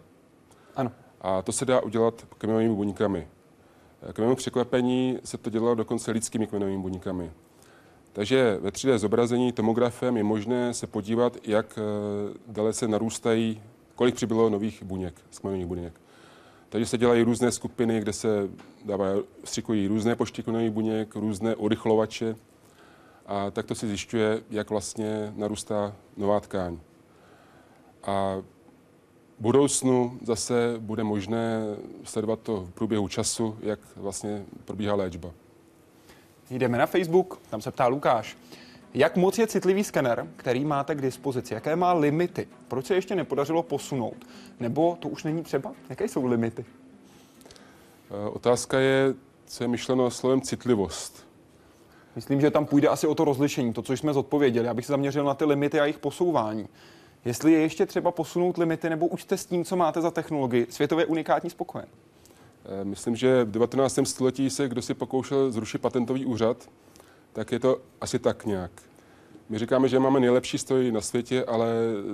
Ano. 0.77 0.93
A 1.27 1.43
to 1.43 1.53
se 1.53 1.65
dá 1.65 1.81
udělat 1.81 2.27
kmenovými 2.39 2.75
buňkami. 2.75 3.29
K 4.13 4.19
mému 4.19 4.37
překvapení 4.37 5.19
se 5.25 5.39
to 5.39 5.51
dělalo 5.51 5.75
dokonce 5.75 6.11
lidskými 6.11 6.47
kmenovými 6.47 6.83
buňkami. 6.83 7.33
Takže 8.13 8.59
ve 8.61 8.71
3D 8.71 8.99
zobrazení 8.99 9.53
tomografem 9.53 10.17
je 10.17 10.25
možné 10.25 10.75
se 10.75 10.87
podívat, 10.87 11.37
jak 11.45 11.79
dalece 12.47 12.89
narůstají, 12.89 13.63
kolik 13.95 14.15
přibylo 14.15 14.51
nových 14.51 14.83
buněk, 14.83 15.15
sklenových 15.31 15.67
buněk. 15.67 16.01
Takže 16.69 16.87
se 16.87 16.99
dělají 16.99 17.23
různé 17.23 17.53
skupiny, 17.53 18.01
kde 18.01 18.13
se 18.13 18.49
dávají, 18.85 19.21
střikují 19.45 19.87
různé 19.87 20.17
pošty 20.17 20.45
nových 20.47 20.71
buněk, 20.71 21.15
různé 21.17 21.55
urychlovače 21.57 22.37
a 23.27 23.51
tak 23.51 23.67
to 23.67 23.75
si 23.75 23.89
zjišťuje, 23.89 24.43
jak 24.51 24.71
vlastně 24.71 25.33
narůstá 25.37 25.97
nová 26.17 26.41
tkáň. 26.41 26.79
A 28.03 28.43
budoucnu 29.39 30.19
zase 30.23 30.75
bude 30.79 31.05
možné 31.05 31.61
sledovat 32.05 32.41
to 32.41 32.61
v 32.61 32.71
průběhu 32.71 33.09
času, 33.09 33.59
jak 33.61 33.81
vlastně 33.97 34.45
probíhá 34.65 34.95
léčba. 34.95 35.31
Jdeme 36.51 36.79
na 36.79 36.87
Facebook, 36.87 37.41
tam 37.51 37.61
se 37.61 37.71
ptá 37.71 37.87
Lukáš. 37.87 38.37
Jak 38.95 39.17
moc 39.17 39.39
je 39.39 39.47
citlivý 39.47 39.85
skener, 39.85 40.27
který 40.37 40.65
máte 40.65 40.95
k 40.95 41.03
dispozici? 41.03 41.55
Jaké 41.55 41.77
má 41.77 41.93
limity? 41.93 42.49
Proč 42.69 42.87
se 42.87 42.95
ještě 42.95 43.15
nepodařilo 43.15 43.63
posunout? 43.63 44.17
Nebo 44.61 44.97
to 45.01 45.09
už 45.09 45.25
není 45.25 45.43
třeba? 45.43 45.73
Jaké 45.91 46.09
jsou 46.09 46.27
limity? 46.27 46.65
Eh, 48.11 48.29
otázka 48.29 48.79
je, 48.79 49.15
co 49.47 49.65
je 49.65 49.69
myšleno 49.69 50.11
slovem 50.11 50.41
citlivost. 50.41 51.27
Myslím, 52.17 52.41
že 52.41 52.51
tam 52.51 52.67
půjde 52.67 52.89
asi 52.89 53.07
o 53.07 53.15
to 53.15 53.25
rozlišení, 53.25 53.73
to, 53.73 53.83
co 53.83 53.93
jsme 53.93 54.13
zodpověděli. 54.13 54.67
Já 54.67 54.75
bych 54.75 54.87
se 54.87 54.93
zaměřil 54.93 55.25
na 55.25 55.35
ty 55.35 55.45
limity 55.45 55.81
a 55.81 55.85
jejich 55.85 55.99
posouvání. 55.99 56.69
Jestli 57.27 57.53
je 57.53 57.59
ještě 57.59 57.87
třeba 57.87 58.11
posunout 58.11 58.59
limity, 58.59 58.91
nebo 58.91 59.07
už 59.07 59.23
jste 59.23 59.37
s 59.37 59.47
tím, 59.47 59.65
co 59.65 59.77
máte 59.77 60.01
za 60.01 60.11
technologii, 60.11 60.67
světově 60.71 61.07
unikátní 61.07 61.51
spokojen? 61.51 61.87
Eh, 62.65 62.85
myslím, 62.85 63.17
že 63.17 63.45
v 63.45 63.51
19. 63.51 63.99
století 64.07 64.51
se 64.51 64.69
kdo 64.69 64.83
si 64.83 64.95
pokoušel 64.95 65.53
zrušit 65.53 65.79
patentový 65.79 66.27
úřad, 66.27 66.69
tak 67.33 67.53
je 67.53 67.59
to 67.59 67.81
asi 68.01 68.19
tak 68.19 68.47
nějak. 68.47 68.71
My 69.49 69.59
říkáme, 69.59 69.89
že 69.89 69.99
máme 69.99 70.21
nejlepší 70.21 70.59
stroj 70.59 70.93
na 70.93 71.01
světě, 71.01 71.45
ale 71.45 71.69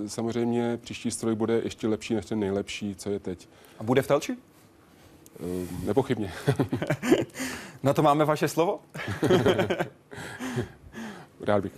samozřejmě 0.06 0.76
příští 0.82 1.10
stroj 1.10 1.34
bude 1.34 1.60
ještě 1.64 1.88
lepší 1.88 2.14
než 2.14 2.26
ten 2.26 2.38
nejlepší, 2.38 2.94
co 2.94 3.10
je 3.10 3.18
teď. 3.18 3.48
A 3.78 3.82
bude 3.82 4.02
v 4.02 4.06
Telči? 4.06 4.36
Eh, 5.40 5.66
nepochybně. 5.84 6.32
na 7.82 7.92
to 7.92 8.02
máme 8.02 8.24
vaše 8.24 8.48
slovo? 8.48 8.80
Rád 11.40 11.62
bych. 11.62 11.72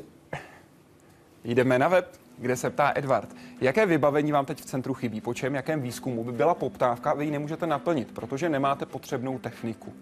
Jdeme 1.44 1.78
na 1.78 1.88
web, 1.88 2.23
kde 2.38 2.56
se 2.56 2.70
ptá 2.70 2.92
Edward. 2.94 3.36
Jaké 3.60 3.86
vybavení 3.86 4.32
vám 4.32 4.44
teď 4.46 4.60
v 4.60 4.64
centru 4.64 4.94
chybí? 4.94 5.20
Po 5.20 5.34
čem, 5.34 5.54
jakém 5.54 5.82
výzkumu 5.82 6.24
by 6.24 6.32
byla 6.32 6.54
poptávka 6.54 7.10
a 7.10 7.14
vy 7.14 7.24
ji 7.24 7.30
nemůžete 7.30 7.66
naplnit, 7.66 8.12
protože 8.12 8.48
nemáte 8.48 8.86
potřebnou 8.86 9.38
techniku? 9.38 9.92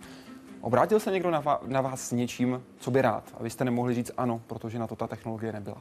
Obrátil 0.60 1.00
se 1.00 1.10
někdo 1.10 1.30
na, 1.30 1.40
vás, 1.40 1.60
na 1.66 1.80
vás 1.80 2.08
s 2.08 2.12
něčím, 2.12 2.62
co 2.78 2.90
by 2.90 3.02
rád? 3.02 3.24
A 3.38 3.42
vy 3.42 3.50
jste 3.50 3.64
nemohli 3.64 3.94
říct 3.94 4.10
ano, 4.16 4.42
protože 4.46 4.78
na 4.78 4.86
to 4.86 4.96
ta 4.96 5.06
technologie 5.06 5.52
nebyla. 5.52 5.76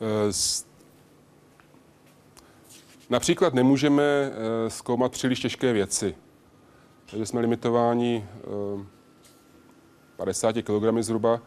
Uh, 0.00 0.32
například 3.10 3.54
nemůžeme 3.54 4.02
uh, 4.02 4.68
zkoumat 4.68 5.12
příliš 5.12 5.40
těžké 5.40 5.72
věci. 5.72 6.14
Takže 7.10 7.26
jsme 7.26 7.40
limitováni 7.40 8.26
uh, 8.74 8.84
50 10.16 10.52
kg 10.52 10.98
zhruba. 11.00 11.40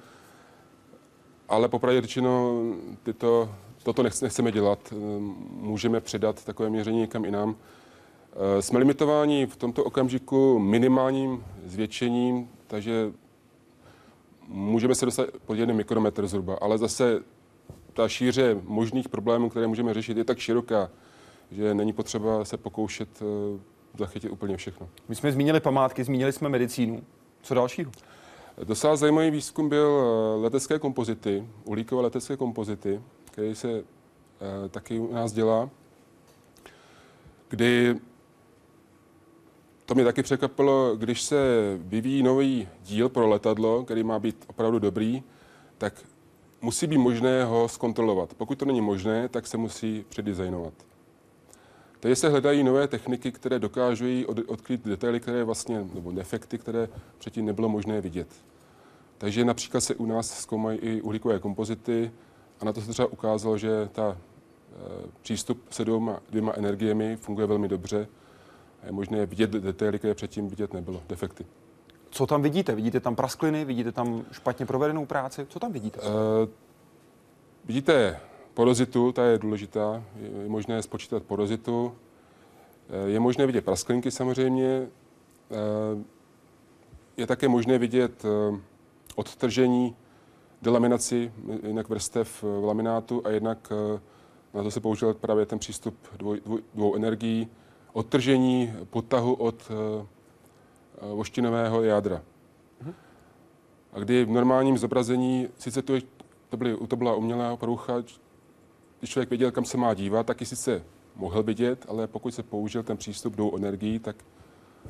Ale 1.50 1.70
popravdě 1.70 2.02
řečeno, 2.02 2.62
tyto, 3.04 3.56
toto 3.86 4.04
nechceme 4.04 4.52
dělat. 4.52 4.94
Můžeme 5.50 6.02
předat 6.02 6.46
takové 6.46 6.70
měření 6.70 7.00
někam 7.00 7.26
jinam. 7.26 7.56
Eh, 8.34 8.62
jsme 8.62 8.80
limitováni 8.80 9.46
v 9.46 9.56
tomto 9.56 9.84
okamžiku 9.84 10.60
minimálním 10.60 11.46
zvětšením, 11.66 12.50
takže 12.68 13.12
můžeme 14.48 14.96
se 14.96 15.06
dostat 15.06 15.28
pod 15.46 15.54
jeden 15.54 15.76
mikrometr 15.76 16.28
zhruba, 16.28 16.58
ale 16.62 16.78
zase 16.78 17.24
ta 17.94 18.08
šíře 18.08 18.58
možných 18.64 19.10
problémů, 19.10 19.50
které 19.50 19.68
můžeme 19.68 19.94
řešit, 19.94 20.18
je 20.18 20.24
tak 20.24 20.38
široká, 20.38 20.90
že 21.52 21.74
není 21.74 21.94
potřeba 21.94 22.46
se 22.46 22.58
pokoušet 22.58 23.10
eh, 23.22 23.60
zachytit 23.98 24.32
úplně 24.32 24.58
všechno. 24.58 24.90
My 25.10 25.16
jsme 25.16 25.32
zmínili 25.32 25.60
památky, 25.60 26.04
zmínili 26.04 26.32
jsme 26.32 26.50
medicínu. 26.50 27.04
Co 27.42 27.54
dalšího? 27.54 27.92
Docela 28.64 28.96
zajímavý 28.96 29.32
výzkum 29.32 29.70
byl 29.70 30.02
eh, 30.02 30.42
letecké 30.42 30.80
kompozity, 30.80 31.48
uhlíkové 31.66 32.02
letecké 32.02 32.38
kompozity, 32.38 33.02
který 33.36 33.56
se 33.56 33.84
taky 34.70 35.00
u 35.00 35.14
nás 35.14 35.34
dělá, 35.34 35.70
kdy 37.50 37.96
to 39.86 39.96
mě 39.96 40.04
taky 40.04 40.24
překvapilo, 40.24 40.96
když 40.96 41.22
se 41.22 41.38
vyvíjí 41.78 42.24
nový 42.24 42.68
díl 42.84 43.10
pro 43.10 43.28
letadlo, 43.28 43.84
který 43.84 44.04
má 44.04 44.20
být 44.20 44.46
opravdu 44.48 44.80
dobrý, 44.80 45.24
tak 45.78 45.94
musí 46.62 46.88
být 46.88 46.98
možné 46.98 47.46
ho 47.46 47.70
zkontrolovat. 47.70 48.34
Pokud 48.34 48.58
to 48.58 48.66
není 48.66 48.82
možné, 48.82 49.30
tak 49.30 49.48
se 49.48 49.58
musí 49.58 50.06
předizajnovat. 50.10 50.74
Tady 52.00 52.16
se 52.16 52.30
hledají 52.30 52.64
nové 52.64 52.88
techniky, 52.88 53.32
které 53.32 53.60
dokážují 53.60 54.26
od, 54.26 54.40
odkryt 54.48 54.88
detaily, 54.88 55.20
které 55.20 55.44
vlastně, 55.44 55.86
nebo 55.94 56.12
defekty, 56.12 56.58
které 56.58 56.90
předtím 57.18 57.46
nebylo 57.46 57.70
možné 57.70 58.02
vidět. 58.02 58.28
Takže 59.18 59.46
například 59.46 59.82
se 59.82 59.96
u 59.96 60.06
nás 60.06 60.40
zkoumají 60.40 60.80
i 60.80 61.02
uhlíkové 61.02 61.40
kompozity 61.40 62.12
a 62.66 62.70
na 62.70 62.74
to 62.74 62.82
se 62.82 62.92
třeba 62.92 63.08
ukázalo, 63.08 63.58
že 63.58 63.90
ta 63.92 64.18
e, 64.18 64.18
přístup 65.22 65.64
se 65.70 65.86
dvěma, 65.86 66.20
dvěma 66.30 66.54
energiemi 66.56 67.16
funguje 67.16 67.48
velmi 67.48 67.68
dobře 67.68 68.08
je 68.86 68.92
možné 68.92 69.26
vidět 69.26 69.50
detaily, 69.50 70.00
které 70.00 70.14
předtím 70.14 70.50
vidět 70.50 70.74
nebylo, 70.74 71.02
defekty. 71.08 71.46
Co 72.10 72.28
tam 72.28 72.42
vidíte? 72.42 72.76
Vidíte 72.76 73.00
tam 73.00 73.16
praskliny, 73.16 73.66
vidíte 73.66 73.92
tam 73.92 74.26
špatně 74.32 74.66
provedenou 74.66 75.06
práci? 75.06 75.46
Co 75.50 75.60
tam 75.60 75.72
vidíte? 75.72 76.00
Uh, 76.00 76.06
vidíte 77.66 78.20
porozitu, 78.54 79.12
ta 79.12 79.26
je 79.26 79.38
důležitá. 79.38 80.04
Je 80.16 80.50
možné 80.50 80.82
spočítat 80.82 81.24
porozitu. 81.24 81.86
Uh, 81.86 83.10
je 83.10 83.20
možné 83.20 83.46
vidět 83.46 83.66
prasklinky 83.66 84.12
samozřejmě. 84.12 84.88
Je 87.18 87.28
také 87.28 87.48
možné 87.48 87.78
vidět 87.78 88.24
odtržení, 89.16 89.96
delaminaci, 90.66 91.32
jinak 91.68 91.90
vrstev 91.90 92.44
v 92.44 92.64
laminátu 92.64 93.22
a 93.26 93.30
jednak 93.30 93.72
uh, 93.72 94.00
na 94.54 94.64
to 94.64 94.72
se 94.72 94.80
použil 94.80 95.14
právě 95.14 95.46
ten 95.46 95.60
přístup 95.60 95.96
dvou, 96.18 96.36
dvou, 96.36 96.60
dvou 96.74 96.96
energií, 96.96 97.48
odtržení 97.94 98.74
potahu 98.90 99.34
od 99.34 99.72
voštinového 101.02 101.84
jádra. 101.84 102.22
A 103.94 104.00
kdy 104.00 104.26
v 104.26 104.30
normálním 104.30 104.78
zobrazení, 104.78 105.48
sice 105.58 105.82
to, 105.82 105.94
to, 106.50 106.58
byly, 106.58 106.78
to 106.88 106.96
byla 106.96 107.16
umělá 107.16 107.56
porucha, 107.56 108.04
když 109.00 109.10
člověk 109.10 109.30
věděl, 109.30 109.52
kam 109.52 109.66
se 109.66 109.78
má 109.78 109.94
dívat, 109.94 110.26
taky 110.26 110.46
sice 110.46 110.84
mohl 111.16 111.44
vidět, 111.44 111.86
ale 111.88 112.08
pokud 112.08 112.34
se 112.34 112.44
použil 112.44 112.84
ten 112.84 112.98
přístup 112.98 113.36
do 113.36 113.56
energií, 113.56 114.00
tak 114.00 114.16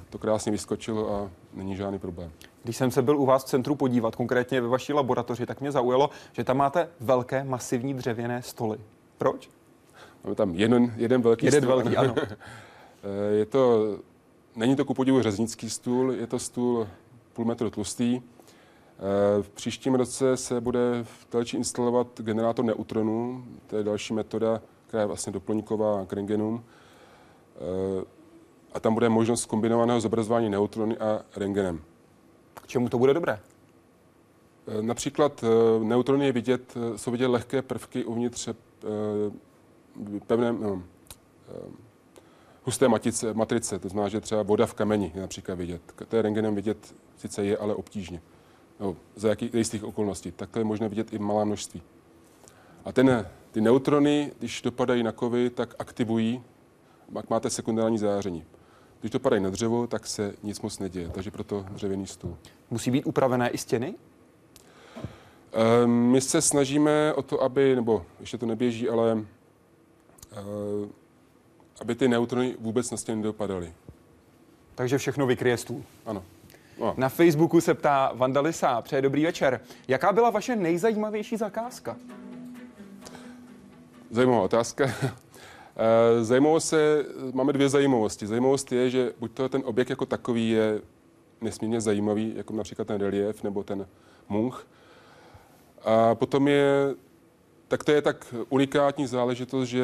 to 0.10 0.18
krásně 0.18 0.52
vyskočilo 0.52 1.16
a 1.16 1.32
není 1.54 1.76
žádný 1.76 2.00
problém. 2.00 2.32
Když 2.64 2.78
jsem 2.78 2.92
se 2.92 3.02
byl 3.02 3.18
u 3.18 3.26
vás 3.26 3.44
v 3.44 3.48
centru 3.48 3.76
podívat, 3.76 4.16
konkrétně 4.16 4.62
ve 4.62 4.68
vaší 4.68 4.94
laboratoři, 4.94 5.46
tak 5.46 5.62
mě 5.62 5.72
zaujalo, 5.72 6.10
že 6.32 6.44
tam 6.44 6.58
máte 6.58 6.90
velké 7.00 7.44
masivní 7.44 7.94
dřevěné 7.94 8.42
stoly. 8.42 8.78
Proč? 9.18 9.50
Máme 10.24 10.36
tam 10.36 10.56
jeden, 10.56 10.94
jeden 10.98 11.22
velký 11.22 11.46
jeden 11.46 11.64
stůl. 11.64 11.76
velký, 11.76 11.98
ano. 11.98 12.16
Eh, 13.08 13.34
je 13.34 13.46
to, 13.46 13.98
není 14.56 14.76
to 14.76 14.86
ku 14.86 14.94
podivu 14.94 15.22
řeznický 15.22 15.70
stůl, 15.70 16.12
je 16.12 16.28
to 16.28 16.40
stůl 16.40 16.88
půl 17.34 17.46
metru 17.46 17.70
tlustý. 17.70 18.22
Eh, 18.22 19.44
v 19.44 19.50
příštím 19.50 19.96
roce 19.96 20.38
se 20.38 20.62
bude 20.62 20.80
v 21.04 21.26
Telči 21.26 21.58
instalovat 21.58 22.08
generátor 22.22 22.66
neutronů, 22.66 23.46
to 23.68 23.78
je 23.78 23.84
další 23.84 24.14
metoda, 24.14 24.62
která 24.88 25.02
je 25.02 25.08
vlastně 25.08 25.34
doplňková 25.34 26.06
k 26.06 26.14
rengenům. 26.14 26.64
Eh, 28.76 28.78
a 28.78 28.80
tam 28.80 28.94
bude 28.94 29.10
možnost 29.10 29.46
kombinovaného 29.46 30.02
zobrazování 30.02 30.50
neutrony 30.50 30.98
a 30.98 31.22
rengenem. 31.36 31.82
K 32.54 32.68
čemu 32.68 32.90
to 32.90 32.98
bude 32.98 33.14
dobré? 33.14 33.40
Například 34.82 35.44
neutrony 35.84 36.26
je 36.26 36.32
vidět, 36.32 36.74
jsou 36.96 37.12
vidět 37.12 37.28
lehké 37.28 37.62
prvky 37.62 38.06
uvnitř 38.06 38.50
pevné, 40.28 40.54
no, 40.54 40.84
husté 42.64 42.88
matice, 42.88 43.34
matrice, 43.34 43.80
to 43.80 43.90
znamená, 43.90 44.10
že 44.10 44.22
třeba 44.22 44.44
voda 44.44 44.66
v 44.66 44.74
kameni 44.74 45.12
je 45.16 45.22
například 45.22 45.56
vidět. 45.56 45.82
To 46.08 46.16
je 46.16 46.22
rengenem 46.22 46.56
vidět 46.56 46.96
sice 47.18 47.46
je, 47.46 47.58
ale 47.58 47.76
obtížně. 47.76 48.22
No, 48.80 48.96
za 49.16 49.30
jakých 49.30 49.54
jistých 49.54 49.84
okolností. 49.84 50.32
Tak 50.32 50.50
to 50.50 50.60
je 50.60 50.66
možné 50.66 50.90
vidět 50.90 51.14
i 51.14 51.20
malá 51.20 51.44
množství. 51.44 51.82
A 52.86 52.92
ten, 52.92 53.28
ty 53.52 53.62
neutrony, 53.62 54.32
když 54.40 54.62
dopadají 54.62 55.04
na 55.04 55.12
kovy, 55.12 55.50
tak 55.50 55.76
aktivují, 55.80 56.44
pak 57.14 57.30
máte 57.30 57.50
sekundární 57.50 57.98
záření. 57.98 58.46
Když 59.02 59.12
dopadají 59.12 59.44
na 59.44 59.50
dřevo, 59.50 59.88
tak 59.88 60.08
se 60.08 60.34
nic 60.44 60.62
moc 60.62 60.80
neděje, 60.80 61.10
takže 61.10 61.32
proto 61.32 61.66
dřevěný 61.70 62.08
stůl. 62.08 62.38
Musí 62.70 62.92
být 62.92 63.04
upravené 63.04 63.50
i 63.50 63.58
stěny? 63.58 63.96
Ehm, 65.54 65.90
my 65.90 66.22
se 66.22 66.42
snažíme 66.42 67.14
o 67.14 67.22
to, 67.22 67.42
aby, 67.42 67.76
nebo 67.76 68.06
ještě 68.20 68.38
to 68.38 68.46
neběží, 68.46 68.90
ale 68.90 69.12
ehm, 69.12 69.28
aby 71.82 71.96
ty 71.96 72.08
neutrony 72.08 72.56
vůbec 72.60 72.92
na 72.92 72.98
stěny 72.98 73.16
nedopadaly. 73.16 73.74
Takže 74.76 74.98
všechno 74.98 75.28
vykryje 75.28 75.58
stůl. 75.58 75.84
Ano. 76.06 76.24
No. 76.80 76.94
Na 76.98 77.10
Facebooku 77.10 77.62
se 77.62 77.74
ptá 77.74 78.12
Vandalisa, 78.16 78.82
přeje 78.82 79.02
dobrý 79.02 79.24
večer. 79.26 79.62
Jaká 79.88 80.12
byla 80.14 80.30
vaše 80.30 80.56
nejzajímavější 80.56 81.38
zakázka? 81.38 81.98
Zajímavá 84.12 84.42
otázka. 84.42 84.86
Eh, 85.78 86.24
zajímavost 86.24 86.68
se, 86.68 87.06
máme 87.34 87.54
dvě 87.54 87.70
zajímavosti. 87.70 88.28
Zajímavost 88.28 88.72
je, 88.72 88.90
že 88.90 89.14
buď 89.20 89.32
to 89.32 89.50
ten 89.50 89.62
objekt 89.66 89.90
jako 89.90 90.06
takový 90.06 90.50
je 90.50 90.82
nesmírně 91.42 91.82
zajímavý, 91.82 92.34
jako 92.36 92.54
například 92.54 92.88
ten 92.88 93.02
relief 93.02 93.44
nebo 93.44 93.64
ten 93.64 93.88
much. 94.30 94.68
A 95.86 96.16
potom 96.16 96.48
je, 96.48 96.96
tak 97.68 97.84
to 97.84 97.92
je 97.92 98.02
tak 98.02 98.36
unikátní 98.50 99.08
záležitost, 99.08 99.70
že 99.70 99.84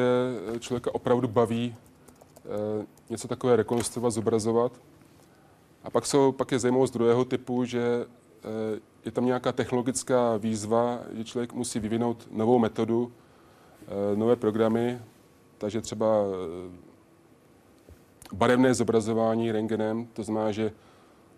člověka 0.58 0.94
opravdu 0.94 1.28
baví 1.28 1.74
e, 1.74 2.86
něco 3.10 3.28
takové 3.28 3.56
rekonstruovat, 3.56 4.12
zobrazovat. 4.12 4.72
A 5.84 5.90
pak, 5.90 6.06
jsou, 6.06 6.32
pak 6.32 6.52
je 6.52 6.58
zajímavost 6.58 6.94
druhého 6.94 7.24
typu, 7.24 7.64
že 7.64 7.80
e, 7.80 8.06
je 9.04 9.12
tam 9.12 9.26
nějaká 9.26 9.52
technologická 9.52 10.36
výzva, 10.36 10.98
že 11.12 11.24
člověk 11.24 11.52
musí 11.52 11.78
vyvinout 11.78 12.28
novou 12.30 12.58
metodu, 12.58 13.12
nové 14.14 14.36
programy, 14.36 15.00
takže 15.62 15.80
třeba 15.80 16.06
barevné 18.32 18.74
zobrazování 18.74 19.52
rengenem, 19.52 20.06
to 20.06 20.22
znamená, 20.22 20.52
že 20.52 20.72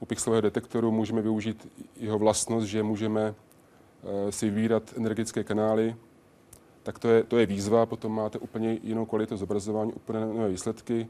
u 0.00 0.06
pixelového 0.06 0.40
detektoru 0.40 0.92
můžeme 0.92 1.22
využít 1.22 1.68
jeho 1.96 2.18
vlastnost, 2.18 2.66
že 2.66 2.82
můžeme 2.82 3.34
eh, 4.28 4.32
si 4.32 4.50
vybírat 4.50 4.82
energetické 4.96 5.44
kanály, 5.44 5.96
tak 6.82 6.98
to 6.98 7.08
je, 7.08 7.22
to 7.22 7.38
je 7.38 7.46
výzva, 7.46 7.86
potom 7.86 8.14
máte 8.14 8.38
úplně 8.38 8.78
jinou 8.82 9.06
kvalitu 9.06 9.36
zobrazování, 9.36 9.92
úplně 9.92 10.20
nové 10.20 10.48
výsledky, 10.48 11.08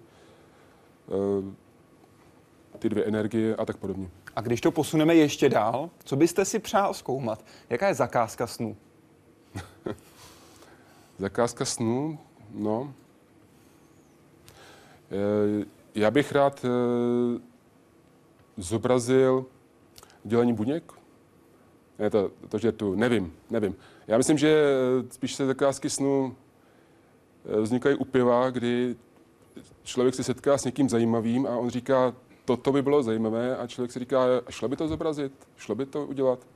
eh, 1.08 2.78
ty 2.78 2.88
dvě 2.88 3.04
energie 3.04 3.56
a 3.56 3.64
tak 3.64 3.76
podobně. 3.76 4.08
A 4.36 4.40
když 4.40 4.60
to 4.60 4.70
posuneme 4.70 5.14
ještě 5.14 5.48
dál, 5.48 5.90
co 6.04 6.16
byste 6.16 6.44
si 6.44 6.58
přál 6.58 6.94
zkoumat? 6.94 7.44
Jaká 7.70 7.88
je 7.88 7.94
zakázka 7.94 8.46
snů? 8.46 8.76
zakázka 11.18 11.64
snů? 11.64 12.18
No. 12.54 12.94
Eh, 15.14 15.64
já 15.94 16.10
bych 16.10 16.32
rád 16.32 16.64
zobrazil 18.56 19.46
dělení 20.24 20.52
buněk? 20.52 20.92
Ne, 21.98 22.10
to, 22.10 22.30
to, 22.48 22.58
že 22.58 22.72
tu, 22.72 22.94
nevím, 22.94 23.32
nevím. 23.50 23.76
Já 24.06 24.18
myslím, 24.18 24.38
že 24.38 24.48
eh, 24.48 25.06
spíš 25.10 25.34
se 25.34 25.46
zakázky 25.46 25.90
snu 25.90 26.36
eh, 27.46 27.60
vznikají 27.60 27.96
u 27.96 28.04
piva, 28.04 28.50
kdy 28.50 28.96
člověk 29.82 30.14
se 30.14 30.24
setká 30.24 30.58
s 30.58 30.64
někým 30.64 30.88
zajímavým 30.88 31.46
a 31.46 31.50
on 31.56 31.70
říká, 31.70 32.14
toto 32.44 32.72
by 32.72 32.82
bylo 32.82 33.02
zajímavé 33.02 33.56
a 33.56 33.66
člověk 33.66 33.92
si 33.92 33.98
říká, 33.98 34.26
šlo 34.50 34.68
by 34.68 34.76
to 34.76 34.88
zobrazit, 34.88 35.32
šlo 35.56 35.74
by 35.74 35.86
to 35.86 36.06
udělat. 36.06 36.46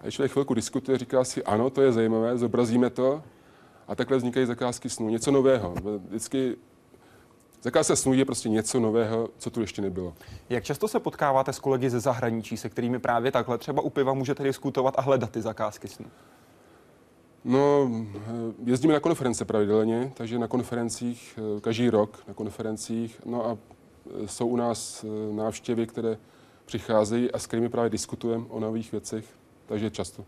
A 0.00 0.10
člověk 0.10 0.32
chvilku 0.32 0.54
diskutuje, 0.54 0.98
říká 0.98 1.24
si, 1.24 1.44
ano, 1.44 1.70
to 1.70 1.82
je 1.82 1.92
zajímavé, 1.92 2.38
zobrazíme 2.38 2.90
to. 2.90 3.22
A 3.88 3.94
takhle 3.94 4.16
vznikají 4.16 4.46
zakázky 4.46 4.90
snů, 4.90 5.08
něco 5.08 5.30
nového. 5.30 5.74
Vždycky 6.08 6.56
Zakázka 7.62 7.96
snů 7.96 8.14
je 8.14 8.24
prostě 8.24 8.48
něco 8.48 8.80
nového, 8.80 9.28
co 9.38 9.50
tu 9.50 9.60
ještě 9.60 9.82
nebylo. 9.82 10.14
Jak 10.48 10.64
často 10.64 10.88
se 10.88 11.00
potkáváte 11.00 11.52
s 11.52 11.58
kolegy 11.58 11.90
ze 11.90 12.00
zahraničí, 12.00 12.56
se 12.56 12.68
kterými 12.68 12.98
právě 12.98 13.32
takhle 13.32 13.58
třeba 13.58 13.82
u 13.82 13.90
piva 13.90 14.14
můžete 14.14 14.42
diskutovat 14.42 14.94
a 14.98 15.02
hledat 15.02 15.30
ty 15.30 15.42
zakázky 15.42 15.88
snů? 15.88 16.06
No, 17.44 17.90
jezdíme 18.64 18.94
na 18.94 19.00
konference 19.00 19.44
pravidelně, 19.44 20.12
takže 20.14 20.38
na 20.38 20.48
konferencích, 20.48 21.38
eh, 21.56 21.60
každý 21.60 21.90
rok 21.90 22.22
na 22.28 22.34
konferencích, 22.34 23.20
no 23.24 23.46
a 23.46 23.58
eh, 24.22 24.28
jsou 24.28 24.46
u 24.46 24.56
nás 24.56 25.04
eh, 25.04 25.34
návštěvy, 25.34 25.86
které 25.86 26.18
přicházejí 26.64 27.32
a 27.32 27.38
s 27.38 27.46
kterými 27.46 27.68
právě 27.68 27.90
diskutujeme 27.90 28.44
o 28.48 28.60
nových 28.60 28.92
věcech, 28.92 29.24
takže 29.66 29.90
často. 29.90 30.24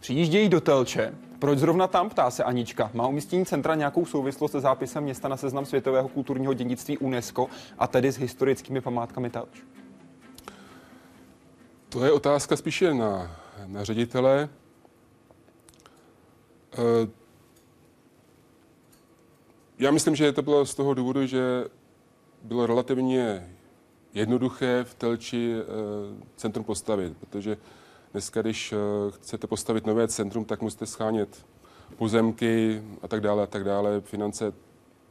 Přijíždějí 0.00 0.48
do 0.48 0.60
Telče. 0.60 1.14
Proč 1.40 1.58
zrovna 1.58 1.86
tam, 1.86 2.10
ptá 2.10 2.30
se 2.30 2.44
Anička. 2.44 2.90
Má 2.94 3.06
umístění 3.06 3.46
centra 3.46 3.74
nějakou 3.74 4.06
souvislost 4.06 4.52
se 4.52 4.60
zápisem 4.60 5.04
města 5.04 5.28
na 5.28 5.36
seznam 5.36 5.66
světového 5.66 6.08
kulturního 6.08 6.54
dědictví 6.54 6.98
UNESCO 6.98 7.46
a 7.78 7.86
tedy 7.86 8.12
s 8.12 8.18
historickými 8.18 8.80
památkami 8.80 9.30
Telč? 9.30 9.62
To 11.88 12.04
je 12.04 12.12
otázka 12.12 12.56
spíše 12.56 12.94
na, 12.94 13.36
na 13.66 13.84
ředitele. 13.84 14.48
Eh, 16.72 17.08
já 19.78 19.90
myslím, 19.90 20.16
že 20.16 20.32
to 20.32 20.42
bylo 20.42 20.66
z 20.66 20.74
toho 20.74 20.94
důvodu, 20.94 21.26
že 21.26 21.64
bylo 22.42 22.66
relativně 22.66 23.50
jednoduché 24.14 24.84
v 24.84 24.94
Telči 24.94 25.54
eh, 25.54 25.64
centrum 26.36 26.64
postavit, 26.64 27.16
protože 27.16 27.56
Dneska, 28.12 28.42
když 28.42 28.72
eh, 28.72 28.76
chcete 29.10 29.46
postavit 29.46 29.86
nové 29.86 30.08
centrum, 30.08 30.44
tak 30.44 30.62
musíte 30.62 30.86
schánět 30.86 31.46
pozemky 31.96 32.82
a 33.02 33.08
tak 33.08 33.20
dále 33.20 33.42
a 33.42 33.46
tak 33.46 33.64
dále, 33.64 34.00
finance. 34.00 34.52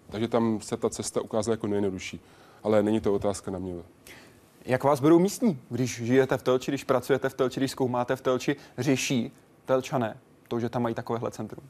Takže 0.10 0.28
tam 0.28 0.62
se 0.62 0.78
ta 0.78 0.90
cesta 0.90 1.22
ukázala 1.22 1.54
jako 1.54 1.68
nejjednodušší. 1.68 2.22
Ale 2.64 2.84
není 2.84 3.00
to 3.00 3.14
otázka 3.14 3.52
na 3.52 3.60
mě. 3.60 3.74
Jak 4.66 4.84
vás 4.84 5.00
berou 5.00 5.20
místní, 5.20 5.62
když 5.70 6.02
žijete 6.04 6.38
v 6.38 6.44
Telči, 6.44 6.72
když 6.72 6.84
pracujete 6.84 7.30
v 7.30 7.34
Telči, 7.34 7.60
když 7.60 7.72
zkoumáte 7.72 8.16
v 8.16 8.22
Telči, 8.22 8.56
řeší 8.78 9.32
Telčané 9.66 10.18
to, 10.48 10.60
že 10.60 10.70
tam 10.70 10.82
mají 10.82 10.96
takovéhle 10.96 11.32
centrum? 11.32 11.70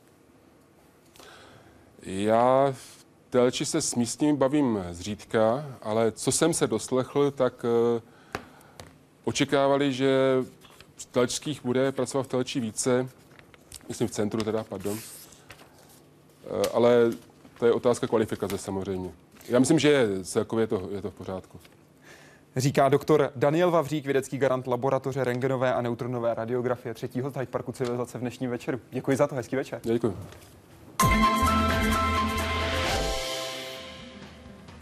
Já 2.02 2.72
v 2.72 3.06
Telči 3.30 3.66
se 3.66 3.82
s 3.82 3.96
místními 3.96 4.38
bavím 4.38 4.84
zřídka, 4.92 5.66
ale 5.82 6.12
co 6.12 6.32
jsem 6.32 6.54
se 6.54 6.68
doslechl, 6.68 7.32
tak 7.32 7.64
uh, 7.64 8.02
očekávali, 9.24 9.94
že 9.94 10.10
v 11.00 11.06
telčských 11.06 11.66
bude 11.66 11.92
pracovat 11.92 12.24
v 12.24 12.28
Telči 12.28 12.60
více, 12.60 13.10
myslím 13.88 14.08
v 14.08 14.12
centru 14.12 14.42
teda, 14.44 14.64
pardon. 14.64 14.98
Eh, 14.98 16.68
ale 16.74 17.12
to 17.60 17.66
je 17.66 17.72
otázka 17.72 18.08
kvalifikace 18.08 18.58
samozřejmě. 18.58 19.12
Já 19.50 19.60
myslím, 19.60 19.80
že 19.80 20.08
celkově 20.24 20.64
je 20.64 20.68
to, 20.68 20.90
je 20.92 21.02
to 21.02 21.12
v 21.12 21.14
pořádku. 21.14 21.60
Říká 22.56 22.90
doktor 22.90 23.32
Daniel 23.36 23.72
Vavřík, 23.72 24.06
vědecký 24.06 24.38
garant 24.38 24.68
laboratoře 24.68 25.24
rengenové 25.24 25.74
a 25.74 25.82
neutronové 25.82 26.34
radiografie 26.34 26.94
třetího 26.94 27.30
Hyde 27.30 27.46
Parku 27.46 27.72
civilizace 27.72 28.18
v 28.18 28.22
dnešním 28.22 28.50
večeru. 28.50 28.80
Děkuji 28.92 29.18
za 29.18 29.28
to, 29.28 29.36
hezký 29.36 29.56
večer. 29.56 29.80
Děkuji. 29.84 30.18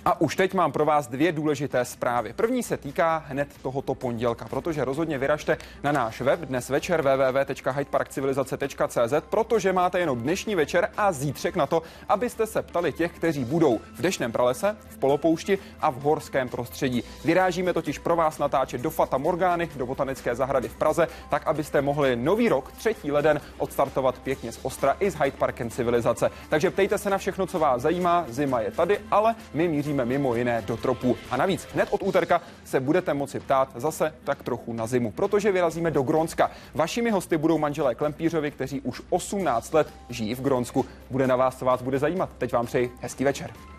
A 0.07 0.21
už 0.21 0.35
teď 0.35 0.53
mám 0.53 0.71
pro 0.71 0.85
vás 0.85 1.07
dvě 1.07 1.31
důležité 1.31 1.85
zprávy. 1.85 2.33
První 2.33 2.63
se 2.63 2.77
týká 2.77 3.23
hned 3.27 3.47
tohoto 3.61 3.95
pondělka, 3.95 4.45
protože 4.49 4.85
rozhodně 4.85 5.17
vyražte 5.17 5.57
na 5.83 5.91
náš 5.91 6.21
web 6.21 6.39
dnes 6.39 6.69
večer 6.69 7.01
www.hydeparkcivilizace.cz, 7.01 9.13
protože 9.29 9.73
máte 9.73 9.99
jenom 9.99 10.21
dnešní 10.21 10.55
večer 10.55 10.89
a 10.97 11.11
zítřek 11.11 11.55
na 11.55 11.65
to, 11.65 11.81
abyste 12.09 12.47
se 12.47 12.61
ptali 12.61 12.93
těch, 12.93 13.11
kteří 13.11 13.45
budou 13.45 13.79
v 13.93 14.01
dešném 14.01 14.31
pralese, 14.31 14.75
v 14.89 14.97
polopoušti 14.97 15.59
a 15.79 15.89
v 15.89 16.01
horském 16.01 16.49
prostředí. 16.49 17.03
Vyrážíme 17.25 17.73
totiž 17.73 17.99
pro 17.99 18.15
vás 18.15 18.37
natáčet 18.37 18.81
do 18.81 18.89
Fata 18.89 19.17
Morgány, 19.17 19.69
do 19.75 19.85
Botanické 19.85 20.35
zahrady 20.35 20.69
v 20.69 20.75
Praze, 20.75 21.07
tak 21.29 21.47
abyste 21.47 21.81
mohli 21.81 22.15
nový 22.15 22.49
rok, 22.49 22.71
3. 22.71 22.95
leden, 23.11 23.41
odstartovat 23.57 24.19
pěkně 24.19 24.51
z 24.51 24.59
Ostra 24.63 24.95
i 24.99 25.11
z 25.11 25.15
Hyde 25.15 25.37
Parkem 25.37 25.69
civilizace. 25.69 26.31
Takže 26.49 26.71
ptejte 26.71 26.97
se 26.97 27.09
na 27.09 27.17
všechno, 27.17 27.47
co 27.47 27.59
vás 27.59 27.81
zajímá. 27.81 28.25
Zima 28.27 28.59
je 28.59 28.71
tady, 28.71 28.99
ale 29.11 29.35
my 29.53 29.67
míříme 29.67 29.96
míříme 30.05 30.17
mimo 30.17 30.35
jiné 30.35 30.63
do 30.67 30.77
tropů. 30.77 31.17
A 31.31 31.37
navíc 31.37 31.67
hned 31.73 31.89
od 31.91 32.03
úterka 32.03 32.41
se 32.65 32.79
budete 32.79 33.13
moci 33.13 33.39
ptát 33.39 33.69
zase 33.75 34.13
tak 34.23 34.43
trochu 34.43 34.73
na 34.73 34.87
zimu, 34.87 35.11
protože 35.11 35.51
vyrazíme 35.51 35.91
do 35.91 36.01
Grónska. 36.01 36.51
Vašimi 36.75 37.09
hosty 37.09 37.37
budou 37.37 37.57
manželé 37.57 37.95
Klempířovi, 37.95 38.51
kteří 38.51 38.81
už 38.81 39.01
18 39.09 39.73
let 39.73 39.87
žijí 40.09 40.35
v 40.35 40.41
Grónsku. 40.41 40.85
Bude 41.11 41.27
na 41.27 41.35
vás, 41.35 41.57
co 41.57 41.65
vás 41.65 41.81
bude 41.81 41.99
zajímat. 41.99 42.29
Teď 42.37 42.53
vám 42.53 42.65
přeji 42.65 42.91
hezký 43.01 43.23
večer. 43.23 43.76